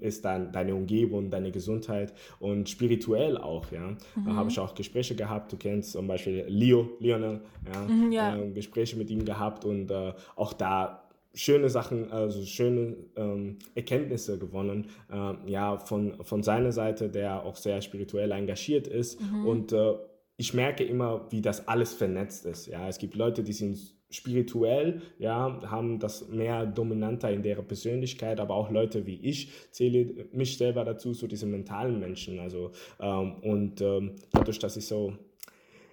ist 0.00 0.24
dann 0.24 0.52
deine 0.52 0.74
Umgebung, 0.74 1.30
deine 1.30 1.50
Gesundheit 1.50 2.14
und 2.40 2.68
spirituell 2.68 3.36
auch. 3.36 3.70
Ja, 3.70 3.90
mhm. 3.90 4.24
da 4.24 4.34
habe 4.34 4.50
ich 4.50 4.58
auch 4.58 4.74
Gespräche 4.74 5.14
gehabt. 5.14 5.52
Du 5.52 5.56
kennst 5.56 5.92
zum 5.92 6.06
Beispiel 6.06 6.44
Leo, 6.48 6.90
Lionel, 7.00 7.40
ja, 7.72 7.80
mhm, 7.80 8.12
ja. 8.12 8.36
Äh, 8.36 8.50
Gespräche 8.50 8.96
mit 8.96 9.10
ihm 9.10 9.24
gehabt 9.24 9.64
und 9.64 9.90
äh, 9.90 10.12
auch 10.36 10.52
da 10.52 11.04
schöne 11.34 11.68
Sachen, 11.68 12.10
also 12.10 12.42
schöne 12.44 12.96
ähm, 13.16 13.58
Erkenntnisse 13.74 14.38
gewonnen, 14.38 14.88
äh, 15.10 15.50
ja, 15.50 15.78
von, 15.78 16.14
von 16.24 16.42
seiner 16.42 16.72
Seite, 16.72 17.08
der 17.08 17.44
auch 17.44 17.56
sehr 17.56 17.80
spirituell 17.80 18.32
engagiert 18.32 18.88
ist. 18.88 19.20
Mhm. 19.20 19.46
Und 19.46 19.72
äh, 19.72 19.94
ich 20.36 20.54
merke 20.54 20.84
immer, 20.84 21.26
wie 21.30 21.40
das 21.40 21.68
alles 21.68 21.94
vernetzt 21.94 22.46
ist. 22.46 22.66
Ja, 22.66 22.88
es 22.88 22.98
gibt 22.98 23.14
Leute, 23.14 23.42
die 23.42 23.52
sind 23.52 23.97
spirituell, 24.10 25.02
ja, 25.18 25.60
haben 25.66 25.98
das 25.98 26.28
mehr 26.28 26.66
dominanter 26.66 27.30
in 27.30 27.44
ihrer 27.44 27.62
Persönlichkeit, 27.62 28.40
aber 28.40 28.54
auch 28.54 28.70
Leute 28.70 29.06
wie 29.06 29.20
ich 29.22 29.50
zähle 29.70 30.26
mich 30.32 30.56
selber 30.56 30.84
dazu, 30.84 31.12
so 31.12 31.26
diese 31.26 31.46
mentalen 31.46 32.00
Menschen. 32.00 32.38
Also 32.40 32.72
ähm, 33.00 33.34
und 33.42 33.80
ähm, 33.80 34.16
dadurch, 34.32 34.58
dass 34.58 34.76
ich 34.76 34.86
so 34.86 35.12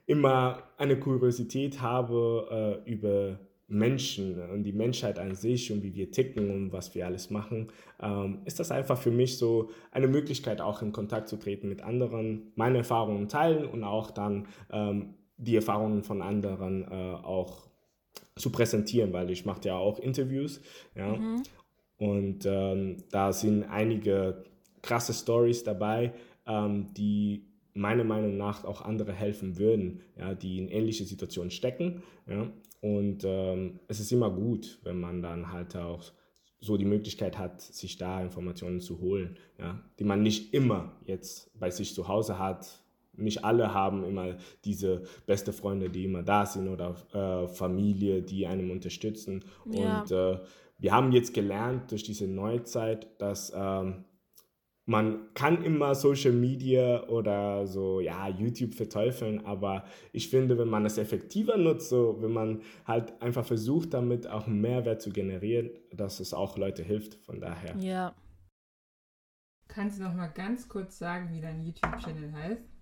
immer 0.05 0.63
eine 0.77 0.97
Kuriosität 0.97 1.81
habe 1.81 2.81
äh, 2.85 2.89
über 2.89 3.39
Menschen 3.67 4.39
und 4.51 4.63
die 4.63 4.73
Menschheit 4.73 5.17
an 5.17 5.33
sich 5.33 5.71
und 5.71 5.81
wie 5.81 5.95
wir 5.95 6.11
ticken 6.11 6.51
und 6.51 6.71
was 6.71 6.93
wir 6.93 7.05
alles 7.05 7.31
machen, 7.31 7.69
ähm, 7.99 8.39
ist 8.45 8.59
das 8.59 8.71
einfach 8.71 8.97
für 8.97 9.11
mich 9.11 9.37
so 9.37 9.71
eine 9.91 10.07
Möglichkeit, 10.07 10.61
auch 10.61 10.81
in 10.81 10.91
Kontakt 10.91 11.27
zu 11.27 11.37
treten 11.37 11.67
mit 11.67 11.81
anderen, 11.81 12.51
meine 12.55 12.79
Erfahrungen 12.79 13.27
teilen 13.27 13.65
und 13.65 13.83
auch 13.83 14.11
dann 14.11 14.47
ähm, 14.71 15.15
die 15.37 15.55
Erfahrungen 15.55 16.03
von 16.03 16.21
anderen 16.21 16.83
äh, 16.83 17.15
auch 17.23 17.67
zu 18.37 18.51
präsentieren, 18.51 19.13
weil 19.13 19.29
ich 19.29 19.45
mache 19.45 19.61
ja 19.65 19.77
auch 19.77 19.99
Interviews, 19.99 20.61
ja, 20.95 21.15
mhm. 21.15 21.43
und 21.97 22.45
ähm, 22.45 22.97
da 23.11 23.31
sind 23.31 23.63
einige 23.63 24.43
krasse 24.81 25.13
Stories 25.13 25.63
dabei, 25.63 26.13
ähm, 26.45 26.93
die 26.93 27.47
meiner 27.73 28.03
Meinung 28.03 28.37
nach 28.37 28.63
auch 28.63 28.81
andere 28.81 29.13
helfen 29.13 29.57
würden, 29.57 30.01
ja, 30.17 30.33
die 30.33 30.57
in 30.57 30.69
ähnliche 30.69 31.03
Situationen 31.03 31.51
stecken. 31.51 32.01
Ja. 32.27 32.51
Und 32.81 33.23
ähm, 33.25 33.79
es 33.87 33.99
ist 33.99 34.11
immer 34.11 34.31
gut, 34.31 34.79
wenn 34.83 34.99
man 34.99 35.21
dann 35.21 35.51
halt 35.51 35.75
auch 35.75 36.03
so 36.59 36.77
die 36.77 36.85
Möglichkeit 36.85 37.37
hat, 37.37 37.61
sich 37.61 37.97
da 37.97 38.21
Informationen 38.21 38.79
zu 38.79 38.99
holen, 38.99 39.37
ja, 39.59 39.83
die 39.99 40.03
man 40.03 40.23
nicht 40.23 40.53
immer 40.53 40.93
jetzt 41.05 41.51
bei 41.59 41.69
sich 41.69 41.93
zu 41.93 42.07
Hause 42.07 42.39
hat. 42.39 42.81
Nicht 43.17 43.43
alle 43.45 43.73
haben 43.73 44.03
immer 44.03 44.35
diese 44.63 45.03
beste 45.25 45.53
Freunde, 45.53 45.89
die 45.89 46.05
immer 46.05 46.23
da 46.23 46.45
sind 46.45 46.67
oder 46.67 46.95
äh, 47.13 47.47
Familie, 47.47 48.21
die 48.21 48.47
einem 48.47 48.71
unterstützen. 48.71 49.43
Ja. 49.65 50.01
Und 50.01 50.11
äh, 50.11 50.39
wir 50.77 50.91
haben 50.91 51.11
jetzt 51.11 51.33
gelernt 51.33 51.91
durch 51.91 52.03
diese 52.03 52.27
Neuzeit, 52.27 53.07
dass 53.19 53.53
ähm, 53.55 54.05
man 54.85 55.33
kann 55.33 55.63
immer 55.63 55.95
Social 55.95 56.31
Media 56.31 57.07
oder 57.07 57.65
so, 57.65 57.99
ja, 57.99 58.27
YouTube 58.27 58.75
verteufeln, 58.75 59.43
aber 59.45 59.83
ich 60.11 60.29
finde, 60.29 60.57
wenn 60.57 60.67
man 60.67 60.85
es 60.85 60.97
effektiver 60.97 61.57
nutzt, 61.57 61.89
so, 61.89 62.17
wenn 62.21 62.31
man 62.31 62.61
halt 62.85 63.19
einfach 63.21 63.45
versucht, 63.45 63.93
damit 63.93 64.27
auch 64.27 64.45
Mehrwert 64.47 65.01
zu 65.01 65.09
generieren, 65.09 65.71
dass 65.91 66.19
es 66.19 66.33
auch 66.33 66.57
Leute 66.57 66.83
hilft, 66.83 67.15
von 67.25 67.41
daher. 67.41 67.75
Ja. 67.77 68.13
Kannst 69.67 69.99
du 69.99 70.03
noch 70.03 70.13
mal 70.13 70.27
ganz 70.27 70.69
kurz 70.69 70.99
sagen, 70.99 71.33
wie 71.33 71.41
dein 71.41 71.65
YouTube-Channel 71.65 72.31
heißt? 72.31 72.74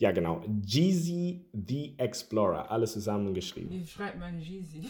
Ja, 0.00 0.12
genau. 0.12 0.42
Jeezy 0.64 1.44
the 1.52 1.92
Explorer, 1.98 2.70
alles 2.70 2.92
zusammengeschrieben. 2.92 3.70
Wie 3.70 3.86
schreibt 3.86 4.18
man 4.18 4.40
Jeezy? 4.40 4.88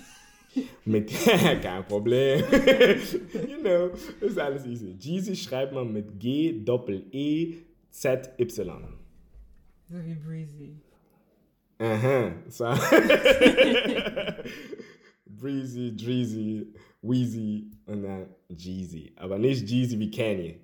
Mit, 0.85 1.11
kein 1.63 1.85
Problem. 1.85 2.41
you 3.49 3.59
know, 3.61 3.91
ist 4.21 4.39
alles 4.39 4.65
easy. 4.67 4.97
Jeezy 4.99 5.35
schreibt 5.35 5.73
man 5.73 5.93
mit 5.93 6.19
G 6.19 6.61
Doppel 6.65 7.07
E 7.13 7.55
Z 7.91 8.31
Y. 8.39 8.99
So 9.89 9.97
wie 10.05 10.15
Breezy. 10.15 10.77
Aha. 11.79 12.33
So. 12.49 12.67
Breezy, 15.27 15.97
Dreezy, 15.97 16.67
Weezy 17.03 17.71
und 17.87 18.03
dann 18.03 18.27
Jeezy. 18.49 19.13
Aber 19.17 19.39
nicht 19.39 19.69
Jeezy 19.69 19.99
wie 19.99 20.11
Kanye. 20.11 20.61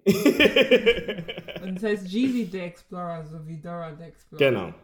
und 1.62 1.76
das 1.76 1.82
heißt 1.82 2.09
Jeezy 2.09 2.49
the 2.51 2.59
Explorer, 2.61 3.24
so 3.24 3.47
wie 3.47 3.59
Dora 3.59 3.95
the 3.97 4.05
Explorer. 4.05 4.39
Genau. 4.39 4.74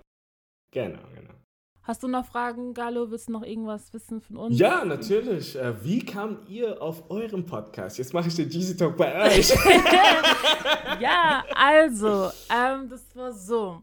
Genau, 0.70 1.00
genau. 1.14 1.34
Hast 1.82 2.02
du 2.02 2.08
noch 2.08 2.24
Fragen, 2.24 2.74
Galo? 2.74 3.10
Willst 3.10 3.28
du 3.28 3.32
noch 3.32 3.42
irgendwas 3.42 3.92
wissen 3.92 4.20
von 4.20 4.36
uns? 4.36 4.58
Ja, 4.58 4.84
natürlich. 4.84 5.56
Äh, 5.56 5.84
wie 5.84 6.04
kamt 6.04 6.48
ihr 6.48 6.80
auf 6.80 7.10
euren 7.10 7.44
Podcast? 7.44 7.98
Jetzt 7.98 8.14
mache 8.14 8.28
ich 8.28 8.36
den 8.36 8.48
Jeezy 8.48 8.76
Talk 8.76 8.96
bei 8.96 9.26
euch. 9.26 9.50
ja, 11.00 11.44
also, 11.54 12.30
ähm, 12.48 12.88
das 12.88 13.04
war 13.16 13.32
so. 13.32 13.82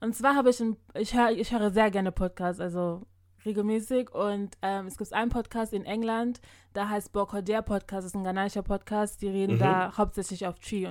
Und 0.00 0.14
zwar 0.14 0.36
habe 0.36 0.50
ich, 0.50 0.60
ein, 0.60 0.76
ich, 0.94 1.14
hör, 1.14 1.30
ich 1.30 1.50
höre 1.50 1.70
sehr 1.70 1.90
gerne 1.90 2.12
Podcasts, 2.12 2.60
also 2.60 3.06
regelmäßig. 3.44 4.14
Und 4.14 4.56
ähm, 4.62 4.86
es 4.86 4.96
gibt 4.96 5.12
einen 5.12 5.30
Podcast 5.30 5.72
in 5.72 5.84
England, 5.84 6.40
der 6.74 6.88
heißt 6.88 7.12
Bokoder 7.12 7.62
Podcast, 7.62 8.04
das 8.04 8.12
ist 8.12 8.14
ein 8.14 8.24
ghanaischer 8.24 8.62
Podcast, 8.62 9.22
die 9.22 9.28
reden 9.28 9.56
mhm. 9.56 9.60
da 9.60 9.96
hauptsächlich 9.96 10.46
auf 10.46 10.58
Tree. 10.58 10.88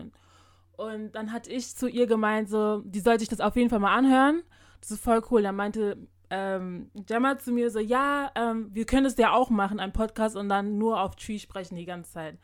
Und, 0.77 1.11
dann 1.11 1.33
hatte 1.33 1.51
ich 1.51 1.75
zu 1.75 1.87
ihr 1.87 2.07
gemeint, 2.07 2.49
so, 2.49 2.81
die 2.85 3.01
sollte 3.01 3.23
ich 3.23 3.29
das 3.29 3.41
auf 3.41 3.55
jeden 3.55 3.69
Fall 3.69 3.79
mal 3.79 3.95
anhören. 3.95 4.43
Das 4.79 4.91
ist 4.91 5.03
voll 5.03 5.21
cool. 5.29 5.41
Da 5.41 5.51
meinte 5.51 5.97
ähm, 6.29 6.89
Gemma 6.93 7.37
zu 7.37 7.51
mir 7.51 7.71
so, 7.71 7.79
ja, 7.79 8.31
ähm, 8.35 8.69
wir 8.71 8.85
können 8.85 9.05
es 9.05 9.17
ja 9.17 9.33
auch 9.33 9.49
machen, 9.49 9.79
einen 9.79 9.93
Podcast 9.93 10.35
und 10.35 10.49
dann 10.49 10.77
nur 10.77 11.01
auf 11.01 11.15
Tree 11.15 11.39
sprechen 11.39 11.75
die 11.75 11.85
ganze 11.85 12.11
Zeit. 12.11 12.37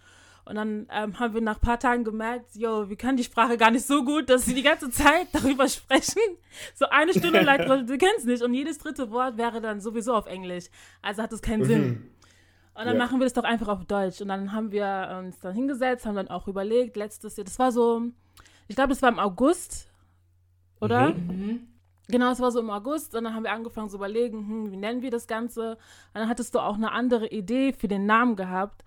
Und 0.45 0.55
dann 0.55 0.87
ähm, 0.91 1.19
haben 1.19 1.33
wir 1.33 1.41
nach 1.41 1.55
ein 1.55 1.61
paar 1.61 1.79
Tagen 1.79 2.03
gemerkt, 2.03 2.55
yo, 2.55 2.87
wir 2.87 2.95
können 2.95 3.17
die 3.17 3.23
Sprache 3.23 3.57
gar 3.57 3.71
nicht 3.71 3.85
so 3.85 4.03
gut, 4.05 4.29
dass 4.29 4.45
sie 4.45 4.53
die 4.53 4.61
ganze 4.61 4.91
Zeit 4.91 5.27
darüber 5.33 5.67
sprechen. 5.67 6.21
So 6.75 6.85
eine 6.85 7.13
Stunde 7.13 7.41
lang, 7.41 7.65
du 7.87 7.97
kennst 7.97 8.27
nicht. 8.27 8.43
Und 8.43 8.53
jedes 8.53 8.77
dritte 8.77 9.09
Wort 9.09 9.37
wäre 9.37 9.59
dann 9.59 9.81
sowieso 9.81 10.13
auf 10.13 10.27
Englisch. 10.27 10.65
Also 11.01 11.23
hat 11.23 11.33
es 11.33 11.41
keinen 11.41 11.61
mhm. 11.61 11.65
Sinn. 11.65 12.11
Und 12.75 12.85
dann 12.85 12.97
ja. 12.97 13.03
machen 13.03 13.19
wir 13.19 13.25
das 13.25 13.33
doch 13.33 13.43
einfach 13.43 13.69
auf 13.69 13.85
Deutsch. 13.85 14.21
Und 14.21 14.27
dann 14.27 14.51
haben 14.51 14.71
wir 14.71 15.17
uns 15.19 15.39
dann 15.39 15.55
hingesetzt, 15.55 16.05
haben 16.05 16.15
dann 16.15 16.27
auch 16.27 16.47
überlegt, 16.47 16.95
letztes 16.95 17.37
Jahr, 17.37 17.45
das 17.45 17.57
war 17.57 17.71
so, 17.71 18.03
ich 18.67 18.75
glaube, 18.75 18.89
das 18.89 19.01
war 19.01 19.09
im 19.09 19.19
August, 19.19 19.89
oder? 20.79 21.13
Mhm. 21.13 21.27
mhm. 21.27 21.67
Genau, 22.07 22.31
es 22.31 22.39
war 22.39 22.51
so 22.51 22.59
im 22.59 22.69
August 22.69 23.15
und 23.15 23.23
dann 23.23 23.33
haben 23.33 23.43
wir 23.43 23.51
angefangen 23.51 23.89
zu 23.89 23.95
überlegen, 23.95 24.47
hm, 24.47 24.71
wie 24.71 24.77
nennen 24.77 25.01
wir 25.01 25.09
das 25.09 25.25
Ganze? 25.25 25.71
Und 25.71 25.79
dann 26.13 26.29
hattest 26.29 26.53
du 26.53 26.59
auch 26.59 26.75
eine 26.75 26.91
andere 26.91 27.27
Idee 27.29 27.73
für 27.73 27.87
den 27.87 28.05
Namen 28.05 28.35
gehabt. 28.35 28.83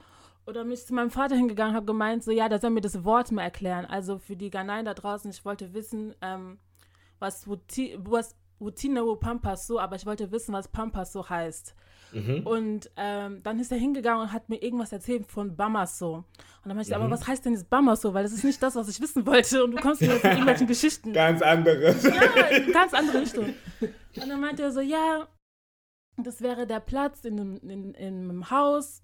Oder 0.49 0.65
mich 0.65 0.87
zu 0.87 0.95
meinem 0.95 1.11
Vater 1.11 1.37
hingegangen, 1.37 1.77
habe 1.77 1.85
gemeint, 1.85 2.25
so 2.25 2.31
ja, 2.31 2.49
der 2.49 2.59
soll 2.59 2.71
mir 2.71 2.81
das 2.81 3.05
Wort 3.05 3.31
mal 3.33 3.43
erklären. 3.43 3.85
Also 3.85 4.19
für 4.19 4.35
die 4.35 4.49
Ghanaien 4.49 4.87
da 4.87 4.95
draußen, 4.95 5.31
ich 5.31 5.45
wollte 5.45 5.75
wissen, 5.75 6.15
ähm, 6.23 6.59
was, 7.19 7.47
was 7.47 8.35
Routine 8.59 9.05
Pampas 9.21 9.67
so, 9.67 9.79
aber 9.79 9.97
ich 9.97 10.07
wollte 10.07 10.33
wissen, 10.33 10.55
was 10.55 10.69
Pampas 10.69 11.13
so 11.13 11.29
heißt. 11.29 11.75
Mhm. 12.13 12.47
Und 12.47 12.91
ähm, 12.97 13.43
dann 13.43 13.61
ist 13.61 13.71
er 13.73 13.77
hingegangen 13.77 14.23
und 14.23 14.33
hat 14.33 14.49
mir 14.49 14.63
irgendwas 14.63 14.91
erzählt 14.91 15.27
von 15.27 15.55
Bamaso. 15.55 16.15
Und 16.15 16.25
dann 16.65 16.77
meinte 16.77 16.91
ich, 16.91 16.97
mhm. 16.97 17.03
aber 17.03 17.11
was 17.11 17.27
heißt 17.27 17.45
denn 17.45 17.53
jetzt 17.53 17.69
Bamaso? 17.69 18.15
Weil 18.15 18.23
das 18.23 18.33
ist 18.33 18.45
nicht 18.45 18.63
das, 18.63 18.75
was 18.75 18.89
ich 18.89 19.03
wissen 19.03 19.27
wollte. 19.27 19.63
Und 19.63 19.73
du 19.73 19.83
kommst 19.83 20.01
mir 20.01 20.09
jetzt 20.09 20.25
mit 20.25 20.33
irgendwelchen 20.33 20.67
Geschichten. 20.67 21.13
Ganz 21.13 21.43
anderes. 21.43 22.03
Ja, 22.05 22.73
ganz 22.73 22.95
andere 22.95 23.21
Richtung. 23.21 23.55
Und 23.81 24.29
dann 24.29 24.41
meinte 24.41 24.63
er 24.63 24.73
so, 24.73 24.81
ja, 24.81 25.29
das 26.17 26.41
wäre 26.41 26.67
der 26.67 26.81
Platz 26.81 27.27
in 27.27 27.39
einem, 27.39 27.57
in, 27.69 27.93
in 27.93 28.25
einem 28.25 28.51
Haus, 28.51 29.03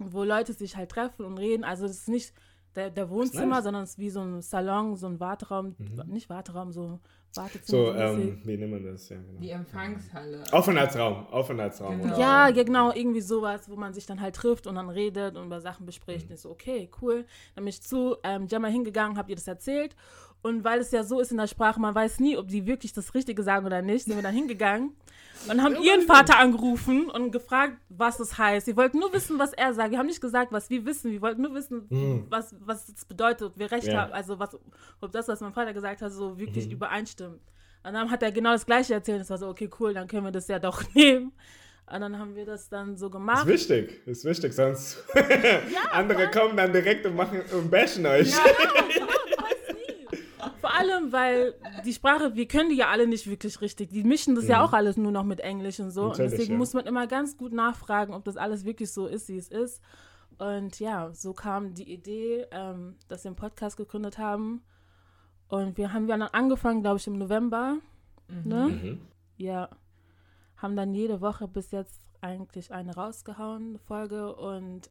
wo 0.00 0.24
Leute 0.24 0.52
sich 0.52 0.76
halt 0.76 0.90
treffen 0.90 1.24
und 1.24 1.38
reden. 1.38 1.64
Also 1.64 1.86
das 1.86 1.98
ist 1.98 2.08
nicht 2.08 2.32
der, 2.76 2.90
der 2.90 3.10
Wohnzimmer, 3.10 3.56
nice. 3.56 3.64
sondern 3.64 3.82
es 3.82 3.90
ist 3.90 3.98
wie 3.98 4.10
so 4.10 4.20
ein 4.20 4.42
Salon, 4.42 4.96
so 4.96 5.06
ein 5.06 5.18
Warteraum, 5.20 5.74
mhm. 5.78 6.02
nicht 6.06 6.30
Warteraum, 6.30 6.70
so 6.72 7.00
So, 7.62 7.92
ähm, 7.94 8.40
wie 8.44 8.56
nennt 8.56 8.72
man 8.72 8.84
das? 8.84 9.08
Ja, 9.08 9.16
genau. 9.16 9.40
Die 9.40 9.50
Empfangshalle. 9.50 10.44
Aufenthaltsraum, 10.52 11.26
Aufenthaltsraum. 11.28 12.00
Genau. 12.00 12.18
Ja, 12.18 12.50
genau, 12.50 12.92
irgendwie 12.92 13.20
sowas, 13.20 13.68
wo 13.68 13.76
man 13.76 13.92
sich 13.92 14.06
dann 14.06 14.20
halt 14.20 14.36
trifft 14.36 14.66
und 14.66 14.76
dann 14.76 14.88
redet 14.88 15.36
und 15.36 15.46
über 15.46 15.60
Sachen 15.60 15.86
bespricht. 15.86 16.26
Mhm. 16.26 16.30
Und 16.30 16.34
ich 16.34 16.40
so, 16.40 16.50
okay, 16.50 16.90
cool. 17.02 17.24
Dann 17.54 17.64
bin 17.64 17.68
ich 17.68 17.82
zu 17.82 18.16
ähm, 18.22 18.46
Gemma 18.46 18.68
hingegangen, 18.68 19.16
habt 19.16 19.30
ihr 19.30 19.36
das 19.36 19.48
erzählt. 19.48 19.96
Und 20.42 20.64
weil 20.64 20.80
es 20.80 20.90
ja 20.90 21.02
so 21.04 21.20
ist 21.20 21.32
in 21.32 21.36
der 21.36 21.48
Sprache, 21.48 21.80
man 21.80 21.94
weiß 21.94 22.20
nie, 22.20 22.36
ob 22.36 22.48
die 22.48 22.66
wirklich 22.66 22.92
das 22.92 23.14
Richtige 23.14 23.42
sagen 23.42 23.66
oder 23.66 23.82
nicht, 23.82 24.04
sind 24.04 24.16
wir 24.16 24.22
dann 24.22 24.34
hingegangen 24.34 24.94
und 25.48 25.62
haben 25.62 25.76
ihren 25.82 26.02
Vater 26.02 26.38
angerufen 26.38 27.08
und 27.10 27.30
gefragt, 27.30 27.76
was 27.88 28.20
es 28.20 28.36
heißt. 28.36 28.66
Sie 28.66 28.76
wollten 28.76 28.98
nur 28.98 29.12
wissen, 29.12 29.38
was 29.38 29.52
er 29.52 29.72
sagt. 29.72 29.90
Wir 29.90 29.98
haben 29.98 30.06
nicht 30.06 30.20
gesagt, 30.20 30.52
was 30.52 30.68
wir 30.70 30.84
wissen. 30.84 31.10
Wir 31.10 31.22
wollten 31.22 31.42
nur 31.42 31.54
wissen, 31.54 31.86
mhm. 31.88 32.26
was, 32.28 32.54
was 32.60 32.88
es 32.88 33.04
bedeutet, 33.04 33.48
ob 33.48 33.58
wir 33.58 33.70
recht 33.70 33.86
ja. 33.86 34.02
haben. 34.02 34.12
Also, 34.12 34.38
was, 34.38 34.58
ob 35.00 35.12
das, 35.12 35.28
was 35.28 35.40
mein 35.40 35.52
Vater 35.52 35.72
gesagt 35.72 36.02
hat, 36.02 36.12
so 36.12 36.38
wirklich 36.38 36.66
mhm. 36.66 36.72
übereinstimmt. 36.72 37.40
Und 37.82 37.94
dann 37.94 38.10
hat 38.10 38.22
er 38.22 38.32
genau 38.32 38.52
das 38.52 38.66
Gleiche 38.66 38.94
erzählt. 38.94 39.22
Es 39.22 39.30
war 39.30 39.38
so, 39.38 39.48
okay, 39.48 39.70
cool, 39.80 39.94
dann 39.94 40.06
können 40.06 40.24
wir 40.24 40.32
das 40.32 40.48
ja 40.48 40.58
doch 40.58 40.82
nehmen. 40.94 41.32
Und 41.92 42.00
dann 42.00 42.18
haben 42.18 42.36
wir 42.36 42.46
das 42.46 42.68
dann 42.68 42.96
so 42.96 43.10
gemacht. 43.10 43.48
Ist 43.48 43.68
wichtig, 43.68 44.06
ist 44.06 44.24
wichtig, 44.24 44.52
sonst 44.52 45.02
ja, 45.14 45.80
andere 45.90 46.30
kommen 46.30 46.56
dann 46.56 46.72
direkt 46.72 47.04
und 47.04 47.16
machen 47.16 47.42
und 47.52 47.68
bashen 47.68 48.06
euch. 48.06 48.30
Ja, 48.30 48.44
genau, 48.92 49.06
allem, 50.80 51.12
weil 51.12 51.54
die 51.84 51.92
Sprache, 51.92 52.34
wir 52.34 52.48
können 52.48 52.70
die 52.70 52.76
ja 52.76 52.88
alle 52.88 53.06
nicht 53.06 53.28
wirklich 53.28 53.60
richtig. 53.60 53.90
Die 53.90 54.04
mischen 54.04 54.34
das 54.34 54.44
mhm. 54.44 54.50
ja 54.50 54.64
auch 54.64 54.72
alles 54.72 54.96
nur 54.96 55.12
noch 55.12 55.24
mit 55.24 55.40
Englisch 55.40 55.80
und 55.80 55.90
so. 55.90 56.08
Natürlich, 56.08 56.32
und 56.32 56.38
deswegen 56.38 56.52
ja. 56.54 56.58
muss 56.58 56.74
man 56.74 56.86
immer 56.86 57.06
ganz 57.06 57.36
gut 57.36 57.52
nachfragen, 57.52 58.14
ob 58.14 58.24
das 58.24 58.36
alles 58.36 58.64
wirklich 58.64 58.92
so 58.92 59.06
ist, 59.06 59.28
wie 59.28 59.36
es 59.36 59.48
ist. 59.48 59.82
Und 60.38 60.80
ja, 60.80 61.12
so 61.12 61.34
kam 61.34 61.74
die 61.74 61.92
Idee, 61.92 62.46
ähm, 62.50 62.96
dass 63.08 63.24
wir 63.24 63.28
einen 63.28 63.36
Podcast 63.36 63.76
gegründet 63.76 64.18
haben. 64.18 64.62
Und 65.48 65.76
wir 65.76 65.92
haben 65.92 66.06
dann 66.06 66.22
angefangen, 66.22 66.80
glaube 66.80 66.96
ich, 66.96 67.06
im 67.06 67.18
November. 67.18 67.76
Mhm. 68.28 68.48
Ne? 68.48 68.68
Mhm. 68.68 69.00
Ja. 69.36 69.68
Haben 70.56 70.76
dann 70.76 70.94
jede 70.94 71.20
Woche 71.20 71.46
bis 71.48 71.70
jetzt 71.72 72.00
eigentlich 72.20 72.72
eine 72.72 72.94
rausgehauen, 72.94 73.70
eine 73.70 73.78
Folge. 73.78 74.34
Und 74.34 74.90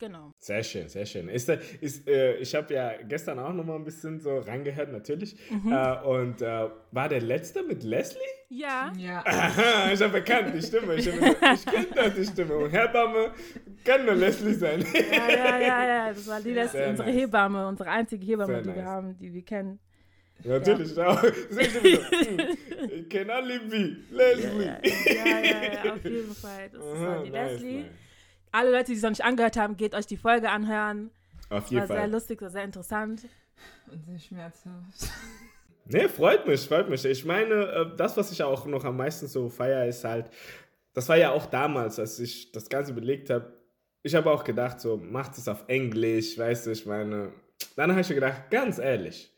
Genau. 0.00 0.32
Sehr 0.38 0.62
schön, 0.62 0.88
sehr 0.88 1.04
schön. 1.04 1.28
Ist, 1.28 1.50
ist, 1.50 2.08
äh, 2.08 2.36
ich 2.36 2.54
habe 2.54 2.72
ja 2.72 2.92
gestern 3.06 3.38
auch 3.38 3.52
noch 3.52 3.66
mal 3.66 3.76
ein 3.76 3.84
bisschen 3.84 4.18
so 4.18 4.38
reingehört, 4.38 4.90
natürlich. 4.90 5.36
Mhm. 5.50 5.70
Äh, 5.70 6.02
und 6.04 6.40
äh, 6.40 6.70
war 6.90 7.10
der 7.10 7.20
letzte 7.20 7.62
mit 7.62 7.82
Leslie? 7.82 8.18
Ja. 8.48 8.90
ja. 8.96 9.22
Aha, 9.26 9.90
ich 9.92 10.00
habe 10.00 10.16
erkannt 10.16 10.54
die 10.54 10.62
Stimme. 10.62 10.94
Ich, 10.94 11.06
ich 11.06 11.66
kenne 11.66 11.86
doch 11.94 12.14
die 12.14 12.24
Stimme. 12.24 12.56
Und 12.56 12.70
Hebamme 12.70 13.32
kann 13.84 14.06
nur 14.06 14.14
Leslie 14.14 14.54
sein. 14.54 14.82
ja, 14.90 15.28
ja, 15.28 15.60
ja, 15.60 15.86
ja. 15.86 16.08
Das 16.14 16.26
war 16.26 16.40
die 16.40 16.52
Leslie, 16.52 16.88
unsere 16.88 17.08
nice. 17.08 17.20
Hebamme, 17.20 17.68
unsere 17.68 17.90
einzige 17.90 18.24
Hebamme, 18.24 18.54
sehr 18.54 18.62
die 18.62 18.68
nice. 18.68 18.76
wir 18.78 18.84
haben, 18.86 19.18
die 19.18 19.34
wir 19.34 19.44
kennen. 19.44 19.80
Natürlich 20.42 20.96
ja. 20.96 21.08
auch. 21.08 21.22
Ich 22.90 23.08
kenne 23.10 23.34
alle 23.34 23.60
wie 23.70 23.98
Leslie. 24.10 24.64
Ja, 24.64 24.78
ja, 24.82 25.40
ja, 25.40 25.84
ja, 25.84 25.92
auf 25.92 26.04
jeden 26.04 26.34
Fall. 26.34 26.70
Das 26.72 26.82
Aha, 26.82 27.06
war 27.06 27.22
die 27.22 27.30
nice, 27.30 27.52
Leslie. 27.52 27.80
Nice 27.80 27.90
alle 28.52 28.70
Leute, 28.70 28.86
die 28.86 28.94
es 28.94 29.02
noch 29.02 29.10
nicht 29.10 29.24
angehört 29.24 29.56
haben, 29.56 29.76
geht 29.76 29.94
euch 29.94 30.06
die 30.06 30.16
Folge 30.16 30.50
anhören. 30.50 31.10
Auf 31.48 31.68
jeden 31.68 31.80
war 31.80 31.88
Fall. 31.88 31.96
sehr 31.98 32.08
lustig, 32.08 32.42
war 32.42 32.50
sehr 32.50 32.64
interessant. 32.64 33.22
Und 33.90 34.04
sehr 34.04 34.18
schmerzhaft. 34.18 34.74
Nee, 35.92 36.06
freut 36.06 36.46
mich, 36.46 36.68
freut 36.68 36.88
mich. 36.88 37.04
Ich 37.04 37.24
meine, 37.24 37.54
äh, 37.54 37.96
das, 37.96 38.16
was 38.16 38.30
ich 38.30 38.44
auch 38.44 38.64
noch 38.64 38.84
am 38.84 38.96
meisten 38.96 39.26
so 39.26 39.48
feiere, 39.48 39.86
ist 39.88 40.04
halt, 40.04 40.30
das 40.92 41.08
war 41.08 41.16
ja 41.16 41.32
auch 41.32 41.46
damals, 41.46 41.98
als 41.98 42.20
ich 42.20 42.52
das 42.52 42.68
Ganze 42.68 42.92
belegt 42.92 43.28
habe. 43.28 43.52
Ich 44.04 44.14
habe 44.14 44.30
auch 44.30 44.44
gedacht, 44.44 44.80
so, 44.80 44.98
macht 44.98 45.36
es 45.36 45.48
auf 45.48 45.64
Englisch, 45.66 46.38
weißt 46.38 46.66
du, 46.66 46.70
ich 46.70 46.86
meine. 46.86 47.32
Dann 47.74 47.90
habe 47.90 48.02
ich 48.02 48.08
mir 48.08 48.14
gedacht, 48.14 48.50
ganz 48.50 48.78
ehrlich, 48.78 49.29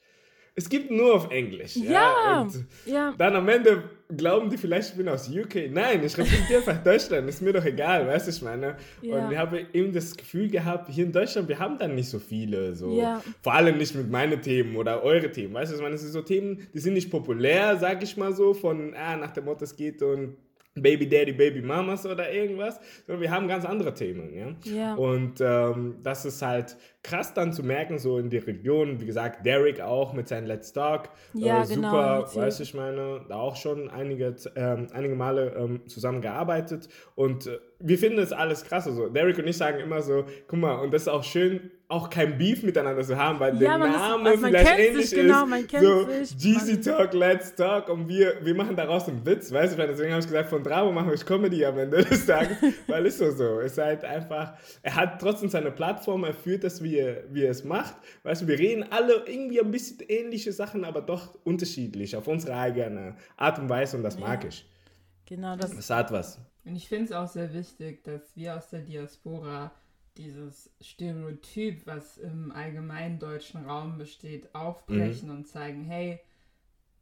es 0.55 0.69
gibt 0.69 0.91
nur 0.91 1.15
auf 1.15 1.31
Englisch. 1.31 1.77
Ja, 1.77 2.47
ja. 2.47 2.49
Ja. 2.85 3.15
dann 3.17 3.37
am 3.37 3.49
Ende 3.49 3.85
glauben 4.15 4.51
die 4.51 4.59
vielleicht, 4.59 4.91
ich 4.91 4.97
bin 4.97 5.09
aus 5.09 5.29
UK. 5.29 5.71
Nein, 5.71 6.05
ich 6.05 6.17
repräsentiere 6.19 6.59
einfach 6.59 6.77
Deutschland. 6.85 7.27
Ist 7.29 7.41
mir 7.41 7.55
doch 7.55 7.65
egal, 7.65 8.07
weißt 8.07 8.27
du, 8.27 8.31
ich 8.31 8.43
meine. 8.43 8.77
Ja. 9.01 9.17
Und 9.17 9.33
ich 9.33 9.39
habe 9.39 9.67
eben 9.73 9.93
das 9.93 10.15
Gefühl 10.15 10.51
gehabt, 10.51 10.91
hier 10.91 11.07
in 11.07 11.13
Deutschland, 11.13 11.49
wir 11.49 11.59
haben 11.59 11.79
dann 11.79 11.95
nicht 11.95 12.11
so 12.11 12.19
viele. 12.19 12.75
So. 12.75 12.99
Ja. 12.99 13.23
Vor 13.41 13.55
allem 13.55 13.79
nicht 13.79 13.95
mit 13.95 14.11
meinen 14.11 14.43
Themen 14.43 14.77
oder 14.77 15.03
eure 15.03 15.31
Themen. 15.31 15.55
Weißt 15.55 15.73
du, 15.73 15.77
ich 15.77 15.83
meine, 15.83 15.95
es 15.95 16.03
sind 16.03 16.13
so 16.13 16.21
Themen, 16.21 16.69
die 16.75 16.81
sind 16.81 16.95
nicht 16.95 17.11
populär, 17.11 17.79
sag 17.79 18.03
ich 18.03 18.17
mal 18.19 18.35
so, 18.35 18.53
von, 18.53 18.95
ah, 18.95 19.17
nach 19.17 19.31
dem 19.31 19.47
Motto, 19.47 19.65
es 19.65 19.75
geht 19.75 20.03
und 20.03 20.37
Baby 20.75 21.09
Daddy, 21.09 21.33
Baby 21.33 21.61
Mamas 21.61 22.07
oder 22.07 22.33
irgendwas, 22.33 22.81
sondern 23.07 23.23
wir 23.23 23.31
haben 23.31 23.47
ganz 23.47 23.65
andere 23.65 23.93
Themen. 23.93 24.33
Ja? 24.35 24.73
ja. 24.73 24.95
Und 24.95 25.41
ähm, 25.41 25.97
das 26.03 26.25
ist 26.25 26.41
halt 26.41 26.77
krass 27.03 27.35
dann 27.35 27.53
zu 27.53 27.63
merken, 27.63 27.99
so 27.99 28.19
in 28.19 28.31
die 28.31 28.39
Region, 28.39 29.01
wie 29.01 29.07
gesagt, 29.07 29.45
Derek 29.45 29.81
auch 29.81 30.13
mit 30.13 30.29
seinem 30.29 30.47
Let's 30.47 30.73
Talk, 30.73 31.11
ja, 31.35 31.63
äh, 31.63 31.67
super, 31.67 32.25
genau, 32.31 32.37
weiß 32.37 32.61
ich 32.61 32.75
meine, 32.75 33.25
da 33.29 33.37
auch 33.37 33.57
schon 33.57 33.91
einige, 33.91 34.35
ähm, 34.57 34.87
einige 34.93 35.15
Male 35.15 35.55
ähm, 35.59 35.87
zusammengearbeitet 35.89 36.89
und 37.17 37.49
äh, 37.49 37.59
wir 37.83 37.99
finden 37.99 38.17
das 38.19 38.33
alles 38.33 38.65
krass. 38.65 38.87
Also 38.87 39.09
Derek 39.09 39.39
und 39.39 39.47
ich 39.47 39.57
sagen 39.57 39.81
immer 39.81 40.01
so, 40.03 40.25
guck 40.47 40.59
mal, 40.59 40.75
und 40.77 40.93
das 40.93 41.03
ist 41.03 41.09
auch 41.09 41.25
schön, 41.25 41.71
auch 41.89 42.09
kein 42.09 42.39
Beef 42.39 42.63
miteinander 42.63 43.03
zu 43.03 43.19
haben, 43.19 43.39
weil 43.39 43.61
ja, 43.61 43.77
der 43.77 43.89
Name 43.89 44.33
ist, 44.33 44.43
vielleicht 44.43 44.79
ähnlich 44.79 45.11
sich, 45.11 45.21
genau, 45.21 45.45
ist. 45.47 45.71
so, 45.71 46.39
Jeezy 46.39 46.81
Talk, 46.81 47.13
Let's 47.13 47.55
Talk 47.55 47.91
und 47.91 48.09
wir, 48.09 48.37
wir 48.43 48.55
machen 48.55 48.75
daraus 48.77 49.09
einen 49.09 49.27
Witz, 49.27 49.53
weißt 49.53 49.77
du? 49.77 49.87
Deswegen 49.87 50.11
habe 50.11 50.21
ich 50.21 50.27
gesagt, 50.27 50.49
von 50.49 50.63
Drama 50.63 50.91
machen 50.91 51.11
wir 51.11 51.19
Comedy 51.19 51.65
am 51.67 51.79
Ende 51.79 52.03
des 52.03 52.25
Tages, 52.25 52.57
weil 52.87 53.05
es 53.07 53.19
so 53.19 53.31
so. 53.31 53.61
Es 53.61 53.73
ist 53.73 53.79
halt 53.79 54.05
einfach, 54.05 54.55
er 54.83 54.97
hat 54.97 55.21
trotzdem 55.21 55.51
seine 55.51 55.71
Plattform, 55.71 56.25
er 56.25 56.33
führt 56.33 56.65
das, 56.65 56.83
wie 56.83 56.97
er, 56.97 57.25
wie 57.31 57.45
er 57.45 57.51
es 57.51 57.63
macht. 57.63 57.95
Weißt 58.23 58.43
du, 58.43 58.49
wir 58.49 58.59
reden 58.59 58.87
alle 58.91 59.25
irgendwie 59.27 59.61
ein 59.61 59.71
bisschen 59.71 59.99
ähnliche 60.09 60.53
Sachen, 60.53 60.85
aber 60.85 61.03
doch 61.03 61.37
unterschiedlich, 61.45 62.17
auf 62.17 62.27
unsere 62.27 62.57
eigene 62.57 63.17
Art 63.37 63.59
und 63.59 63.69
Weise 63.69 63.99
und 63.99 64.03
das 64.03 64.15
ja. 64.15 64.27
mag 64.27 64.47
ich. 64.47 64.67
Genau, 65.27 65.57
das, 65.57 65.77
das 65.77 65.91
hat 65.91 66.11
was. 66.11 66.41
Und 66.65 66.77
ich 66.77 66.89
finde 66.89 67.07
es 67.07 67.13
auch 67.13 67.29
sehr 67.29 67.53
wichtig, 67.53 68.05
dass 68.05 68.37
wir 68.37 68.57
aus 68.57 68.71
der 68.71 68.81
Diaspora 68.81 69.73
dieses 70.17 70.71
Stereotyp, 70.81 71.87
was 71.87 72.19
im 72.19 72.53
allgemeinen 72.53 73.19
deutschen 73.19 73.65
Raum 73.65 73.99
besteht, 73.99 74.55
aufbrechen 74.55 75.29
mhm. 75.29 75.37
und 75.37 75.49
zeigen, 75.49 75.85
hey, 75.85 76.21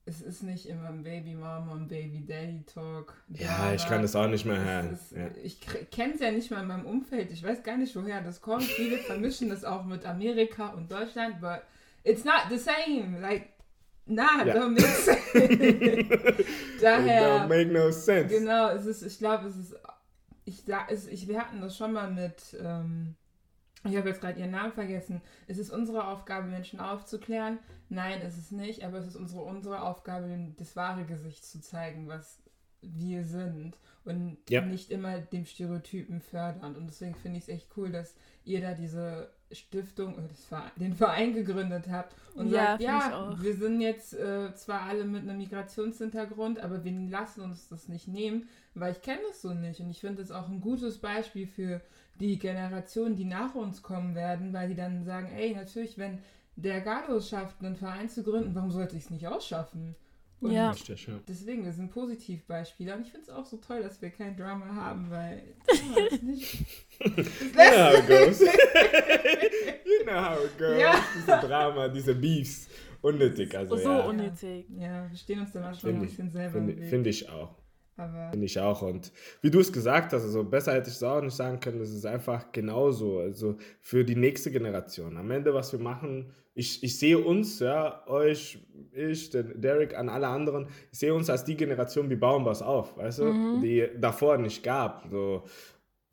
es 0.06 0.22
ist 0.22 0.42
nicht 0.42 0.66
immer 0.66 0.88
ein 0.88 1.02
Baby 1.02 1.34
Mama 1.34 1.72
und 1.72 1.88
Baby 1.88 2.24
Daddy 2.24 2.64
Talk. 2.64 3.14
Ja, 3.28 3.72
ich 3.74 3.86
kann 3.86 4.02
das 4.02 4.16
auch 4.16 4.26
nicht 4.26 4.44
mehr 4.44 4.62
hören. 4.64 4.94
Ist, 4.94 5.12
ja. 5.12 5.28
Ich 5.42 5.60
kenne 5.90 6.14
es 6.14 6.20
ja 6.20 6.30
nicht 6.30 6.50
mal 6.50 6.62
in 6.62 6.68
meinem 6.68 6.86
Umfeld. 6.86 7.30
Ich 7.30 7.42
weiß 7.42 7.62
gar 7.62 7.76
nicht, 7.76 7.94
woher 7.94 8.20
das 8.22 8.40
kommt. 8.40 8.64
Viele 8.64 8.98
vermischen 8.98 9.50
das 9.50 9.64
auch 9.64 9.84
mit 9.84 10.06
Amerika 10.06 10.68
und 10.68 10.90
Deutschland, 10.90 11.40
but 11.40 11.62
it's 12.02 12.24
not 12.24 12.46
the 12.48 12.58
same. 12.58 13.20
Like, 13.20 13.50
nah, 14.10 14.44
ja. 14.44 14.54
don't 14.56 14.70
make 14.70 14.86
sense. 14.86 16.44
Daher. 16.80 17.22
Don't 17.22 17.48
make 17.48 17.72
no 17.72 17.90
sense. 17.90 18.34
Genau, 18.34 18.70
es 18.70 18.86
ist, 18.86 19.02
ich 19.02 19.18
glaube, 19.18 19.46
es 19.48 19.56
ist 19.56 19.74
ich, 20.50 20.64
es, 20.88 21.06
ich, 21.06 21.28
wir 21.28 21.40
hatten 21.40 21.60
das 21.60 21.76
schon 21.76 21.92
mal 21.92 22.10
mit, 22.10 22.56
ähm, 22.60 23.14
ich 23.84 23.96
habe 23.96 24.08
jetzt 24.08 24.20
gerade 24.20 24.38
ihren 24.38 24.50
Namen 24.50 24.72
vergessen. 24.72 25.22
Es 25.46 25.58
ist 25.58 25.70
unsere 25.70 26.06
Aufgabe, 26.08 26.48
Menschen 26.48 26.80
aufzuklären. 26.80 27.58
Nein, 27.88 28.20
es 28.22 28.36
ist 28.36 28.52
nicht, 28.52 28.84
aber 28.84 28.98
es 28.98 29.06
ist 29.06 29.16
unsere, 29.16 29.42
unsere 29.42 29.82
Aufgabe, 29.82 30.52
das 30.58 30.76
wahre 30.76 31.04
Gesicht 31.04 31.44
zu 31.44 31.60
zeigen, 31.60 32.08
was 32.08 32.42
wir 32.82 33.24
sind 33.24 33.76
und 34.04 34.38
ja. 34.48 34.62
nicht 34.62 34.90
immer 34.90 35.18
dem 35.18 35.44
Stereotypen 35.44 36.20
fördern. 36.20 36.76
Und 36.76 36.86
deswegen 36.86 37.14
finde 37.14 37.38
ich 37.38 37.44
es 37.44 37.48
echt 37.48 37.68
cool, 37.76 37.90
dass 37.90 38.14
ihr 38.44 38.60
da 38.60 38.74
diese 38.74 39.30
Stiftung, 39.52 40.16
Verein, 40.48 40.70
den 40.76 40.94
Verein 40.94 41.34
gegründet 41.34 41.86
habt 41.90 42.14
und 42.34 42.50
ja, 42.50 42.78
sagt, 42.78 42.82
ja, 42.82 43.34
wir 43.40 43.54
sind 43.54 43.80
jetzt 43.80 44.14
äh, 44.14 44.54
zwar 44.54 44.82
alle 44.82 45.04
mit 45.04 45.22
einem 45.22 45.38
Migrationshintergrund, 45.38 46.60
aber 46.60 46.84
wir 46.84 46.92
lassen 46.92 47.42
uns 47.42 47.68
das 47.68 47.88
nicht 47.88 48.08
nehmen, 48.08 48.48
weil 48.74 48.92
ich 48.92 49.02
kenne 49.02 49.20
das 49.28 49.42
so 49.42 49.52
nicht. 49.52 49.80
Und 49.80 49.90
ich 49.90 50.00
finde 50.00 50.22
das 50.22 50.30
auch 50.30 50.48
ein 50.48 50.60
gutes 50.60 50.98
Beispiel 50.98 51.46
für 51.46 51.80
die 52.20 52.38
Generationen, 52.38 53.16
die 53.16 53.24
nach 53.24 53.54
uns 53.54 53.82
kommen 53.82 54.14
werden, 54.14 54.52
weil 54.52 54.68
die 54.68 54.76
dann 54.76 55.04
sagen, 55.04 55.28
ey, 55.34 55.54
natürlich, 55.54 55.98
wenn 55.98 56.18
der 56.56 56.80
Gado 56.80 57.16
es 57.16 57.28
schafft, 57.28 57.64
einen 57.64 57.76
Verein 57.76 58.08
zu 58.08 58.22
gründen, 58.22 58.54
warum 58.54 58.70
sollte 58.70 58.96
ich 58.96 59.04
es 59.04 59.10
nicht 59.10 59.26
ausschaffen? 59.26 59.96
Und 60.40 60.52
ja. 60.52 60.74
Deswegen, 61.28 61.64
wir 61.64 61.72
sind 61.72 61.90
Positivbeispiele. 61.90 62.94
Und 62.94 63.02
ich 63.02 63.10
finde 63.10 63.26
es 63.26 63.30
auch 63.30 63.44
so 63.44 63.58
toll, 63.58 63.82
dass 63.82 64.00
wir 64.00 64.08
kein 64.10 64.36
Drama 64.36 64.74
haben, 64.74 65.10
weil 65.10 65.42
Drama 65.66 66.06
ist 66.10 66.22
nicht. 66.22 66.66
you 66.98 67.10
know 67.12 67.76
how 67.76 67.98
it 67.98 68.06
goes. 68.08 68.40
you 69.84 70.04
know 70.04 70.16
how 70.16 70.44
it 70.44 70.58
goes. 70.58 70.80
Ja. 70.80 71.04
Diese 71.14 71.46
Drama, 71.46 71.88
diese 71.88 72.14
Beefs. 72.14 72.68
Unnötig. 73.02 73.54
Also, 73.56 73.76
so 73.76 73.88
ja. 73.88 74.00
unnötig. 74.06 74.66
Ja, 74.78 75.10
wir 75.10 75.16
stehen 75.16 75.40
uns 75.40 75.52
da 75.52 75.60
manchmal 75.60 75.92
ein 75.92 76.00
bisschen 76.00 76.30
selber. 76.30 76.52
Finde 76.52 76.86
find 76.86 77.06
ich 77.06 77.28
auch. 77.28 77.54
Finde 78.30 78.46
ich 78.46 78.58
auch. 78.58 78.82
Und 78.82 79.12
wie 79.42 79.50
du 79.50 79.60
es 79.60 79.72
gesagt 79.72 80.12
hast, 80.12 80.22
also 80.22 80.44
besser 80.44 80.72
hätte 80.72 80.88
ich 80.88 80.96
es 80.96 81.02
auch 81.02 81.20
nicht 81.20 81.36
sagen 81.36 81.60
können, 81.60 81.78
das 81.78 81.90
ist 81.90 82.06
einfach 82.06 82.52
genauso. 82.52 83.18
Also 83.18 83.56
für 83.80 84.04
die 84.04 84.16
nächste 84.16 84.50
Generation. 84.50 85.16
Am 85.16 85.30
Ende, 85.30 85.52
was 85.54 85.72
wir 85.72 85.80
machen, 85.80 86.32
ich, 86.54 86.82
ich 86.82 86.98
sehe 86.98 87.18
uns, 87.18 87.60
ja, 87.60 88.02
euch, 88.06 88.58
ich, 88.92 89.30
den 89.30 89.60
Derek, 89.60 89.96
an 89.96 90.08
alle 90.08 90.26
anderen, 90.26 90.66
ich 90.92 90.98
sehe 90.98 91.14
uns 91.14 91.30
als 91.30 91.44
die 91.44 91.56
Generation, 91.56 92.10
wir 92.10 92.18
bauen 92.18 92.44
was 92.44 92.60
auf, 92.60 92.96
weißt 92.96 93.20
du, 93.20 93.24
mhm. 93.24 93.60
die 93.60 93.88
davor 93.98 94.36
nicht 94.36 94.62
gab. 94.62 95.06
So, 95.10 95.44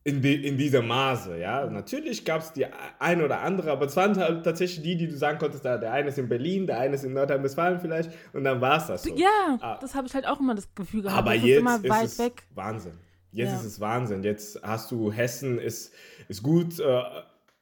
in, 0.07 0.21
die, 0.21 0.47
in 0.47 0.57
dieser 0.57 0.81
Maße, 0.81 1.37
ja. 1.37 1.65
Natürlich 1.65 2.23
gab 2.23 2.39
es 2.39 2.53
die 2.53 2.65
ein 2.97 3.21
oder 3.21 3.41
andere, 3.41 3.71
aber 3.71 3.87
es 3.87 3.95
waren 3.97 4.17
halt 4.17 4.45
tatsächlich 4.45 4.81
die, 4.81 4.95
die 4.95 5.07
du 5.09 5.17
sagen 5.17 5.37
konntest, 5.37 5.65
da, 5.65 5.77
der 5.77 5.91
eine 5.91 6.07
ist 6.07 6.17
in 6.17 6.29
Berlin, 6.29 6.65
der 6.65 6.79
eine 6.79 6.95
ist 6.95 7.03
in 7.03 7.11
Nordrhein-Westfalen 7.11 7.81
vielleicht 7.81 8.11
und 8.31 8.45
dann 8.45 8.61
war 8.61 8.77
es 8.77 8.87
das 8.87 9.03
so. 9.03 9.13
Ja, 9.13 9.57
ah. 9.59 9.77
das 9.81 9.95
habe 9.95 10.07
ich 10.07 10.13
halt 10.13 10.25
auch 10.25 10.39
immer 10.39 10.55
das 10.55 10.73
Gefühl 10.73 11.01
gehabt. 11.01 11.19
Aber 11.19 11.33
das 11.33 11.43
jetzt 11.43 11.55
ist, 11.55 11.59
immer 11.59 11.83
weit 11.83 12.05
ist 12.05 12.13
es 12.13 12.19
weg. 12.19 12.43
Wahnsinn. 12.55 12.93
Jetzt 13.33 13.49
ja. 13.49 13.55
ist 13.57 13.65
es 13.65 13.81
Wahnsinn. 13.81 14.23
Jetzt 14.23 14.61
hast 14.63 14.91
du 14.91 15.11
Hessen, 15.11 15.59
ist, 15.59 15.93
ist 16.29 16.41
gut 16.41 16.79
äh, 16.79 17.03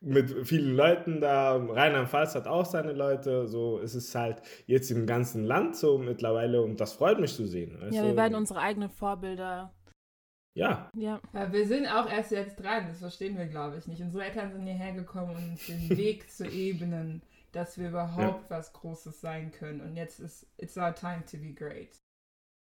mit 0.01 0.47
vielen 0.47 0.75
Leuten 0.75 1.21
da. 1.21 1.55
Rheinland-Pfalz 1.55 2.35
hat 2.35 2.45
auch 2.45 2.67
seine 2.67 2.93
Leute. 2.93 3.47
So 3.47 3.79
ist 3.79 3.95
es 3.95 4.13
halt 4.13 4.43
jetzt 4.67 4.91
im 4.91 5.07
ganzen 5.07 5.45
Land 5.45 5.77
so 5.77 5.97
mittlerweile 5.97 6.61
und 6.61 6.79
das 6.79 6.93
freut 6.93 7.19
mich 7.19 7.33
zu 7.33 7.47
sehen. 7.47 7.79
Ja, 7.89 8.03
wir 8.03 8.15
werden 8.15 8.35
unsere 8.35 8.59
eigenen 8.59 8.91
Vorbilder 8.91 9.73
ja. 10.55 10.89
ja. 10.95 11.21
ja. 11.33 11.53
Wir 11.53 11.67
sind 11.67 11.85
auch 11.87 12.09
erst 12.09 12.31
jetzt 12.31 12.55
dran, 12.55 12.87
das 12.87 12.99
verstehen 12.99 13.37
wir, 13.37 13.45
glaube 13.45 13.77
ich, 13.77 13.87
nicht. 13.87 14.01
Unsere 14.01 14.25
Eltern 14.25 14.51
sind 14.51 14.65
hierher 14.65 14.93
gekommen, 14.93 15.35
um 15.35 15.51
uns 15.51 15.67
den 15.67 15.89
Weg 15.97 16.31
zu 16.31 16.45
ebnen, 16.45 17.21
dass 17.51 17.77
wir 17.77 17.89
überhaupt 17.89 18.49
ja. 18.49 18.57
was 18.57 18.73
Großes 18.73 19.21
sein 19.21 19.51
können. 19.51 19.81
Und 19.81 19.95
jetzt 19.95 20.19
ist 20.19 20.47
it's 20.57 20.77
our 20.77 20.93
time 20.95 21.23
to 21.29 21.37
be 21.37 21.53
great. 21.53 21.99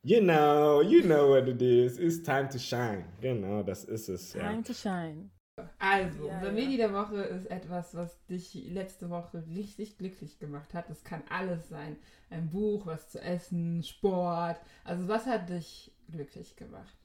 You 0.03 0.21
know, 0.21 0.81
you 0.81 1.01
know 1.01 1.29
what 1.29 1.47
it 1.47 1.61
is. 1.61 1.97
It's 1.97 2.21
time 2.21 2.47
to 2.49 2.59
shine. 2.59 3.05
Genau, 3.21 3.63
das 3.63 3.85
ist 3.85 4.07
es. 4.07 4.33
Time 4.33 4.57
ja. 4.57 4.61
to 4.61 4.73
shine. 4.73 5.31
Also, 5.79 6.27
ja, 6.27 6.35
unser 6.35 6.47
ja. 6.47 6.51
Medi 6.51 6.77
der 6.77 6.93
Woche 6.93 7.21
ist 7.23 7.49
etwas, 7.49 7.95
was 7.95 8.25
dich 8.25 8.53
letzte 8.69 9.09
Woche 9.09 9.43
richtig 9.47 9.97
glücklich 9.97 10.37
gemacht 10.37 10.73
hat. 10.73 10.89
Das 10.89 11.03
kann 11.03 11.23
alles 11.29 11.69
sein. 11.69 11.95
Ein 12.29 12.49
Buch, 12.49 12.85
was 12.85 13.09
zu 13.09 13.21
essen, 13.21 13.81
Sport. 13.83 14.57
Also, 14.83 15.07
was 15.07 15.25
hat 15.25 15.49
dich 15.49 15.91
glücklich 16.11 16.55
gemacht? 16.57 17.04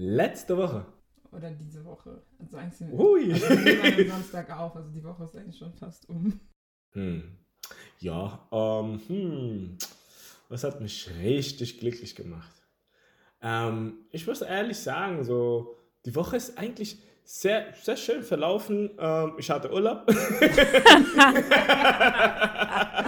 Letzte 0.00 0.56
Woche. 0.56 0.86
Oder 1.32 1.50
diese 1.50 1.84
Woche. 1.84 2.22
Also 2.38 2.56
eigentlich 2.56 2.88
Ui. 2.92 3.32
Also 3.32 3.48
wir 3.48 4.08
Samstag 4.08 4.56
auf, 4.56 4.76
also 4.76 4.90
die 4.90 5.02
Woche 5.02 5.24
ist 5.24 5.36
eigentlich 5.36 5.58
schon 5.58 5.74
fast 5.74 6.08
um. 6.08 6.38
Hm. 6.92 7.36
Ja, 7.98 8.46
ähm, 8.52 9.00
hm. 9.08 9.76
Was 10.48 10.62
hat 10.62 10.80
mich 10.80 11.10
richtig 11.20 11.80
glücklich 11.80 12.14
gemacht? 12.14 12.62
Ähm, 13.42 13.94
ich 14.12 14.24
muss 14.24 14.40
ehrlich 14.40 14.78
sagen, 14.78 15.24
so, 15.24 15.76
die 16.06 16.14
Woche 16.14 16.36
ist 16.36 16.56
eigentlich 16.56 17.02
sehr, 17.24 17.74
sehr 17.82 17.96
schön 17.96 18.22
verlaufen. 18.22 18.90
Ähm, 19.00 19.32
ich 19.36 19.50
hatte 19.50 19.72
Urlaub. 19.72 20.06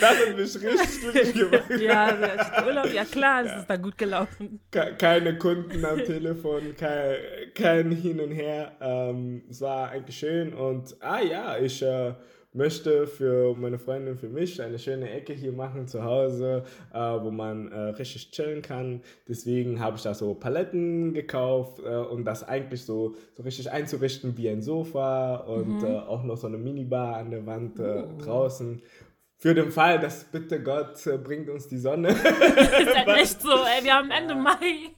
Das 0.00 0.10
hat 0.10 0.36
mich 0.36 0.54
richtig 0.54 1.00
glücklich 1.00 1.32
gemacht. 1.50 1.80
ja, 1.80 2.64
Urlaub, 2.66 2.92
ja 2.92 3.04
klar, 3.04 3.44
es 3.44 3.50
ja. 3.50 3.58
ist 3.60 3.70
da 3.70 3.76
gut 3.76 3.98
gelaufen. 3.98 4.60
Keine 4.70 5.38
Kunden 5.38 5.84
am 5.84 5.98
Telefon, 6.04 6.74
kein, 6.76 7.16
kein 7.54 7.90
Hin 7.90 8.20
und 8.20 8.32
Her. 8.32 8.72
Ähm, 8.80 9.42
es 9.50 9.60
war 9.60 9.90
eigentlich 9.90 10.18
schön 10.18 10.54
und, 10.54 10.96
ah 11.00 11.20
ja, 11.20 11.58
ich 11.58 11.82
äh, 11.82 12.14
möchte 12.54 13.06
für 13.06 13.54
meine 13.54 13.78
Freundin, 13.78 14.16
für 14.16 14.28
mich 14.28 14.60
eine 14.60 14.78
schöne 14.78 15.10
Ecke 15.10 15.32
hier 15.32 15.52
machen 15.52 15.86
zu 15.86 16.02
Hause, 16.02 16.64
äh, 16.92 16.98
wo 16.98 17.30
man 17.30 17.70
äh, 17.70 17.78
richtig 17.90 18.30
chillen 18.30 18.62
kann. 18.62 19.02
Deswegen 19.28 19.80
habe 19.80 19.96
ich 19.96 20.02
da 20.02 20.14
so 20.14 20.34
Paletten 20.34 21.12
gekauft 21.12 21.80
äh, 21.80 21.96
und 21.96 22.24
das 22.24 22.42
eigentlich 22.42 22.84
so, 22.84 23.14
so 23.34 23.42
richtig 23.42 23.70
einzurichten 23.70 24.36
wie 24.36 24.48
ein 24.48 24.62
Sofa 24.62 25.36
und 25.36 25.78
mhm. 25.82 25.84
Äh, 25.84 25.98
auch 25.98 26.24
noch 26.24 26.36
so 26.36 26.46
eine 26.46 26.58
Minibar 26.58 27.16
an 27.16 27.30
der 27.30 27.46
Wand 27.46 27.78
äh, 27.78 28.02
oh. 28.02 28.18
draußen 28.22 28.82
für 29.38 29.54
den 29.54 29.70
Fall, 29.70 30.00
dass 30.00 30.24
bitte 30.24 30.60
Gott 30.62 31.06
äh, 31.06 31.16
bringt 31.16 31.48
uns 31.48 31.68
die 31.68 31.78
Sonne. 31.78 32.08
ist 32.10 32.24
halt 32.24 33.08
echt 33.16 33.40
so, 33.40 33.50
ey, 33.50 33.84
wir 33.84 33.94
haben 33.94 34.10
Ende 34.10 34.34
Mai. 34.34 34.90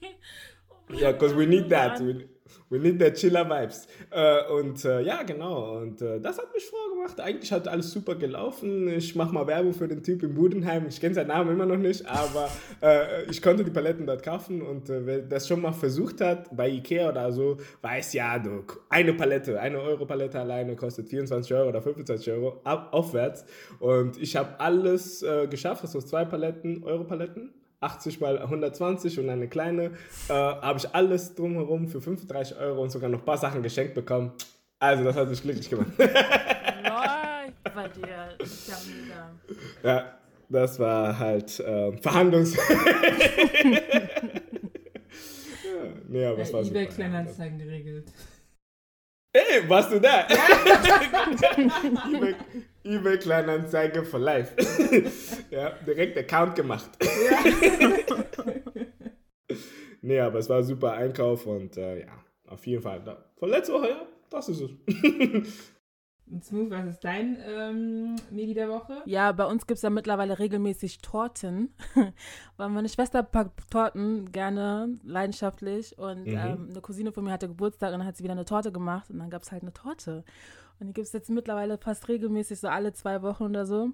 Ja, 0.89 0.97
yeah, 0.99 1.11
because 1.11 1.37
we 1.37 1.45
need 1.45 1.69
that. 1.69 1.99
We, 1.99 2.27
we 2.69 2.79
need 2.79 2.99
the 2.99 3.11
chiller 3.11 3.45
Vibes. 3.45 3.87
Äh, 4.09 4.51
und 4.51 4.83
äh, 4.85 5.01
ja, 5.01 5.23
genau. 5.23 5.77
Und 5.77 6.01
äh, 6.01 6.19
das 6.19 6.37
hat 6.37 6.53
mich 6.53 6.65
vorgemacht. 6.65 7.19
Eigentlich 7.19 7.51
hat 7.51 7.67
alles 7.67 7.91
super 7.91 8.15
gelaufen. 8.15 8.87
Ich 8.87 9.15
mache 9.15 9.33
mal 9.33 9.45
Werbung 9.47 9.73
für 9.73 9.87
den 9.87 10.01
Typ 10.01 10.23
in 10.23 10.33
Budenheim. 10.33 10.87
Ich 10.87 10.99
kenne 10.99 11.13
seinen 11.13 11.27
Namen 11.27 11.51
immer 11.51 11.65
noch 11.65 11.77
nicht, 11.77 12.05
aber 12.05 12.49
ich 13.29 13.41
konnte 13.41 13.63
die 13.63 13.71
Paletten 13.71 14.05
dort 14.05 14.23
kaufen. 14.23 14.61
Und 14.61 14.89
wer 14.89 15.19
das 15.19 15.47
schon 15.47 15.61
mal 15.61 15.71
versucht 15.71 16.21
hat, 16.21 16.55
bei 16.55 16.69
Ikea 16.69 17.09
oder 17.09 17.31
so, 17.31 17.57
weiß 17.81 18.13
ja, 18.13 18.39
du, 18.39 18.63
eine 18.89 19.13
Palette, 19.13 19.59
eine 19.59 19.79
Euro-Palette 19.79 20.39
alleine 20.39 20.75
kostet 20.75 21.09
24 21.09 21.53
Euro 21.53 21.69
oder 21.69 21.81
25 21.81 22.31
Euro 22.31 22.61
aufwärts. 22.63 23.45
Und 23.79 24.21
ich 24.21 24.35
habe 24.35 24.59
alles 24.59 25.25
geschafft, 25.49 25.83
also 25.83 26.01
zwei 26.01 26.25
Paletten, 26.25 26.83
Euro-Paletten 26.83 27.51
80 27.81 28.21
mal 28.21 28.39
120 28.39 29.19
und 29.19 29.29
eine 29.29 29.47
kleine, 29.47 29.91
äh, 30.29 30.33
habe 30.33 30.79
ich 30.79 30.93
alles 30.95 31.35
drumherum 31.35 31.87
für 31.87 31.99
35 31.99 32.57
Euro 32.57 32.81
und 32.83 32.91
sogar 32.91 33.09
noch 33.09 33.19
ein 33.19 33.25
paar 33.25 33.37
Sachen 33.37 33.63
geschenkt 33.63 33.95
bekommen. 33.95 34.31
Also 34.79 35.03
das 35.03 35.15
hat 35.15 35.29
mich 35.29 35.41
glücklich 35.41 35.69
gemacht. 35.69 35.87
Läuft 35.97 36.15
bei 37.75 37.87
dir. 37.89 38.37
Ja, 39.83 40.17
das 40.49 40.79
war 40.79 41.17
halt 41.17 41.59
äh, 41.59 41.91
Verhandlungs... 41.97 42.55
ja, 43.63 43.79
nee, 46.07 46.25
aber 46.25 46.43
ja, 46.43 46.53
war 46.53 46.61
eBay 46.61 46.87
Kleinanzeigen 46.87 47.57
geregelt. 47.59 48.11
Ey, 49.33 49.69
warst 49.69 49.93
du 49.93 49.99
da? 49.99 50.27
eBay, 52.83 53.17
Kleinanzeige 53.17 54.03
for 54.03 54.19
life. 54.19 54.53
ja, 55.49 55.69
direkt 55.87 56.17
Account 56.17 56.55
gemacht. 56.55 56.89
Ja. 57.01 57.39
nee, 60.01 60.19
aber 60.19 60.39
es 60.39 60.49
war 60.49 60.57
ein 60.57 60.65
super 60.65 60.91
Einkauf 60.93 61.45
und 61.45 61.77
äh, 61.77 62.01
ja, 62.01 62.25
auf 62.47 62.67
jeden 62.67 62.81
Fall. 62.81 63.01
Von 63.37 63.49
letzter 63.49 63.75
Woche, 63.75 63.89
ja, 63.89 64.05
das 64.29 64.49
ist 64.49 64.61
es. 64.61 64.71
Und 66.31 66.45
Smooth, 66.45 66.69
was 66.69 66.85
ist 66.87 67.03
dein 67.03 67.37
ähm, 67.45 68.15
Medi 68.29 68.53
der 68.53 68.69
Woche? 68.69 69.01
Ja, 69.05 69.33
bei 69.33 69.45
uns 69.45 69.67
gibt 69.67 69.77
es 69.77 69.81
ja 69.81 69.89
mittlerweile 69.89 70.39
regelmäßig 70.39 70.99
Torten. 70.99 71.73
Weil 72.57 72.69
meine 72.69 72.87
Schwester 72.87 73.21
packt 73.21 73.69
Torten 73.69 74.31
gerne, 74.31 74.97
leidenschaftlich. 75.03 75.97
Und 75.97 76.25
mhm. 76.25 76.37
ähm, 76.37 76.67
eine 76.71 76.81
Cousine 76.81 77.11
von 77.11 77.25
mir 77.25 77.31
hatte 77.31 77.49
Geburtstag 77.49 77.91
und 77.91 77.99
dann 77.99 78.07
hat 78.07 78.15
sie 78.15 78.23
wieder 78.23 78.31
eine 78.31 78.45
Torte 78.45 78.71
gemacht. 78.71 79.09
Und 79.09 79.19
dann 79.19 79.29
gab 79.29 79.41
es 79.41 79.51
halt 79.51 79.63
eine 79.63 79.73
Torte. 79.73 80.23
Und 80.79 80.87
die 80.87 80.93
gibt 80.93 81.07
es 81.07 81.13
jetzt 81.13 81.29
mittlerweile 81.29 81.77
fast 81.77 82.07
regelmäßig, 82.07 82.61
so 82.61 82.69
alle 82.69 82.93
zwei 82.93 83.21
Wochen 83.21 83.43
oder 83.43 83.65
so. 83.65 83.89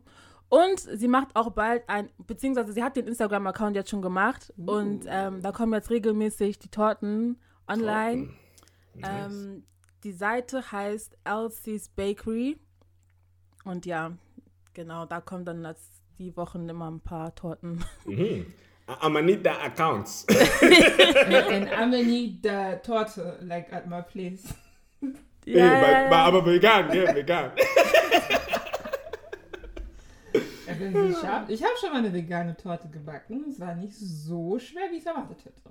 Und 0.49 0.79
sie 0.79 1.07
macht 1.07 1.35
auch 1.35 1.49
bald 1.49 1.89
ein, 1.89 2.09
beziehungsweise 2.25 2.71
sie 2.71 2.83
hat 2.83 2.95
den 2.95 3.07
Instagram-Account 3.07 3.75
jetzt 3.75 3.89
schon 3.89 4.03
gemacht. 4.03 4.53
Uh. 4.57 4.71
Und 4.73 5.05
ähm, 5.07 5.41
da 5.41 5.51
kommen 5.51 5.73
jetzt 5.73 5.89
regelmäßig 5.89 6.59
die 6.59 6.69
Torten 6.69 7.37
online. 7.67 8.27
Torten. 8.27 8.37
Nice. 8.93 9.33
Ähm, 9.33 9.63
die 10.03 10.11
Seite 10.11 10.71
heißt 10.71 11.17
Elsie's 11.23 11.89
Bakery. 11.89 12.57
Und 13.65 13.85
ja, 13.85 14.13
genau, 14.73 15.05
da 15.05 15.21
kommen 15.21 15.45
dann 15.45 15.65
als 15.65 16.01
die 16.17 16.35
Wochen 16.37 16.67
immer 16.69 16.89
ein 16.89 17.01
paar 17.01 17.35
Torten. 17.35 17.83
Mhm. 18.05 18.45
I'm 18.87 19.43
the 19.43 19.49
accounts. 19.49 20.25
and 20.29 21.67
I'm 21.69 21.91
the 21.91 22.79
torte, 22.83 23.37
like 23.41 23.71
at 23.73 23.87
my 23.87 24.01
place. 24.01 24.53
Ja, 25.45 25.65
hey, 25.65 26.09
ja, 26.11 26.25
aber 26.25 26.45
vegan, 26.45 26.93
ja, 26.93 27.13
vegan. 27.15 27.51
ich 31.47 31.63
habe 31.63 31.77
schon 31.79 31.91
mal 31.91 31.99
eine 31.99 32.13
vegane 32.13 32.55
Torte 32.55 32.89
gebacken. 32.89 33.45
Es 33.49 33.59
war 33.59 33.75
nicht 33.75 33.95
so 33.95 34.59
schwer, 34.59 34.89
wie 34.91 34.95
ich 34.95 35.01
es 35.01 35.05
erwartet 35.05 35.45
hätte. 35.45 35.61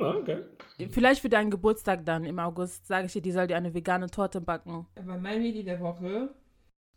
Okay. 0.00 0.42
Vielleicht 0.90 1.20
für 1.20 1.28
deinen 1.28 1.50
Geburtstag 1.50 2.04
dann 2.04 2.24
im 2.24 2.38
August 2.38 2.86
sage 2.86 3.06
ich 3.06 3.12
dir, 3.12 3.22
die 3.22 3.32
soll 3.32 3.46
dir 3.46 3.56
eine 3.56 3.74
vegane 3.74 4.08
Torte 4.08 4.40
backen. 4.40 4.86
Aber 4.96 5.18
mein 5.18 5.40
Medi 5.40 5.62
der 5.62 5.80
Woche, 5.80 6.34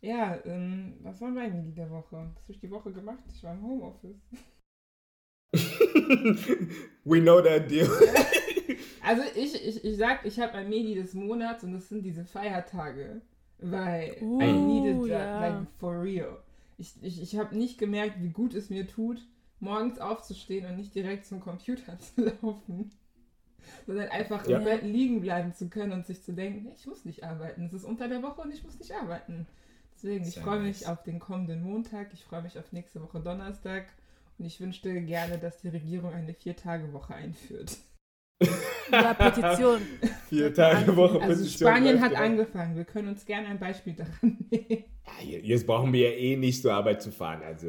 ja, 0.00 0.38
ähm, 0.44 0.94
was 1.02 1.20
war 1.20 1.30
mein 1.30 1.52
Medi 1.52 1.74
der 1.74 1.90
Woche? 1.90 2.16
Was 2.16 2.42
habe 2.42 2.52
ich 2.52 2.60
die 2.60 2.70
Woche 2.70 2.92
gemacht? 2.92 3.22
Ich 3.32 3.42
war 3.44 3.54
im 3.54 3.62
Homeoffice. 3.62 4.16
We 7.04 7.20
know 7.20 7.40
that 7.40 7.70
deal. 7.70 7.88
also 9.02 9.22
ich, 9.34 9.54
ich, 9.66 9.84
ich 9.84 9.96
sag, 9.96 10.24
ich 10.24 10.38
habe 10.40 10.54
ein 10.54 10.68
Medi 10.68 10.94
des 10.94 11.14
Monats 11.14 11.64
und 11.64 11.72
das 11.72 11.88
sind 11.88 12.02
diese 12.04 12.24
Feiertage. 12.24 13.22
Weil 13.60 14.16
uh, 14.20 14.40
I 14.40 14.52
needed 14.52 15.00
that, 15.02 15.08
yeah. 15.08 15.40
like 15.40 15.70
for 15.78 16.00
real. 16.00 16.38
Ich, 16.76 16.94
ich, 17.02 17.20
ich 17.20 17.36
habe 17.36 17.56
nicht 17.56 17.78
gemerkt, 17.78 18.22
wie 18.22 18.30
gut 18.30 18.54
es 18.54 18.70
mir 18.70 18.86
tut, 18.86 19.26
morgens 19.60 19.98
aufzustehen 19.98 20.66
und 20.66 20.76
nicht 20.76 20.94
direkt 20.94 21.26
zum 21.26 21.40
Computer 21.40 21.98
zu 22.14 22.24
laufen, 22.24 22.90
sondern 23.86 24.08
einfach 24.08 24.46
ja. 24.46 24.58
im 24.58 24.64
Bett 24.64 24.82
liegen 24.82 25.20
bleiben 25.20 25.54
zu 25.54 25.68
können 25.68 25.92
und 25.92 26.06
sich 26.06 26.22
zu 26.22 26.32
denken, 26.32 26.70
ich 26.74 26.86
muss 26.86 27.04
nicht 27.04 27.24
arbeiten. 27.24 27.66
Es 27.66 27.72
ist 27.72 27.84
unter 27.84 28.08
der 28.08 28.22
Woche 28.22 28.40
und 28.42 28.52
ich 28.52 28.62
muss 28.62 28.78
nicht 28.78 28.92
arbeiten. 28.92 29.46
Deswegen, 29.94 30.26
ich 30.26 30.38
freue 30.38 30.60
mich 30.60 30.86
auf 30.86 31.02
den 31.02 31.18
kommenden 31.18 31.62
Montag, 31.62 32.12
ich 32.12 32.24
freue 32.24 32.42
mich 32.42 32.58
auf 32.58 32.70
nächste 32.72 33.02
Woche 33.02 33.20
Donnerstag 33.20 33.86
und 34.38 34.44
ich 34.44 34.60
wünschte 34.60 35.02
gerne, 35.02 35.38
dass 35.38 35.58
die 35.58 35.68
Regierung 35.68 36.12
eine 36.12 36.34
Vier-Tage-Woche 36.34 37.14
einführt. 37.14 37.78
Ja, 38.90 39.14
Petition. 39.14 39.80
Vier 40.28 40.52
Tage 40.54 40.94
Woche 40.96 41.20
Also 41.20 41.42
Petition 41.42 41.68
Spanien 41.70 42.00
hat 42.00 42.12
gerade. 42.12 42.24
angefangen. 42.24 42.76
Wir 42.76 42.84
können 42.84 43.08
uns 43.08 43.24
gerne 43.26 43.48
ein 43.48 43.58
Beispiel 43.58 43.94
daran 43.94 44.38
nehmen. 44.50 44.84
Ja, 45.06 45.24
je- 45.24 45.40
Jetzt 45.40 45.66
brauchen 45.66 45.92
wir 45.92 46.10
ja 46.10 46.16
eh 46.16 46.36
nicht 46.36 46.62
zur 46.62 46.72
Arbeit 46.72 47.02
zu 47.02 47.10
fahren. 47.10 47.42
Also. 47.44 47.68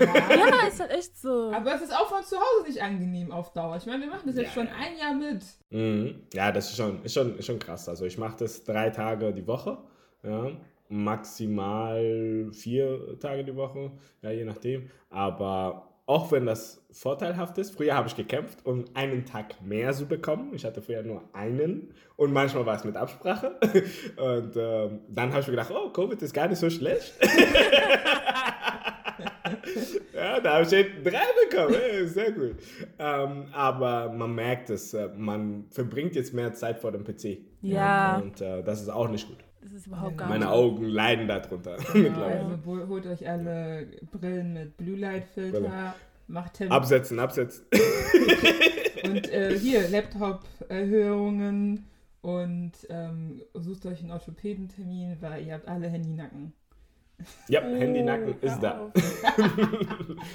Ja, 0.00 0.66
ist 0.68 0.80
halt 0.80 0.90
echt 0.92 1.16
so. 1.18 1.52
Aber 1.52 1.74
es 1.74 1.82
ist 1.82 1.92
auch 1.94 2.08
von 2.08 2.24
zu 2.24 2.36
Hause 2.36 2.68
nicht 2.68 2.80
angenehm 2.82 3.30
auf 3.32 3.52
Dauer. 3.52 3.76
Ich 3.76 3.86
meine, 3.86 4.02
wir 4.04 4.10
machen 4.10 4.22
das 4.26 4.36
jetzt 4.36 4.54
Ja, 4.56 4.62
schon 4.62 4.68
ein 4.68 4.96
Jahr 4.98 5.14
mit. 5.14 5.44
Mhm. 5.70 6.22
Ja, 6.32 6.50
das 6.52 6.70
ist 6.70 6.76
schon, 6.76 7.02
ist 7.04 7.14
schon, 7.14 7.36
ist 7.38 7.46
schon 7.46 7.58
krass. 7.58 7.88
Also 7.88 8.04
ich 8.06 8.16
mache 8.18 8.36
das 8.38 8.64
drei 8.64 8.90
Tage 8.90 9.32
die 9.32 9.46
Woche, 9.46 9.78
ja, 10.22 10.50
maximal 10.88 12.48
vier 12.52 13.18
Tage 13.20 13.44
die 13.44 13.54
Woche, 13.56 13.90
ja, 14.22 14.30
je 14.30 14.44
nachdem. 14.44 14.88
Aber 15.10 15.87
auch 16.08 16.32
wenn 16.32 16.46
das 16.46 16.82
vorteilhaft 16.90 17.58
ist, 17.58 17.76
früher 17.76 17.94
habe 17.94 18.08
ich 18.08 18.16
gekämpft, 18.16 18.64
um 18.64 18.86
einen 18.94 19.26
Tag 19.26 19.60
mehr 19.60 19.92
zu 19.92 20.06
bekommen. 20.06 20.54
Ich 20.54 20.64
hatte 20.64 20.80
früher 20.80 21.02
nur 21.02 21.22
einen 21.34 21.92
und 22.16 22.32
manchmal 22.32 22.64
war 22.64 22.76
es 22.76 22.84
mit 22.84 22.96
Absprache. 22.96 23.56
Und 24.16 24.56
ähm, 24.56 25.00
dann 25.08 25.30
habe 25.30 25.40
ich 25.40 25.46
mir 25.46 25.52
gedacht, 25.52 25.70
oh, 25.70 25.90
Covid 25.90 26.20
ist 26.22 26.32
gar 26.32 26.48
nicht 26.48 26.58
so 26.58 26.70
schlecht. 26.70 27.14
Ja, 30.14 30.40
da 30.40 30.54
habe 30.54 30.62
ich 30.64 30.70
drei 30.70 31.24
bekommen. 31.48 31.74
Ey, 31.74 32.06
Sehr 32.06 32.32
gut. 32.32 32.56
Ähm, 32.98 33.46
aber 33.52 34.10
man 34.10 34.34
merkt 34.34 34.68
es, 34.68 34.92
äh, 34.92 35.08
man 35.16 35.66
verbringt 35.70 36.16
jetzt 36.16 36.34
mehr 36.34 36.52
Zeit 36.52 36.80
vor 36.80 36.90
dem 36.90 37.04
PC. 37.04 37.38
Ja. 37.62 38.18
Und 38.18 38.40
äh, 38.40 38.62
das 38.62 38.82
ist 38.82 38.88
auch 38.88 39.08
nicht 39.08 39.28
gut. 39.28 39.38
Das 39.60 39.72
ist 39.72 39.86
überhaupt 39.86 40.12
Ja. 40.12 40.16
gar 40.18 40.28
Meine 40.28 40.44
nicht. 40.44 40.54
Augen 40.54 40.84
leiden 40.84 41.26
darunter. 41.28 41.76
Genau, 41.92 42.22
also 42.24 42.58
hol- 42.64 42.86
holt 42.88 43.06
euch 43.06 43.28
alle 43.28 43.88
Brillen 44.12 44.52
mit 44.52 44.76
Blue 44.76 44.96
Light 44.96 45.24
Filter, 45.34 45.60
Brille. 45.60 45.94
macht 46.28 46.54
Tem 46.54 46.70
Absetzen, 46.72 47.18
absetzen. 47.18 47.66
und 49.04 49.28
äh, 49.32 49.58
hier 49.58 49.88
Laptop-Erhöhungen 49.88 51.86
und 52.20 52.72
ähm, 52.88 53.42
sucht 53.54 53.86
euch 53.86 54.00
einen 54.00 54.10
Orthopädentermin, 54.12 55.16
weil 55.20 55.44
ihr 55.46 55.54
habt 55.54 55.66
alle 55.68 55.88
Handynacken. 55.88 56.52
ja, 57.48 57.60
Oh, 57.64 57.74
Handynacken 57.76 58.34
ist 58.40 58.60
da. 58.60 58.92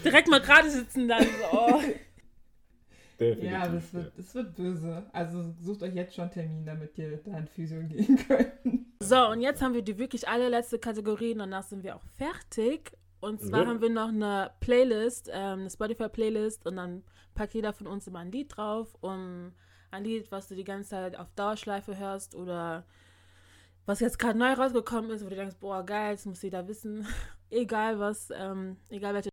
Direkt 0.04 0.28
mal 0.30 0.42
gerade 0.42 0.70
sitzen 0.70 1.08
dann 1.08 1.24
so. 1.24 1.28
Oh. 1.58 1.82
Definitiv. 3.20 3.52
Ja, 3.52 3.64
aber 3.64 3.78
es 3.78 3.94
wird, 3.94 4.18
es 4.18 4.36
wird 4.36 4.56
böse. 4.56 5.06
Also 5.14 5.54
sucht 5.62 5.84
euch 5.84 5.94
jetzt 5.94 6.16
schon 6.16 6.24
einen 6.24 6.32
Termin, 6.32 6.66
damit 6.66 6.98
ihr 6.98 7.18
da 7.18 7.38
in 7.38 7.48
Physio 7.48 7.82
gehen 7.88 8.18
könnt. 8.28 8.52
So, 9.02 9.28
und 9.30 9.42
jetzt 9.42 9.62
haben 9.62 9.74
wir 9.74 9.82
die 9.82 9.98
wirklich 9.98 10.28
allerletzte 10.28 10.80
Kategorie 10.80 11.34
und 11.34 11.40
danach 11.40 11.64
sind 11.64 11.84
wir 11.84 11.96
auch 11.96 12.04
fertig. 12.18 12.92
Und 13.20 13.42
zwar 13.42 13.62
Ja. 13.64 13.68
haben 13.68 13.82
wir 13.82 13.90
noch 13.90 14.10
eine 14.10 14.52
Playlist, 14.60 15.30
ähm, 15.32 15.62
eine 15.62 15.70
Spotify-Playlist 15.70 16.66
und 16.66 16.76
dann 16.76 17.04
packt 17.36 17.54
jeder 17.54 17.72
von 17.74 17.88
uns 17.88 18.06
immer 18.08 18.20
ein 18.20 18.32
Lied 18.32 18.56
drauf, 18.58 18.96
um 19.02 19.54
ein 19.92 20.04
Lied, 20.04 20.32
was 20.32 20.48
du 20.48 20.56
die 20.56 20.64
ganze 20.64 20.90
Zeit 20.90 21.16
auf 21.18 21.32
Dauerschleife 21.36 21.98
hörst 21.98 22.36
oder 22.36 22.86
was 23.86 24.00
jetzt 24.00 24.20
gerade 24.20 24.38
neu 24.40 24.54
rausgekommen 24.54 25.12
ist, 25.12 25.26
wo 25.26 25.30
du 25.30 25.36
denkst, 25.36 25.58
boah, 25.60 25.86
geil, 25.86 26.16
das 26.16 26.26
muss 26.26 26.42
jeder 26.42 26.68
wissen. 26.68 27.06
egal 27.50 28.00
was, 28.00 28.30
ähm, 28.36 28.78
egal 28.90 29.14
welche 29.14 29.30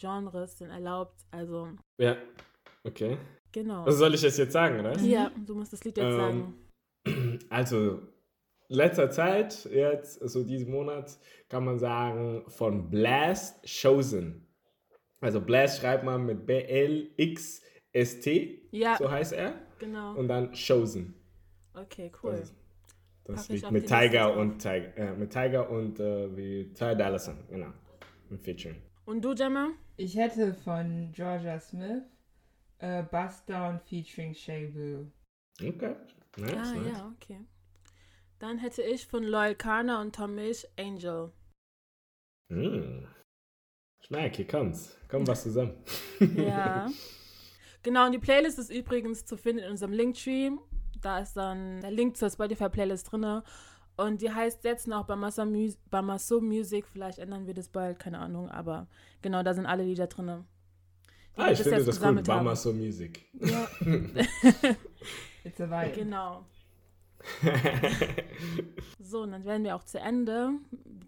Genres 0.00 0.58
sind 0.58 0.70
erlaubt. 0.70 1.24
Also, 1.30 1.70
Ja, 2.00 2.16
okay. 2.86 3.16
genau. 3.52 3.86
Was 3.86 3.96
soll 3.96 4.14
ich 4.14 4.22
das 4.22 4.36
jetzt 4.38 4.52
sagen, 4.52 4.80
oder? 4.80 4.98
ja, 5.00 5.30
du 5.46 5.54
musst 5.54 5.72
das 5.72 5.84
Lied 5.84 5.96
jetzt 5.96 6.06
Ähm, 6.06 6.16
sagen. 6.16 6.54
Also, 7.50 8.02
letzter 8.68 9.10
Zeit, 9.10 9.64
jetzt, 9.66 10.18
so 10.28 10.42
diesen 10.42 10.70
Monat, 10.72 11.16
kann 11.48 11.64
man 11.64 11.78
sagen, 11.78 12.42
von 12.48 12.90
Blast 12.90 13.64
Chosen. 13.64 14.44
Also, 15.20 15.40
Blast 15.40 15.80
schreibt 15.80 16.02
man 16.04 16.26
mit 16.26 16.46
B-L-X-S-T, 16.46 18.68
Ja, 18.72 18.96
so 18.96 19.08
heißt 19.10 19.32
er. 19.34 19.54
genau. 19.78 20.14
Und 20.16 20.26
dann 20.28 20.50
Chosen. 20.52 21.14
Okay, 21.74 22.10
cool. 22.22 22.42
Das, 23.24 23.48
das 23.48 23.64
auf 23.64 23.70
mit 23.70 23.86
Tiger 23.86 24.36
und 24.36 24.58
Tiger, 24.58 24.96
äh, 24.96 25.12
mit 25.14 25.30
Tiger 25.32 25.68
und 25.70 25.98
äh, 26.00 26.36
wie 26.36 26.72
Ty 26.72 26.96
Dolla 26.96 27.18
Sign, 27.18 27.38
genau. 27.48 27.72
Im 28.30 28.38
Featuring. 28.38 28.80
Und 29.04 29.24
du, 29.24 29.34
Gemma? 29.34 29.70
Ich 29.96 30.16
hätte 30.16 30.54
von 30.54 31.10
Georgia 31.12 31.58
Smith 31.60 32.02
äh, 32.78 33.02
Bust 33.02 33.48
Down 33.48 33.80
featuring 33.80 34.34
Shay 34.34 34.66
Blue. 34.66 35.10
Okay. 35.60 35.96
Nice, 36.36 36.54
ah, 36.54 36.74
nice. 36.74 36.86
ja, 36.86 37.14
okay. 37.16 37.40
Dann 38.38 38.58
hätte 38.58 38.82
ich 38.82 39.06
von 39.06 39.24
Loyal 39.24 39.54
Kana 39.54 40.00
und 40.00 40.14
Tom 40.14 40.34
Misch 40.34 40.66
Angel. 40.78 41.32
Mm. 42.48 43.06
Ich 44.02 44.10
merke, 44.10 44.36
hier 44.36 44.46
kommt's. 44.46 44.96
Kommt 45.08 45.26
was 45.26 45.42
zusammen. 45.42 45.74
Ja. 46.36 46.88
genau, 47.82 48.06
und 48.06 48.12
die 48.12 48.18
Playlist 48.18 48.58
ist 48.58 48.70
übrigens 48.70 49.24
zu 49.24 49.36
finden 49.36 49.64
in 49.64 49.70
unserem 49.70 49.92
Linktree. 49.92 50.50
Da 51.00 51.20
ist 51.20 51.34
dann 51.34 51.80
der 51.80 51.90
Link 51.90 52.16
zur 52.16 52.30
Spotify-Playlist 52.30 53.10
drin. 53.10 53.42
Und 53.96 54.20
die 54.20 54.30
heißt 54.30 54.64
jetzt 54.64 54.86
noch 54.86 55.06
Bamaso 55.06 56.40
Music. 56.40 56.86
Vielleicht 56.86 57.18
ändern 57.18 57.46
wir 57.46 57.54
das 57.54 57.68
bald, 57.68 57.98
keine 57.98 58.18
Ahnung. 58.18 58.50
Aber 58.50 58.86
genau, 59.22 59.42
da 59.42 59.54
sind 59.54 59.66
alle 59.66 59.84
Lieder 59.84 60.06
drin. 60.06 60.44
Ah, 61.36 61.50
ich 61.50 61.62
finde 61.62 61.84
das 61.84 62.02
cool. 62.02 62.22
Bama 62.22 62.56
so 62.56 62.72
Music. 62.72 63.26
Ja, 63.40 63.68
It's 65.44 65.60
a 65.60 65.70
vibe. 65.70 65.92
genau. 65.94 66.44
So, 68.98 69.22
und 69.22 69.32
dann 69.32 69.44
werden 69.44 69.62
wir 69.64 69.76
auch 69.76 69.84
zu 69.84 69.98
Ende 70.00 70.50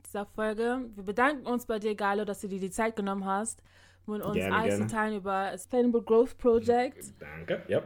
dieser 0.06 0.24
Folge. 0.26 0.84
Wir 0.94 1.04
bedanken 1.04 1.46
uns 1.46 1.66
bei 1.66 1.78
dir, 1.78 1.94
Galo, 1.94 2.24
dass 2.24 2.40
du 2.40 2.48
dir 2.48 2.60
die 2.60 2.70
Zeit 2.70 2.94
genommen 2.96 3.24
hast, 3.24 3.60
mit 4.06 4.22
uns 4.22 4.34
Gerne, 4.34 4.54
alles 4.54 4.76
gerne. 4.76 4.86
zu 4.86 4.94
teilen 4.94 5.16
über 5.16 5.50
Sustainable 5.56 6.02
Growth 6.02 6.38
Project. 6.38 7.12
Danke. 7.18 7.62
Ja. 7.68 7.82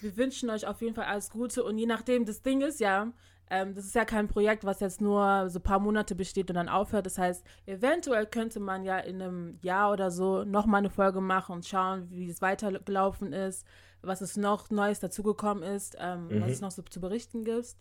Wir 0.00 0.16
wünschen 0.16 0.50
euch 0.50 0.66
auf 0.66 0.80
jeden 0.82 0.94
Fall 0.94 1.04
alles 1.06 1.30
Gute 1.30 1.64
und 1.64 1.78
je 1.78 1.86
nachdem, 1.86 2.24
das 2.24 2.42
Ding 2.42 2.60
ist 2.60 2.80
ja, 2.80 3.12
ähm, 3.50 3.74
das 3.74 3.84
ist 3.84 3.94
ja 3.94 4.04
kein 4.04 4.28
Projekt, 4.28 4.64
was 4.64 4.80
jetzt 4.80 5.00
nur 5.00 5.50
so 5.50 5.58
ein 5.58 5.62
paar 5.62 5.78
Monate 5.80 6.14
besteht 6.14 6.48
und 6.50 6.54
dann 6.56 6.68
aufhört. 6.68 7.06
Das 7.06 7.18
heißt, 7.18 7.44
eventuell 7.66 8.26
könnte 8.26 8.60
man 8.60 8.84
ja 8.84 8.98
in 8.98 9.20
einem 9.20 9.58
Jahr 9.62 9.92
oder 9.92 10.10
so 10.10 10.44
nochmal 10.44 10.78
eine 10.78 10.90
Folge 10.90 11.20
machen 11.20 11.56
und 11.56 11.66
schauen, 11.66 12.08
wie 12.10 12.28
es 12.30 12.40
weitergelaufen 12.40 13.32
ist, 13.32 13.66
was 14.02 14.20
es 14.20 14.36
noch 14.36 14.70
Neues 14.70 15.00
dazugekommen 15.00 15.62
ist, 15.62 15.96
ähm, 15.98 16.28
Mhm. 16.28 16.40
was 16.40 16.52
es 16.52 16.60
noch 16.60 16.70
so 16.70 16.82
zu 16.82 17.00
berichten 17.00 17.44
gibt. 17.44 17.76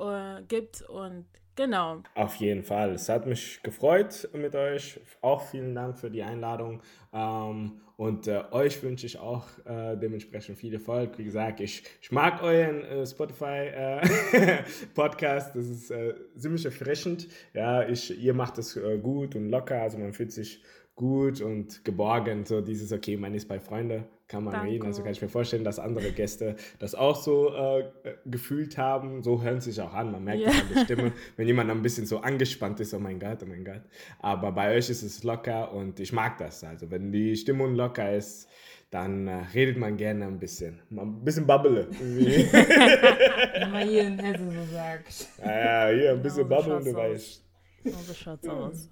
Äh, 0.00 0.42
gibt 0.48 0.82
und 0.82 1.26
genau. 1.54 2.02
Auf 2.14 2.36
jeden 2.36 2.62
Fall. 2.62 2.92
Es 2.92 3.08
hat 3.08 3.26
mich 3.26 3.62
gefreut 3.62 4.28
mit 4.32 4.54
euch. 4.54 5.00
Auch 5.20 5.42
vielen 5.42 5.74
Dank 5.74 5.98
für 5.98 6.10
die 6.10 6.22
Einladung. 6.22 6.80
Ähm, 7.12 7.80
und 7.96 8.26
äh, 8.26 8.42
euch 8.50 8.82
wünsche 8.82 9.06
ich 9.06 9.18
auch 9.18 9.46
äh, 9.66 9.96
dementsprechend 9.96 10.58
viel 10.58 10.74
Erfolg. 10.74 11.16
Wie 11.16 11.24
gesagt, 11.24 11.60
ich, 11.60 11.84
ich 12.02 12.10
mag 12.10 12.42
euren 12.42 12.82
äh, 12.82 13.06
Spotify-Podcast. 13.06 15.50
das 15.54 15.66
ist 15.66 15.92
äh, 15.92 16.14
ziemlich 16.36 16.64
erfrischend. 16.64 17.28
Ja, 17.52 17.88
ich, 17.88 18.20
ihr 18.20 18.34
macht 18.34 18.58
es 18.58 18.76
äh, 18.76 18.98
gut 18.98 19.36
und 19.36 19.48
locker. 19.48 19.80
Also 19.80 19.98
man 19.98 20.12
fühlt 20.12 20.32
sich 20.32 20.60
gut 20.94 21.40
und 21.40 21.84
geborgen. 21.84 22.44
So 22.44 22.60
dieses, 22.60 22.92
okay, 22.92 23.16
man 23.16 23.34
ist 23.34 23.48
bei 23.48 23.58
Freunden, 23.58 24.04
kann 24.28 24.44
man 24.44 24.52
Danke. 24.54 24.70
reden. 24.70 24.86
Also 24.86 25.02
kann 25.02 25.12
ich 25.12 25.20
mir 25.22 25.28
vorstellen, 25.28 25.64
dass 25.64 25.78
andere 25.78 26.12
Gäste 26.12 26.56
das 26.78 26.94
auch 26.94 27.16
so 27.16 27.54
äh, 27.54 27.84
gefühlt 28.26 28.78
haben. 28.78 29.22
So 29.22 29.42
hören 29.42 29.60
sie 29.60 29.72
sich 29.72 29.80
auch 29.82 29.92
an. 29.92 30.12
Man 30.12 30.24
merkt 30.24 30.42
Ja. 30.42 30.50
es 30.50 30.60
an 30.60 30.68
der 30.74 30.80
Stimme, 30.84 31.12
wenn 31.36 31.46
jemand 31.46 31.70
ein 31.70 31.82
bisschen 31.82 32.06
so 32.06 32.18
angespannt 32.18 32.80
ist, 32.80 32.94
oh 32.94 32.98
mein 33.00 33.18
Gott, 33.18 33.38
oh 33.42 33.46
mein 33.46 33.64
Gott. 33.64 33.82
Aber 34.20 34.52
bei 34.52 34.74
euch 34.76 34.88
ist 34.90 35.02
es 35.02 35.24
locker 35.24 35.72
und 35.72 35.98
ich 36.00 36.12
mag 36.12 36.38
das. 36.38 36.62
Also 36.64 36.90
wenn 36.90 37.10
die 37.12 37.36
Stimmung 37.36 37.74
locker 37.74 38.14
ist, 38.14 38.48
dann 38.90 39.26
äh, 39.26 39.42
redet 39.52 39.76
man 39.76 39.96
gerne 39.96 40.24
ein 40.26 40.38
bisschen. 40.38 40.78
Mal 40.90 41.02
Ein 41.02 41.24
bisschen 41.24 41.48
irgendwie. 41.48 42.46
Wenn 42.52 43.70
man 43.72 43.88
hier 43.88 44.06
in 44.06 44.18
Hesse 44.20 44.44
so 44.52 44.72
sagt. 44.72 45.28
ja, 45.44 45.90
ja, 45.90 45.96
hier 45.98 46.10
ein 46.12 46.22
bisschen 46.22 46.48
Genau, 46.48 46.62
so 46.62 46.68
babbeln, 46.70 46.84
du 46.84 46.94
weißt. 46.94 47.42
So, 47.84 47.90
so 47.90 48.14
schaut's 48.14 48.48
aus. 48.48 48.88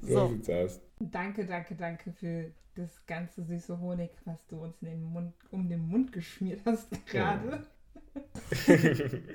So 0.00 0.14
So, 0.14 0.28
sieht's 0.28 0.48
aus. 0.50 0.80
Danke, 0.98 1.44
danke, 1.44 1.74
danke 1.74 2.12
für 2.12 2.50
das 2.74 3.04
ganze 3.06 3.42
süße 3.42 3.78
Honig, 3.80 4.10
was 4.24 4.46
du 4.46 4.56
uns 4.58 4.80
in 4.82 4.88
den 4.88 5.04
Mund, 5.04 5.34
um 5.50 5.68
den 5.68 5.88
Mund 5.88 6.12
geschmiert 6.12 6.60
hast 6.64 6.88
gerade. 7.06 7.66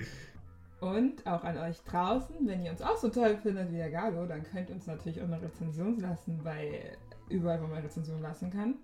Und 0.80 1.28
auch 1.28 1.43
an 1.43 1.57
euch 1.59 1.80
draußen, 1.84 2.36
wenn 2.47 2.64
ihr 2.64 2.72
uns 2.72 2.82
auch 2.82 2.97
so 2.97 3.09
toll 3.09 3.38
findet 3.38 3.72
wie 3.72 3.78
der 3.78 3.91
Galo, 3.91 4.26
dann 4.26 4.43
könnt 4.43 4.70
ihr 4.70 4.76
uns 4.76 4.88
natürlich 4.88 5.22
auch 5.22 5.26
eine 5.26 5.39
Rezension 5.39 5.99
lassen 5.99 6.41
bei 6.43 6.97
überall, 7.30 7.62
wo 7.62 7.68
man 7.68 7.84
Rezension 7.84 8.20
lassen 8.22 8.49
kann. 8.49 8.76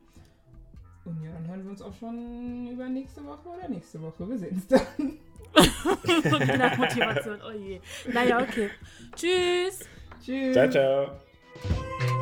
Und 1.06 1.24
ja, 1.24 1.32
dann 1.32 1.48
hören 1.48 1.64
wir 1.64 1.72
uns 1.72 1.82
auch 1.82 1.94
schon 1.94 2.68
über 2.68 2.88
nächste 2.88 3.26
Woche 3.26 3.50
oder 3.50 3.68
nächste 3.68 4.00
Woche. 4.02 4.30
Wir 4.30 4.38
sehen 4.38 4.56
uns 4.56 4.68
dann. 4.68 5.18
nach 6.60 6.78
Motivation. 6.78 7.40
Oh 7.48 7.58
je. 7.58 7.80
Naja, 8.14 8.42
okay. 8.42 8.70
Tschüss. 9.16 9.88
Tschüss. 10.22 10.54
Ciao, 10.54 10.70
ciao. 10.70 12.17